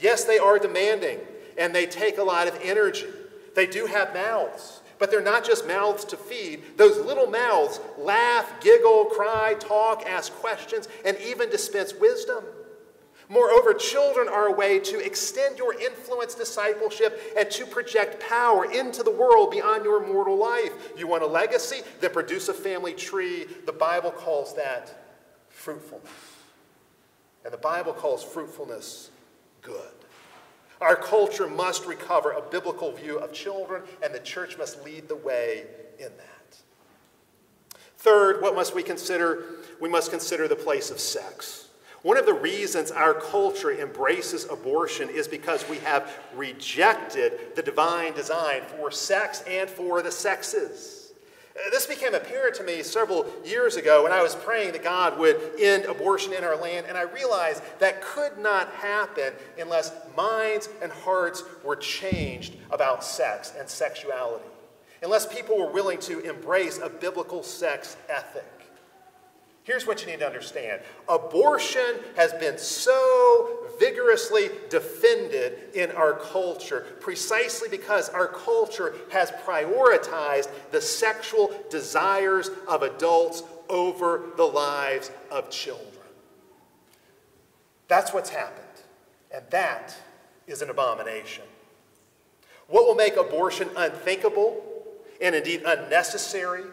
Yes, 0.00 0.24
they 0.24 0.38
are 0.38 0.58
demanding, 0.58 1.20
and 1.56 1.72
they 1.72 1.86
take 1.86 2.18
a 2.18 2.24
lot 2.24 2.48
of 2.48 2.58
energy. 2.60 3.06
They 3.54 3.66
do 3.66 3.86
have 3.86 4.12
mouths. 4.12 4.79
But 5.00 5.10
they're 5.10 5.20
not 5.20 5.44
just 5.44 5.66
mouths 5.66 6.04
to 6.04 6.16
feed. 6.16 6.76
Those 6.76 7.04
little 7.04 7.26
mouths 7.26 7.80
laugh, 7.98 8.60
giggle, 8.60 9.06
cry, 9.06 9.56
talk, 9.58 10.04
ask 10.06 10.32
questions, 10.34 10.88
and 11.04 11.16
even 11.18 11.50
dispense 11.50 11.94
wisdom. 11.94 12.44
Moreover, 13.30 13.72
children 13.72 14.28
are 14.28 14.48
a 14.48 14.52
way 14.52 14.78
to 14.80 14.98
extend 14.98 15.56
your 15.56 15.80
influence, 15.80 16.34
discipleship, 16.34 17.32
and 17.38 17.50
to 17.52 17.64
project 17.64 18.20
power 18.28 18.70
into 18.70 19.02
the 19.02 19.10
world 19.10 19.52
beyond 19.52 19.84
your 19.84 20.04
mortal 20.04 20.36
life. 20.36 20.72
You 20.98 21.06
want 21.06 21.22
a 21.22 21.26
legacy? 21.26 21.82
Then 22.00 22.12
produce 22.12 22.48
a 22.48 22.54
family 22.54 22.92
tree. 22.92 23.46
The 23.66 23.72
Bible 23.72 24.10
calls 24.10 24.54
that 24.56 25.16
fruitfulness. 25.48 26.10
And 27.44 27.54
the 27.54 27.58
Bible 27.58 27.92
calls 27.92 28.22
fruitfulness 28.22 29.10
good. 29.62 29.99
Our 30.80 30.96
culture 30.96 31.46
must 31.46 31.86
recover 31.86 32.32
a 32.32 32.40
biblical 32.40 32.92
view 32.92 33.18
of 33.18 33.32
children, 33.32 33.82
and 34.02 34.14
the 34.14 34.20
church 34.20 34.56
must 34.56 34.82
lead 34.84 35.08
the 35.08 35.16
way 35.16 35.64
in 35.98 36.10
that. 36.16 36.56
Third, 37.98 38.40
what 38.40 38.54
must 38.54 38.74
we 38.74 38.82
consider? 38.82 39.44
We 39.78 39.90
must 39.90 40.10
consider 40.10 40.48
the 40.48 40.56
place 40.56 40.90
of 40.90 40.98
sex. 40.98 41.68
One 42.02 42.16
of 42.16 42.24
the 42.24 42.32
reasons 42.32 42.90
our 42.90 43.12
culture 43.12 43.78
embraces 43.78 44.46
abortion 44.46 45.10
is 45.10 45.28
because 45.28 45.68
we 45.68 45.76
have 45.78 46.10
rejected 46.34 47.54
the 47.56 47.62
divine 47.62 48.14
design 48.14 48.62
for 48.62 48.90
sex 48.90 49.42
and 49.46 49.68
for 49.68 50.00
the 50.00 50.10
sexes. 50.10 50.99
This 51.70 51.86
became 51.86 52.14
apparent 52.14 52.54
to 52.56 52.62
me 52.62 52.82
several 52.82 53.26
years 53.44 53.76
ago 53.76 54.04
when 54.04 54.12
I 54.12 54.22
was 54.22 54.34
praying 54.34 54.72
that 54.72 54.82
God 54.82 55.18
would 55.18 55.38
end 55.58 55.84
abortion 55.84 56.32
in 56.32 56.44
our 56.44 56.56
land, 56.56 56.86
and 56.88 56.96
I 56.96 57.02
realized 57.02 57.62
that 57.78 58.02
could 58.02 58.38
not 58.38 58.68
happen 58.70 59.32
unless 59.58 59.92
minds 60.16 60.68
and 60.80 60.90
hearts 60.90 61.44
were 61.62 61.76
changed 61.76 62.54
about 62.70 63.04
sex 63.04 63.52
and 63.58 63.68
sexuality, 63.68 64.48
unless 65.02 65.26
people 65.26 65.58
were 65.58 65.70
willing 65.70 65.98
to 66.00 66.20
embrace 66.20 66.78
a 66.78 66.88
biblical 66.88 67.42
sex 67.42 67.96
ethic. 68.08 68.59
Here's 69.62 69.86
what 69.86 70.00
you 70.00 70.06
need 70.06 70.20
to 70.20 70.26
understand 70.26 70.80
abortion 71.08 71.96
has 72.16 72.32
been 72.34 72.56
so 72.56 73.68
vigorously 73.78 74.50
defended 74.68 75.74
in 75.74 75.90
our 75.92 76.14
culture 76.14 76.86
precisely 77.00 77.68
because 77.68 78.08
our 78.08 78.26
culture 78.26 78.94
has 79.10 79.30
prioritized 79.30 80.48
the 80.70 80.80
sexual 80.80 81.52
desires 81.70 82.50
of 82.68 82.82
adults 82.82 83.42
over 83.68 84.30
the 84.36 84.44
lives 84.44 85.10
of 85.30 85.50
children. 85.50 85.86
That's 87.88 88.12
what's 88.12 88.30
happened, 88.30 88.66
and 89.34 89.44
that 89.50 89.94
is 90.46 90.62
an 90.62 90.70
abomination. 90.70 91.44
What 92.68 92.86
will 92.86 92.94
make 92.94 93.16
abortion 93.16 93.68
unthinkable 93.76 94.62
and 95.20 95.34
indeed 95.34 95.62
unnecessary 95.66 96.64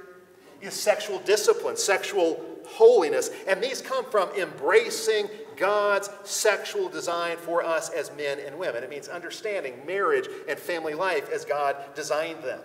is 0.62 0.74
sexual 0.74 1.20
discipline, 1.20 1.76
sexual 1.76 2.44
holiness. 2.68 3.30
And 3.48 3.62
these 3.62 3.82
come 3.82 4.06
from 4.06 4.30
embracing 4.32 5.30
God's 5.56 6.10
sexual 6.24 6.88
design 6.88 7.38
for 7.38 7.64
us 7.64 7.90
as 7.90 8.12
men 8.16 8.40
and 8.40 8.58
women. 8.58 8.84
It 8.84 8.90
means 8.90 9.08
understanding 9.08 9.82
marriage 9.86 10.28
and 10.48 10.58
family 10.58 10.94
life 10.94 11.30
as 11.32 11.44
God 11.46 11.76
designed 11.96 12.44
them. 12.44 12.62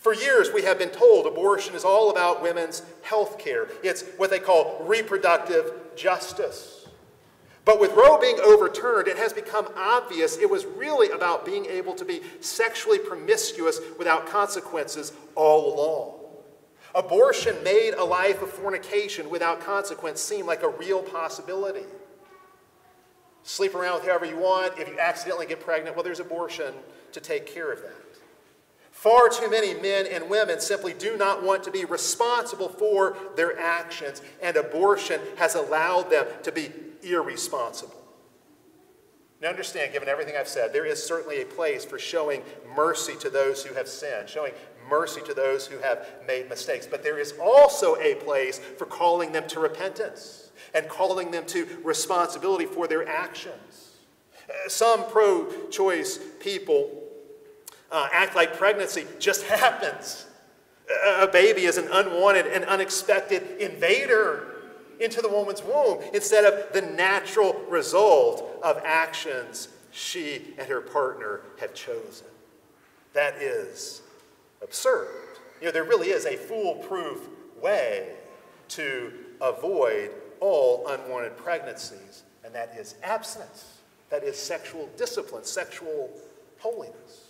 For 0.00 0.14
years, 0.14 0.52
we 0.52 0.62
have 0.62 0.78
been 0.78 0.90
told 0.90 1.26
abortion 1.26 1.74
is 1.74 1.84
all 1.84 2.10
about 2.10 2.42
women's 2.42 2.82
health 3.02 3.38
care. 3.38 3.68
It's 3.82 4.02
what 4.16 4.30
they 4.30 4.38
call 4.38 4.84
reproductive 4.86 5.72
justice. 5.96 6.86
But 7.64 7.80
with 7.80 7.92
Roe 7.92 8.18
being 8.18 8.38
overturned, 8.40 9.08
it 9.08 9.18
has 9.18 9.32
become 9.32 9.68
obvious 9.76 10.38
it 10.38 10.48
was 10.48 10.64
really 10.64 11.10
about 11.10 11.44
being 11.44 11.66
able 11.66 11.94
to 11.96 12.04
be 12.04 12.22
sexually 12.40 12.98
promiscuous 12.98 13.78
without 13.98 14.26
consequences 14.26 15.12
all 15.34 15.74
along. 15.74 16.17
Abortion 16.94 17.62
made 17.62 17.94
a 17.94 18.04
life 18.04 18.42
of 18.42 18.50
fornication 18.50 19.28
without 19.30 19.60
consequence 19.60 20.20
seem 20.20 20.46
like 20.46 20.62
a 20.62 20.68
real 20.68 21.02
possibility. 21.02 21.84
Sleep 23.42 23.74
around 23.74 23.94
with 23.94 24.04
whoever 24.04 24.24
you 24.24 24.38
want. 24.38 24.78
If 24.78 24.88
you 24.88 24.98
accidentally 24.98 25.46
get 25.46 25.60
pregnant, 25.60 25.96
well, 25.96 26.02
there's 26.02 26.20
abortion 26.20 26.74
to 27.12 27.20
take 27.20 27.46
care 27.46 27.72
of 27.72 27.82
that. 27.82 27.92
Far 28.90 29.28
too 29.28 29.48
many 29.48 29.74
men 29.74 30.06
and 30.06 30.28
women 30.28 30.60
simply 30.60 30.92
do 30.92 31.16
not 31.16 31.42
want 31.42 31.62
to 31.62 31.70
be 31.70 31.84
responsible 31.84 32.68
for 32.68 33.16
their 33.36 33.58
actions, 33.58 34.22
and 34.42 34.56
abortion 34.56 35.20
has 35.36 35.54
allowed 35.54 36.10
them 36.10 36.26
to 36.42 36.50
be 36.50 36.70
irresponsible. 37.02 37.94
Now, 39.40 39.50
understand, 39.50 39.92
given 39.92 40.08
everything 40.08 40.34
I've 40.36 40.48
said, 40.48 40.72
there 40.72 40.84
is 40.84 41.02
certainly 41.02 41.42
a 41.42 41.44
place 41.44 41.84
for 41.84 41.98
showing 41.98 42.42
mercy 42.74 43.14
to 43.20 43.30
those 43.30 43.62
who 43.62 43.72
have 43.74 43.86
sinned, 43.86 44.28
showing 44.28 44.52
mercy 44.88 45.20
to 45.26 45.34
those 45.34 45.66
who 45.66 45.78
have 45.78 46.08
made 46.26 46.48
mistakes. 46.48 46.86
But 46.86 47.04
there 47.04 47.18
is 47.18 47.34
also 47.40 47.96
a 47.96 48.16
place 48.16 48.58
for 48.58 48.84
calling 48.86 49.30
them 49.30 49.46
to 49.48 49.60
repentance 49.60 50.50
and 50.74 50.88
calling 50.88 51.30
them 51.30 51.46
to 51.46 51.66
responsibility 51.84 52.66
for 52.66 52.88
their 52.88 53.08
actions. 53.08 53.92
Some 54.66 55.08
pro 55.08 55.68
choice 55.68 56.18
people 56.40 57.04
uh, 57.92 58.08
act 58.12 58.34
like 58.34 58.56
pregnancy 58.56 59.06
just 59.20 59.42
happens. 59.46 60.26
A 61.20 61.28
baby 61.28 61.64
is 61.64 61.76
an 61.76 61.86
unwanted 61.92 62.46
and 62.46 62.64
unexpected 62.64 63.42
invader 63.60 64.57
into 65.00 65.20
the 65.20 65.28
woman's 65.28 65.62
womb 65.62 66.02
instead 66.12 66.44
of 66.44 66.72
the 66.72 66.82
natural 66.82 67.54
result 67.68 68.58
of 68.62 68.80
actions 68.84 69.68
she 69.90 70.54
and 70.58 70.68
her 70.68 70.80
partner 70.80 71.40
have 71.60 71.74
chosen. 71.74 72.26
That 73.12 73.36
is 73.42 74.02
absurd. 74.62 75.08
You 75.60 75.66
know, 75.66 75.72
there 75.72 75.84
really 75.84 76.10
is 76.10 76.24
a 76.26 76.36
foolproof 76.36 77.28
way 77.60 78.10
to 78.68 79.12
avoid 79.40 80.10
all 80.40 80.86
unwanted 80.88 81.36
pregnancies, 81.36 82.22
and 82.44 82.54
that 82.54 82.74
is 82.78 82.94
abstinence. 83.02 83.78
That 84.10 84.22
is 84.22 84.36
sexual 84.36 84.88
discipline, 84.96 85.44
sexual 85.44 86.10
holiness. 86.58 87.27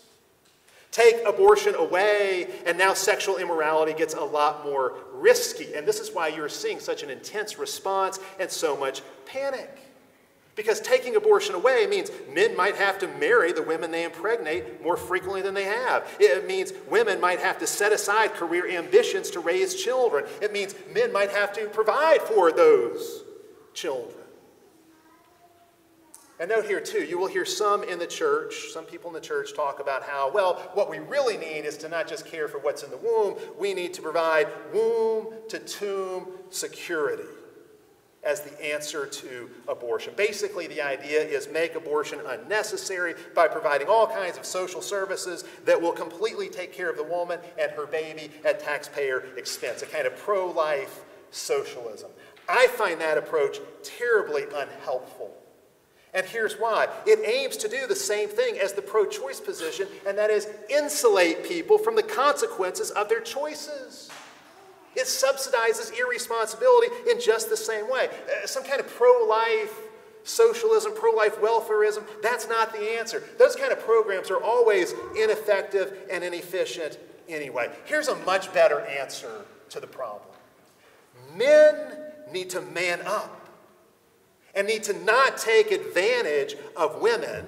Take 0.90 1.16
abortion 1.26 1.74
away, 1.74 2.48
and 2.66 2.78
now 2.78 2.94
sexual 2.94 3.36
immorality 3.36 3.92
gets 3.92 4.14
a 4.14 4.24
lot 4.24 4.64
more 4.64 4.94
risky. 5.12 5.74
And 5.74 5.86
this 5.86 6.00
is 6.00 6.10
why 6.12 6.28
you're 6.28 6.48
seeing 6.48 6.80
such 6.80 7.02
an 7.02 7.10
intense 7.10 7.58
response 7.58 8.18
and 8.40 8.50
so 8.50 8.76
much 8.76 9.02
panic. 9.26 9.78
Because 10.58 10.80
taking 10.80 11.14
abortion 11.14 11.54
away 11.54 11.86
means 11.86 12.10
men 12.32 12.56
might 12.56 12.74
have 12.74 12.98
to 12.98 13.06
marry 13.06 13.52
the 13.52 13.62
women 13.62 13.92
they 13.92 14.02
impregnate 14.02 14.82
more 14.82 14.96
frequently 14.96 15.40
than 15.40 15.54
they 15.54 15.62
have. 15.62 16.04
It 16.18 16.48
means 16.48 16.72
women 16.90 17.20
might 17.20 17.38
have 17.38 17.60
to 17.60 17.66
set 17.66 17.92
aside 17.92 18.34
career 18.34 18.68
ambitions 18.68 19.30
to 19.30 19.40
raise 19.40 19.76
children. 19.76 20.24
It 20.42 20.52
means 20.52 20.74
men 20.92 21.12
might 21.12 21.30
have 21.30 21.52
to 21.52 21.66
provide 21.68 22.22
for 22.22 22.50
those 22.50 23.22
children. 23.72 24.17
And 26.40 26.50
note 26.50 26.66
here, 26.66 26.80
too, 26.80 27.02
you 27.02 27.18
will 27.18 27.26
hear 27.26 27.44
some 27.44 27.82
in 27.82 27.98
the 27.98 28.06
church, 28.06 28.70
some 28.72 28.84
people 28.84 29.10
in 29.10 29.14
the 29.14 29.20
church 29.20 29.54
talk 29.54 29.80
about 29.80 30.04
how, 30.04 30.30
well, 30.32 30.54
what 30.74 30.88
we 30.88 31.00
really 31.00 31.36
need 31.36 31.64
is 31.64 31.76
to 31.78 31.88
not 31.88 32.06
just 32.06 32.26
care 32.26 32.46
for 32.46 32.58
what's 32.58 32.84
in 32.84 32.90
the 32.90 32.96
womb, 32.96 33.36
we 33.58 33.74
need 33.74 33.92
to 33.94 34.02
provide 34.02 34.46
womb 34.72 35.34
to 35.48 35.58
tomb 35.58 36.28
security 36.50 37.24
as 38.22 38.40
the 38.42 38.64
answer 38.64 39.06
to 39.06 39.50
abortion. 39.66 40.12
Basically, 40.16 40.68
the 40.68 40.80
idea 40.80 41.20
is 41.20 41.48
make 41.48 41.74
abortion 41.74 42.20
unnecessary 42.26 43.14
by 43.34 43.48
providing 43.48 43.88
all 43.88 44.06
kinds 44.06 44.38
of 44.38 44.44
social 44.44 44.82
services 44.82 45.44
that 45.64 45.80
will 45.80 45.92
completely 45.92 46.48
take 46.48 46.72
care 46.72 46.90
of 46.90 46.96
the 46.96 47.02
woman 47.02 47.40
and 47.60 47.70
her 47.72 47.86
baby 47.86 48.30
at 48.44 48.60
taxpayer 48.60 49.24
expense, 49.36 49.82
a 49.82 49.86
kind 49.86 50.06
of 50.06 50.16
pro 50.16 50.50
life 50.50 51.00
socialism. 51.30 52.10
I 52.48 52.68
find 52.68 53.00
that 53.00 53.18
approach 53.18 53.58
terribly 53.82 54.44
unhelpful. 54.54 55.34
And 56.14 56.24
here's 56.24 56.54
why 56.54 56.88
it 57.06 57.18
aims 57.28 57.56
to 57.58 57.68
do 57.68 57.86
the 57.86 57.96
same 57.96 58.28
thing 58.28 58.58
as 58.58 58.72
the 58.72 58.82
pro 58.82 59.04
choice 59.04 59.40
position, 59.40 59.86
and 60.06 60.16
that 60.16 60.30
is 60.30 60.48
insulate 60.70 61.44
people 61.44 61.78
from 61.78 61.96
the 61.96 62.02
consequences 62.02 62.90
of 62.90 63.08
their 63.08 63.20
choices. 63.20 64.10
It 64.96 65.04
subsidizes 65.04 65.92
irresponsibility 65.98 66.88
in 67.10 67.20
just 67.20 67.50
the 67.50 67.56
same 67.56 67.90
way. 67.90 68.08
Uh, 68.08 68.46
some 68.46 68.64
kind 68.64 68.80
of 68.80 68.88
pro 68.88 69.26
life 69.28 69.72
socialism, 70.24 70.92
pro 70.94 71.12
life 71.12 71.36
welfareism, 71.40 72.04
that's 72.22 72.48
not 72.48 72.72
the 72.72 72.98
answer. 72.98 73.22
Those 73.38 73.56
kind 73.56 73.72
of 73.72 73.80
programs 73.80 74.30
are 74.30 74.42
always 74.42 74.94
ineffective 75.16 75.96
and 76.10 76.22
inefficient 76.22 76.98
anyway. 77.28 77.70
Here's 77.84 78.08
a 78.08 78.16
much 78.16 78.52
better 78.52 78.80
answer 78.80 79.44
to 79.70 79.80
the 79.80 79.86
problem 79.86 80.28
men 81.36 81.98
need 82.32 82.50
to 82.50 82.60
man 82.60 83.00
up 83.02 83.37
and 84.58 84.66
need 84.66 84.82
to 84.82 84.92
not 85.04 85.38
take 85.38 85.70
advantage 85.70 86.56
of 86.76 87.00
women 87.00 87.46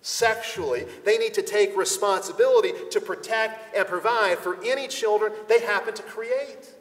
sexually. 0.00 0.86
They 1.04 1.18
need 1.18 1.34
to 1.34 1.42
take 1.42 1.76
responsibility 1.76 2.72
to 2.90 3.02
protect 3.02 3.76
and 3.76 3.86
provide 3.86 4.38
for 4.38 4.58
any 4.64 4.88
children 4.88 5.30
they 5.46 5.60
happen 5.60 5.92
to 5.92 6.02
create. 6.02 6.72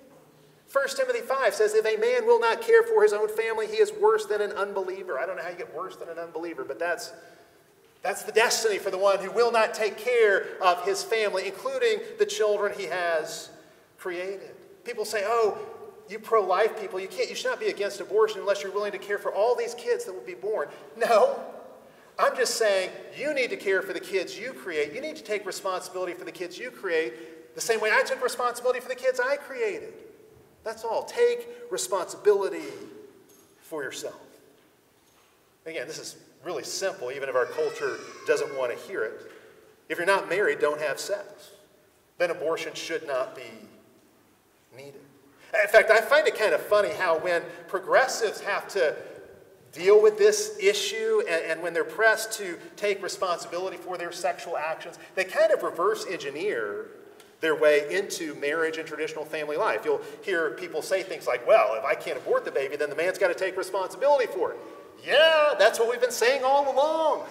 1 0.72 0.88
Timothy 0.96 1.20
5 1.20 1.54
says, 1.54 1.74
If 1.74 1.86
a 1.86 1.98
man 1.98 2.26
will 2.26 2.40
not 2.40 2.62
care 2.62 2.82
for 2.84 3.04
his 3.04 3.12
own 3.12 3.28
family, 3.28 3.68
he 3.68 3.76
is 3.76 3.92
worse 3.92 4.26
than 4.26 4.40
an 4.40 4.54
unbeliever. 4.54 5.20
I 5.20 5.26
don't 5.26 5.36
know 5.36 5.44
how 5.44 5.50
you 5.50 5.58
get 5.58 5.76
worse 5.76 5.98
than 5.98 6.08
an 6.08 6.18
unbeliever, 6.18 6.64
but 6.64 6.80
that's, 6.80 7.12
that's 8.02 8.24
the 8.24 8.32
destiny 8.32 8.78
for 8.78 8.90
the 8.90 8.98
one 8.98 9.20
who 9.20 9.32
will 9.32 9.52
not 9.52 9.74
take 9.74 9.98
care 9.98 10.46
of 10.62 10.86
his 10.86 11.04
family, 11.04 11.46
including 11.46 12.00
the 12.20 12.26
children 12.26 12.72
he 12.78 12.86
has 12.86 13.50
created. 13.98 14.56
People 14.86 15.04
say, 15.04 15.24
Oh, 15.26 15.58
you 16.10 16.20
pro 16.20 16.42
life 16.42 16.80
people, 16.80 17.00
you, 17.00 17.08
can't, 17.08 17.30
you 17.30 17.36
should 17.36 17.50
not 17.50 17.60
be 17.60 17.68
against 17.68 18.00
abortion 18.00 18.40
unless 18.40 18.64
you're 18.64 18.72
willing 18.72 18.92
to 18.94 18.98
care 18.98 19.18
for 19.18 19.34
all 19.34 19.56
these 19.56 19.74
kids 19.74 20.06
that 20.06 20.14
will 20.14 20.22
be 20.22 20.36
born. 20.36 20.70
No. 20.98 21.40
I'm 22.20 22.36
just 22.36 22.56
saying 22.56 22.90
you 23.16 23.34
need 23.34 23.52
to 23.52 23.58
care 23.58 23.82
for 23.82 23.94
the 23.94 24.00
kids 24.00 24.40
you 24.40 24.52
create. 24.52 24.94
You 24.94 25.02
need 25.02 25.16
to 25.18 25.24
take 25.24 25.46
responsibility 25.46 26.14
for 26.14 26.26
the 26.26 26.32
kids 26.32 26.58
you 26.58 26.72
create 26.72 27.14
the 27.58 27.62
same 27.62 27.82
way 27.82 27.90
I 27.92 28.04
took 28.04 28.24
responsibility 28.24 28.80
for 28.80 28.88
the 28.88 28.94
kids 28.94 29.20
I 29.20 29.36
created. 29.36 29.92
That's 30.64 30.84
all. 30.84 31.06
Take 31.06 31.48
responsibility 31.72 32.70
for 33.62 33.82
yourself. 33.82 34.22
Again, 35.66 35.88
this 35.88 35.98
is 35.98 36.18
really 36.44 36.62
simple, 36.62 37.12
even 37.12 37.30
if 37.30 37.36
our 37.36 37.48
culture 37.48 37.98
doesn't 38.28 38.56
want 38.60 38.78
to 38.78 38.88
hear 38.88 39.04
it. 39.04 39.32
If 39.90 39.98
you're 39.98 40.06
not 40.06 40.30
married, 40.30 40.60
don't 40.60 40.80
have 40.80 41.00
sex. 41.00 41.50
Then 42.20 42.30
abortion 42.30 42.76
should 42.76 43.08
not 43.08 43.36
be 43.36 43.42
needed. 44.76 45.02
In 45.54 45.70
fact, 45.70 45.90
I 45.92 46.02
find 46.02 46.28
it 46.28 46.38
kind 46.38 46.54
of 46.54 46.62
funny 46.62 46.90
how 46.90 47.20
when 47.20 47.42
progressives 47.68 48.42
have 48.42 48.68
to 48.70 48.96
deal 49.72 50.02
with 50.02 50.18
this 50.18 50.58
issue 50.60 51.22
and, 51.30 51.52
and, 51.52 51.62
when 51.62 51.74
they're 51.74 51.84
pressed 51.84 52.34
to 52.34 52.58
take 52.76 53.04
responsibility 53.04 53.78
for 53.78 53.98
their 53.98 54.12
sexual 54.12 54.58
actions, 54.58 54.98
they 55.16 55.24
kind 55.24 55.52
of 55.52 55.62
reverse 55.62 56.06
engineer 56.10 56.88
their 57.42 57.56
way 57.56 57.86
into 57.94 58.34
marriage 58.36 58.78
and 58.78 58.88
traditional 58.88 59.24
family 59.24 59.58
life. 59.58 59.82
You'll 59.86 60.02
hear 60.24 60.52
people 60.52 60.82
say 60.82 61.04
things 61.04 61.28
like, 61.28 61.46
well, 61.48 61.76
if 61.76 61.86
I 61.86 61.94
can't 61.94 62.18
abort 62.18 62.46
the 62.46 62.52
baby, 62.52 62.76
then 62.76 62.90
the 62.90 62.96
man's 62.96 63.18
got 63.18 63.28
to 63.28 63.36
take 63.36 63.56
responsibility 63.58 64.26
for 64.26 64.54
it. 64.54 64.58
Yeah, 65.06 65.54
that's 65.60 65.80
what 65.80 65.90
we've 65.90 66.02
been 66.02 66.12
saying 66.12 66.44
all 66.44 66.74
along. 66.74 67.28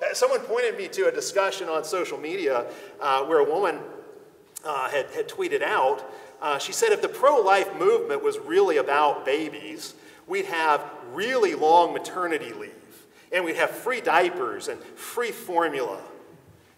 Uh, 0.00 0.14
someone 0.14 0.40
pointed 0.40 0.78
me 0.78 0.86
to 0.88 1.08
a 1.08 1.12
discussion 1.12 1.68
on 1.68 1.82
social 1.82 2.18
media 2.18 2.66
uh, 3.00 3.24
where 3.24 3.40
a 3.40 3.44
woman 3.44 3.80
uh, 4.64 4.88
had, 4.88 5.06
had 5.10 5.28
tweeted 5.28 5.62
out 5.62 6.04
Uh, 6.40 6.58
she 6.58 6.72
said 6.72 6.92
if 6.92 7.02
the 7.02 7.08
pro 7.08 7.40
life 7.40 7.74
movement 7.76 8.22
was 8.22 8.38
really 8.38 8.78
about 8.78 9.24
babies, 9.24 9.94
we'd 10.26 10.46
have 10.46 10.82
really 11.12 11.54
long 11.54 11.92
maternity 11.92 12.52
leave, 12.52 13.06
and 13.32 13.44
we'd 13.44 13.56
have 13.56 13.70
free 13.70 14.00
diapers 14.00 14.68
and 14.68 14.80
free 14.80 15.32
formula. 15.32 16.00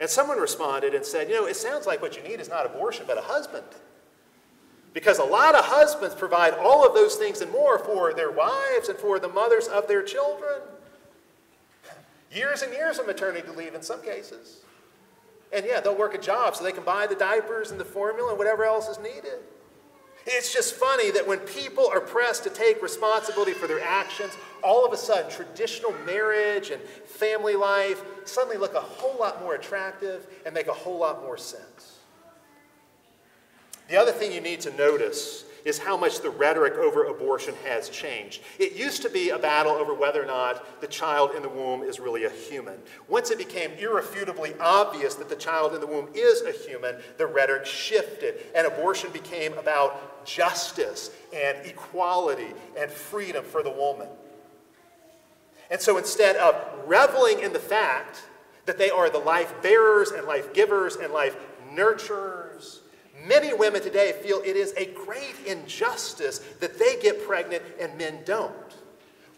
And 0.00 0.10
someone 0.10 0.38
responded 0.38 0.94
and 0.94 1.04
said, 1.04 1.28
You 1.28 1.36
know, 1.36 1.46
it 1.46 1.54
sounds 1.54 1.86
like 1.86 2.02
what 2.02 2.16
you 2.16 2.22
need 2.24 2.40
is 2.40 2.48
not 2.48 2.66
abortion, 2.66 3.04
but 3.06 3.18
a 3.18 3.22
husband. 3.22 3.66
Because 4.92 5.18
a 5.18 5.24
lot 5.24 5.54
of 5.54 5.64
husbands 5.64 6.14
provide 6.14 6.54
all 6.54 6.86
of 6.86 6.92
those 6.92 7.14
things 7.14 7.40
and 7.40 7.50
more 7.50 7.78
for 7.78 8.12
their 8.12 8.30
wives 8.30 8.88
and 8.88 8.98
for 8.98 9.18
the 9.18 9.28
mothers 9.28 9.68
of 9.68 9.86
their 9.86 10.02
children. 10.02 10.60
Years 12.32 12.62
and 12.62 12.72
years 12.72 12.98
of 12.98 13.06
maternity 13.06 13.46
leave 13.56 13.74
in 13.74 13.82
some 13.82 14.02
cases. 14.02 14.62
And 15.52 15.66
yeah, 15.66 15.80
they'll 15.80 15.96
work 15.96 16.14
a 16.14 16.18
job 16.18 16.56
so 16.56 16.64
they 16.64 16.72
can 16.72 16.84
buy 16.84 17.06
the 17.06 17.14
diapers 17.14 17.70
and 17.70 17.78
the 17.78 17.84
formula 17.84 18.30
and 18.30 18.38
whatever 18.38 18.64
else 18.64 18.88
is 18.88 18.98
needed. 18.98 19.40
It's 20.24 20.52
just 20.52 20.74
funny 20.74 21.10
that 21.10 21.26
when 21.26 21.40
people 21.40 21.88
are 21.88 22.00
pressed 22.00 22.44
to 22.44 22.50
take 22.50 22.80
responsibility 22.80 23.52
for 23.52 23.66
their 23.66 23.80
actions, 23.80 24.32
all 24.62 24.86
of 24.86 24.92
a 24.92 24.96
sudden 24.96 25.30
traditional 25.30 25.92
marriage 26.06 26.70
and 26.70 26.80
family 26.80 27.56
life 27.56 28.02
suddenly 28.24 28.56
look 28.56 28.74
a 28.74 28.80
whole 28.80 29.18
lot 29.18 29.40
more 29.40 29.56
attractive 29.56 30.26
and 30.46 30.54
make 30.54 30.68
a 30.68 30.72
whole 30.72 30.98
lot 30.98 31.22
more 31.22 31.36
sense. 31.36 31.98
The 33.88 33.96
other 33.96 34.12
thing 34.12 34.32
you 34.32 34.40
need 34.40 34.60
to 34.60 34.74
notice 34.76 35.44
is 35.64 35.78
how 35.78 35.96
much 35.96 36.20
the 36.20 36.30
rhetoric 36.30 36.74
over 36.74 37.04
abortion 37.04 37.54
has 37.64 37.88
changed. 37.88 38.42
It 38.58 38.72
used 38.72 39.02
to 39.02 39.10
be 39.10 39.30
a 39.30 39.38
battle 39.38 39.72
over 39.72 39.94
whether 39.94 40.22
or 40.22 40.26
not 40.26 40.80
the 40.80 40.86
child 40.86 41.32
in 41.36 41.42
the 41.42 41.48
womb 41.48 41.82
is 41.82 42.00
really 42.00 42.24
a 42.24 42.30
human. 42.30 42.78
Once 43.08 43.30
it 43.30 43.38
became 43.38 43.70
irrefutably 43.72 44.54
obvious 44.60 45.14
that 45.16 45.28
the 45.28 45.36
child 45.36 45.74
in 45.74 45.80
the 45.80 45.86
womb 45.86 46.08
is 46.14 46.42
a 46.42 46.52
human, 46.52 46.96
the 47.18 47.26
rhetoric 47.26 47.66
shifted, 47.66 48.34
and 48.54 48.66
abortion 48.66 49.10
became 49.12 49.52
about 49.54 50.24
justice 50.24 51.10
and 51.34 51.58
equality 51.66 52.52
and 52.78 52.90
freedom 52.90 53.44
for 53.44 53.62
the 53.62 53.70
woman. 53.70 54.08
And 55.70 55.80
so 55.80 55.96
instead 55.96 56.36
of 56.36 56.54
reveling 56.86 57.40
in 57.40 57.52
the 57.52 57.58
fact 57.58 58.22
that 58.66 58.78
they 58.78 58.90
are 58.90 59.10
the 59.10 59.18
life 59.18 59.54
bearers 59.62 60.10
and 60.10 60.26
life 60.26 60.52
givers 60.52 60.96
and 60.96 61.12
life 61.12 61.36
nurturers 61.72 62.81
Many 63.26 63.54
women 63.54 63.82
today 63.82 64.12
feel 64.22 64.40
it 64.44 64.56
is 64.56 64.74
a 64.76 64.86
great 64.86 65.36
injustice 65.46 66.38
that 66.60 66.78
they 66.78 67.00
get 67.00 67.26
pregnant 67.26 67.62
and 67.80 67.96
men 67.96 68.20
don't. 68.24 68.52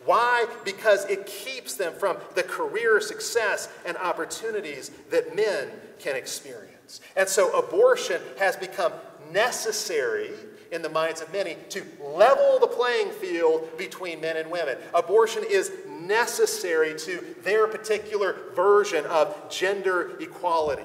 Why? 0.05 0.47
Because 0.65 1.05
it 1.07 1.27
keeps 1.27 1.75
them 1.75 1.95
from 1.95 2.19
the 2.35 2.43
career 2.43 3.01
success 3.01 3.69
and 3.87 3.97
opportunities 3.97 4.91
that 5.11 5.35
men 5.35 5.69
can 5.99 6.17
experience. 6.17 7.01
And 7.17 7.29
so 7.29 7.59
abortion 7.59 8.21
has 8.39 8.57
become 8.57 8.93
necessary 9.33 10.31
in 10.71 10.83
the 10.83 10.89
minds 10.89 11.21
of 11.21 11.33
many 11.33 11.57
to 11.71 11.85
level 12.03 12.59
the 12.59 12.67
playing 12.67 13.11
field 13.11 13.77
between 13.79 14.21
men 14.21 14.37
and 14.37 14.51
women. 14.51 14.77
Abortion 14.93 15.45
is 15.49 15.73
necessary 15.89 16.99
to 16.99 17.25
their 17.43 17.67
particular 17.67 18.37
version 18.55 19.05
of 19.07 19.49
gender 19.51 20.19
equality 20.21 20.83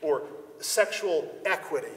or 0.00 0.22
sexual 0.60 1.30
equity. 1.44 1.88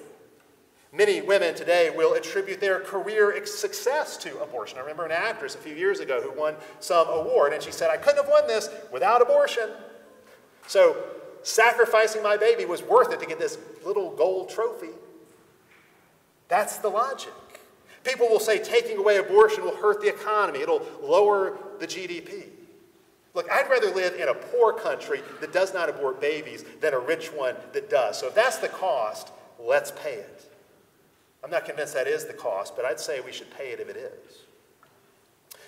Many 0.98 1.22
women 1.22 1.54
today 1.54 1.92
will 1.96 2.16
attribute 2.16 2.60
their 2.60 2.80
career 2.80 3.46
success 3.46 4.18
to 4.18 4.42
abortion. 4.42 4.80
I 4.80 4.82
remember 4.82 5.06
an 5.06 5.12
actress 5.12 5.54
a 5.54 5.60
few 5.60 5.76
years 5.76 6.00
ago 6.00 6.20
who 6.22 6.32
won 6.32 6.56
some 6.80 7.08
award, 7.08 7.54
and 7.54 7.62
she 7.62 7.72
said, 7.72 7.92
I 7.92 7.98
couldn't 7.98 8.24
have 8.24 8.28
won 8.28 8.48
this 8.48 8.68
without 8.92 9.22
abortion. 9.22 9.70
So, 10.66 10.98
sacrificing 11.44 12.24
my 12.24 12.36
baby 12.36 12.66
was 12.66 12.82
worth 12.82 13.14
it 13.14 13.20
to 13.20 13.28
get 13.28 13.38
this 13.38 13.60
little 13.86 14.10
gold 14.10 14.50
trophy. 14.50 14.90
That's 16.48 16.80
the 16.80 16.90
logic. 16.90 17.34
People 18.04 18.28
will 18.28 18.40
say 18.40 18.58
taking 18.58 18.98
away 18.98 19.18
abortion 19.18 19.64
will 19.64 19.76
hurt 19.76 20.02
the 20.02 20.10
economy, 20.10 20.62
it'll 20.62 20.82
lower 21.04 21.60
the 21.80 21.86
GDP. 21.86 22.46
Look, 23.36 23.52
I'd 23.52 23.70
rather 23.70 23.94
live 23.94 24.16
in 24.16 24.30
a 24.30 24.34
poor 24.34 24.74
country 24.74 25.22
that 25.42 25.54
does 25.54 25.76
not 25.76 25.90
abort 25.90 26.20
babies 26.20 26.66
than 26.82 26.96
a 26.96 27.00
rich 27.00 27.28
one 27.28 27.56
that 27.74 27.88
does. 27.88 28.20
So 28.20 28.30
if 28.30 28.34
that's 28.34 28.58
the 28.58 28.70
cost, 28.70 29.32
let's 29.60 29.92
pay 29.92 30.14
it. 30.14 30.47
I'm 31.48 31.52
not 31.52 31.64
convinced 31.64 31.94
that 31.94 32.08
is 32.08 32.26
the 32.26 32.34
cost, 32.34 32.76
but 32.76 32.84
I'd 32.84 33.00
say 33.00 33.22
we 33.22 33.32
should 33.32 33.50
pay 33.52 33.70
it 33.70 33.80
if 33.80 33.88
it 33.88 33.96
is. 33.96 34.40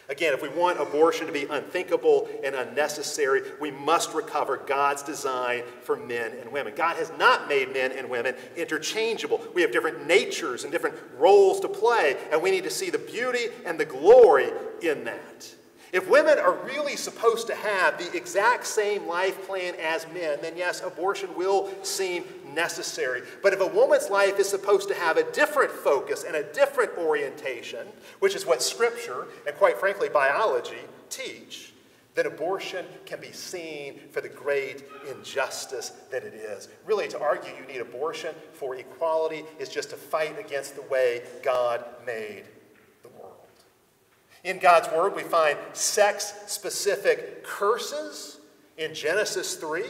Again, 0.10 0.34
if 0.34 0.42
we 0.42 0.50
want 0.50 0.78
abortion 0.78 1.26
to 1.26 1.32
be 1.32 1.46
unthinkable 1.46 2.28
and 2.44 2.54
unnecessary, 2.54 3.44
we 3.62 3.72
must 3.72 4.14
recover 4.14 4.58
God's 4.58 5.04
design 5.04 5.64
for 5.84 5.96
men 5.96 6.34
and 6.42 6.52
women. 6.52 6.74
God 6.76 6.98
has 6.98 7.14
not 7.18 7.48
made 7.48 7.72
men 7.72 7.94
and 7.94 8.10
women 8.10 8.36
interchangeable. 8.58 9.42
We 9.54 9.62
have 9.62 9.72
different 9.72 10.06
natures 10.06 10.66
and 10.66 10.72
different 10.74 10.98
roles 11.18 11.62
to 11.62 11.70
play, 11.70 12.18
and 12.30 12.42
we 12.42 12.52
need 12.52 12.66
to 12.66 12.70
see 12.70 12.90
the 12.90 12.98
beauty 12.98 13.46
and 13.66 13.80
the 13.80 13.86
glory 13.86 14.50
in 14.82 15.06
that. 15.06 15.56
If 15.94 16.10
women 16.10 16.38
are 16.38 16.54
really 16.66 16.98
supposed 16.98 17.48
to 17.48 17.56
have 17.56 17.98
the 17.98 18.16
exact 18.16 18.68
same 18.68 19.08
life 19.08 19.48
plan 19.48 19.76
as 19.82 20.06
men, 20.14 20.40
then 20.42 20.58
yes, 20.58 20.82
abortion 20.82 21.34
will 21.36 21.70
seem 21.84 22.26
necessary. 22.54 23.22
But 23.42 23.54
if 23.54 23.62
a 23.62 23.68
woman's 23.68 24.10
life 24.10 24.40
is 24.40 24.50
supposed 24.50 24.88
to 24.90 24.96
have 24.96 25.18
a 25.18 25.32
different 25.32 25.72
focus 25.72 26.24
and 26.24 26.36
a 26.36 26.44
different 26.54 26.98
orientation, 26.98 27.88
which 28.20 28.36
is 28.36 28.46
what 28.46 28.62
Scripture 28.62 29.28
and 29.48 29.56
quite 29.56 29.78
frankly 29.78 30.10
biology 30.10 30.78
teach, 31.10 31.74
then 32.16 32.26
abortion 32.26 32.86
can 33.06 33.22
be 33.22 33.32
seen 33.32 34.00
for 34.12 34.22
the 34.22 34.30
great 34.30 34.84
injustice 35.10 35.92
that 36.12 36.24
it 36.24 36.34
is. 36.34 36.68
Really, 36.86 37.08
to 37.08 37.20
argue 37.20 37.52
you 37.52 37.66
need 37.72 37.82
abortion 37.82 38.36
for 38.52 38.76
equality 38.76 39.44
is 39.60 39.70
just 39.70 39.92
to 39.92 39.96
fight 39.96 40.38
against 40.40 40.76
the 40.76 40.82
way 40.84 41.22
God 41.44 41.86
made 42.06 42.44
the 43.04 43.10
world. 43.10 43.36
in 44.44 44.60
God's 44.60 44.90
Word, 44.90 45.16
we 45.16 45.24
find 45.24 45.58
sex 45.74 46.34
specific 46.48 47.44
curses 47.44 48.40
in 48.78 48.94
Genesis 48.94 49.56
3, 49.56 49.84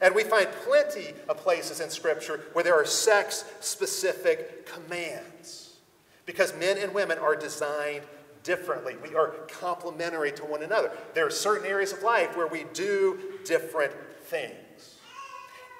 and 0.00 0.14
we 0.14 0.24
find 0.24 0.48
plenty 0.64 1.14
of 1.28 1.38
places 1.38 1.80
in 1.80 1.90
Scripture 1.90 2.40
where 2.52 2.64
there 2.64 2.74
are 2.74 2.84
sex 2.84 3.44
specific 3.60 4.66
commands. 4.66 5.76
Because 6.24 6.54
men 6.56 6.78
and 6.78 6.92
women 6.92 7.18
are 7.18 7.36
designed 7.36 8.02
differently, 8.42 8.96
we 9.02 9.14
are 9.14 9.28
complementary 9.48 10.32
to 10.32 10.44
one 10.44 10.62
another. 10.62 10.90
There 11.14 11.26
are 11.26 11.30
certain 11.30 11.66
areas 11.66 11.92
of 11.92 12.02
life 12.02 12.36
where 12.36 12.46
we 12.46 12.64
do 12.72 13.18
different 13.44 13.92
things. 14.24 14.96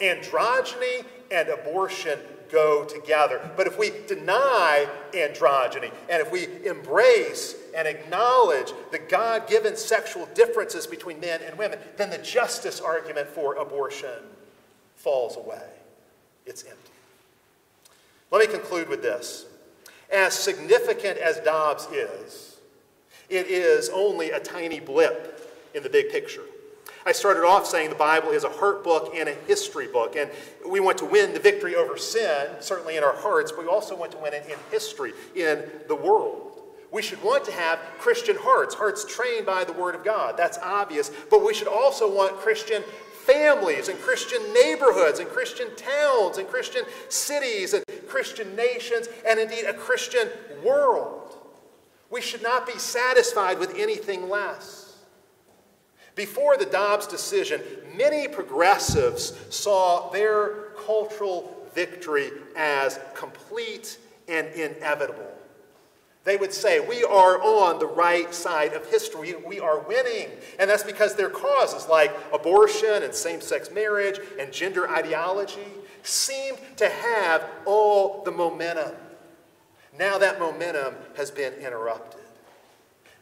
Androgyny 0.01 1.05
and 1.31 1.49
abortion 1.49 2.19
go 2.51 2.85
together. 2.85 3.51
But 3.57 3.67
if 3.67 3.79
we 3.79 3.93
deny 4.07 4.87
androgyny 5.13 5.91
and 6.09 6.23
if 6.23 6.31
we 6.31 6.47
embrace 6.67 7.55
and 7.77 7.87
acknowledge 7.87 8.73
the 8.91 8.99
God 8.99 9.49
given 9.49 9.77
sexual 9.77 10.27
differences 10.35 10.87
between 10.87 11.21
men 11.21 11.41
and 11.43 11.59
women, 11.59 11.79
then 11.97 12.11
the 12.11 12.19
justice 12.19 12.81
argument 12.81 13.29
for 13.29 13.55
abortion 13.57 14.23
falls 14.97 15.37
away. 15.37 15.69
It's 16.47 16.65
empty. 16.65 16.93
Let 18.31 18.49
me 18.49 18.53
conclude 18.53 18.89
with 18.89 19.03
this. 19.03 19.47
As 20.11 20.35
significant 20.35 21.19
as 21.19 21.39
Dobbs 21.41 21.87
is, 21.87 22.57
it 23.29 23.47
is 23.49 23.91
only 23.91 24.31
a 24.31 24.41
tiny 24.41 24.81
blip 24.81 25.33
in 25.75 25.83
the 25.83 25.91
big 25.91 26.11
picture. 26.11 26.45
I 27.07 27.13
started 27.13 27.45
off 27.45 27.67
saying 27.67 27.91
the 27.91 27.95
Bible 27.95 28.31
is 28.31 28.43
a 28.43 28.49
heart 28.49 28.83
book 28.83 29.13
and 29.15 29.29
a 29.29 29.35
history 29.47 29.87
book. 29.87 30.17
And 30.17 30.29
we 30.69 30.81
want 30.81 30.99
to 30.99 31.05
win 31.05 31.33
the 31.33 31.39
victory 31.39 31.77
over 31.77 31.97
sin, 31.97 32.49
certainly 32.59 32.97
in 32.97 33.05
our 33.05 33.15
hearts, 33.15 33.53
but 33.53 33.63
we 33.63 33.69
also 33.69 33.97
want 33.97 34.11
to 34.11 34.19
win 34.19 34.35
it 34.35 34.45
in 34.47 34.59
history, 34.73 35.13
in 35.37 35.63
the 35.87 35.95
world. 35.95 36.63
We 36.91 37.03
should 37.03 37.23
want 37.23 37.45
to 37.45 37.53
have 37.53 37.79
Christian 37.99 38.37
hearts, 38.37 38.75
hearts 38.75 39.05
trained 39.05 39.47
by 39.47 39.63
the 39.63 39.73
Word 39.73 39.95
of 39.95 40.05
God. 40.05 40.37
That's 40.37 40.59
obvious. 40.59 41.13
But 41.31 41.45
we 41.45 41.55
should 41.55 41.69
also 41.69 42.13
want 42.13 42.37
Christian 42.39 42.83
families 43.25 43.89
and 43.89 44.01
Christian 44.01 44.41
neighborhoods 44.53 45.21
and 45.21 45.29
Christian 45.29 45.69
towns 45.77 46.39
and 46.39 46.49
Christian 46.49 46.83
cities 47.09 47.73
and 47.73 47.85
Christian 48.09 48.57
nations 48.57 49.09
and 49.29 49.39
indeed 49.39 49.65
a 49.65 49.75
Christian 49.75 50.29
world. 50.65 51.37
We 52.11 52.21
should 52.21 52.43
not 52.43 52.67
be 52.67 52.79
satisfied 52.79 53.61
with 53.61 53.75
anything 53.77 54.29
less. 54.29 54.86
Before 56.17 56.57
the 56.57 56.65
Dobbs 56.65 57.07
decision, 57.07 57.61
many 57.95 58.27
progressives 58.27 59.35
saw 59.55 60.11
their 60.11 60.71
cultural 60.87 61.69
victory 61.75 62.31
as 62.57 62.99
complete 63.15 63.99
and 64.27 64.49
inevitable. 64.49 65.31
They 66.25 66.37
would 66.37 66.55
say, 66.55 66.81
We 66.81 67.05
are 67.05 67.41
on 67.41 67.79
the 67.79 67.87
right 67.87 68.35
side 68.35 68.73
of 68.73 68.91
history. 68.91 69.35
We 69.47 69.61
are 69.61 69.79
winning. 69.81 70.31
And 70.59 70.69
that's 70.69 70.83
because 70.83 71.15
their 71.15 71.31
causes, 71.31 71.87
like 71.87 72.13
abortion 72.33 73.05
and 73.05 73.15
same 73.15 73.43
sex 73.43 73.71
marriage 73.71 74.19
and 74.41 74.51
gender 74.51 74.91
ideology, 74.91 75.69
seemed 76.03 76.59
to 76.79 76.89
have 76.89 77.45
all 77.67 78.25
the 78.25 78.33
momentum. 78.33 78.93
Now 79.99 80.19
that 80.19 80.41
momentum 80.41 80.95
has 81.17 81.31
been 81.31 81.53
interrupted. 81.55 82.26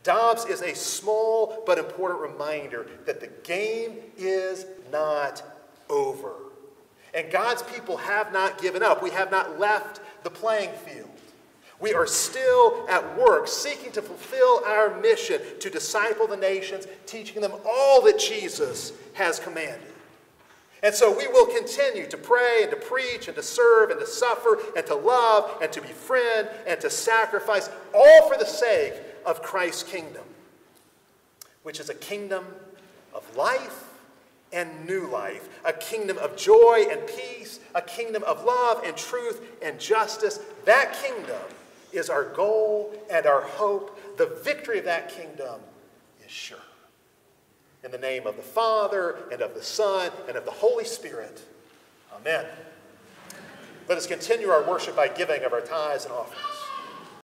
Dobbs 0.05 0.44
is 0.44 0.61
a 0.61 0.74
small 0.74 1.64
but 1.66 1.78
important 1.78 2.20
reminder 2.20 2.86
that 3.07 3.20
the 3.20 3.30
game 3.42 3.96
is 4.18 4.66
not 4.92 5.42
over. 5.88 6.34
And 7.14 7.32
God's 7.32 7.62
people 7.62 7.96
have 7.96 8.32
not 8.32 8.61
given 8.61 8.82
up. 8.82 9.02
We 9.02 9.11
have 9.11 9.30
not 9.30 9.59
left 9.59 10.00
the 10.22 10.30
playing 10.30 10.72
field. 10.86 11.09
We 11.80 11.94
are 11.94 12.07
still 12.07 12.86
at 12.88 13.18
work 13.18 13.48
seeking 13.48 13.92
to 13.92 14.02
fulfill 14.02 14.62
our 14.66 15.00
mission 15.00 15.40
to 15.61 15.70
disciple 15.70 16.26
the 16.26 16.36
nations, 16.36 16.86
teaching 17.07 17.40
them 17.40 17.52
all 17.66 18.02
that 18.02 18.18
Jesus 18.18 18.92
has 19.14 19.38
commanded. 19.38 19.80
And 20.82 20.94
so 20.94 21.16
we 21.16 21.26
will 21.28 21.46
continue 21.46 22.07
to 22.09 22.16
pray 22.18 22.61
and 22.62 22.70
to 22.70 22.76
preach 22.76 23.26
and 23.28 23.36
to 23.36 23.42
serve 23.42 23.90
and 23.90 23.98
to 24.00 24.07
suffer 24.07 24.59
and 24.76 24.86
to 24.86 24.94
love 24.94 25.59
and 25.62 25.72
to 25.72 25.80
befriend 25.80 26.48
and 26.66 26.78
to 26.82 26.90
sacrifice, 26.90 27.70
all 27.94 28.28
for 28.28 28.36
the 28.36 28.44
sake 28.44 28.94
of 29.27 29.43
Christ's 29.43 29.83
kingdom, 29.83 30.25
which 31.62 31.81
is 31.81 31.89
a 31.89 31.95
kingdom 31.95 32.45
of 33.14 33.37
life 33.37 33.85
and 34.53 34.87
new 34.87 35.09
life, 35.09 35.49
a 35.64 35.72
kingdom 35.72 36.16
of 36.18 36.37
joy 36.37 36.87
and 36.91 37.01
peace, 37.07 37.61
a 37.75 37.83
kingdom 37.83 38.22
of 38.25 38.45
love 38.45 38.83
and 38.85 38.97
truth 38.97 39.41
and 39.62 39.81
justice. 39.81 40.39
That 40.64 40.95
kingdom 41.03 41.43
is 41.93 42.09
our 42.09 42.25
goal 42.25 42.95
and 43.11 43.27
our 43.27 43.43
hope. 43.43 44.16
The 44.16 44.27
victory 44.45 44.79
of 44.79 44.85
that 44.85 45.09
kingdom 45.09 45.61
is 46.25 46.31
sure. 46.31 46.59
In 47.83 47.91
the 47.91 47.99
name 47.99 48.27
of 48.27 48.37
the 48.37 48.43
Father, 48.43 49.16
and 49.31 49.43
of 49.43 49.55
the 49.55 49.62
Son, 49.62 50.11
and 50.29 50.37
of 50.37 50.45
the 50.45 50.51
Holy 50.51 50.85
Spirit. 50.85 51.43
Amen. 52.14 52.47
Let 53.89 53.99
us 53.99 54.07
continue 54.07 54.49
our 54.49 54.62
worship 54.62 54.97
by 54.97 55.09
giving 55.09 55.45
of 55.45 55.53
our 55.53 55.61
tithes 55.61 56.05
and 56.05 56.14
offerings. 56.14 56.53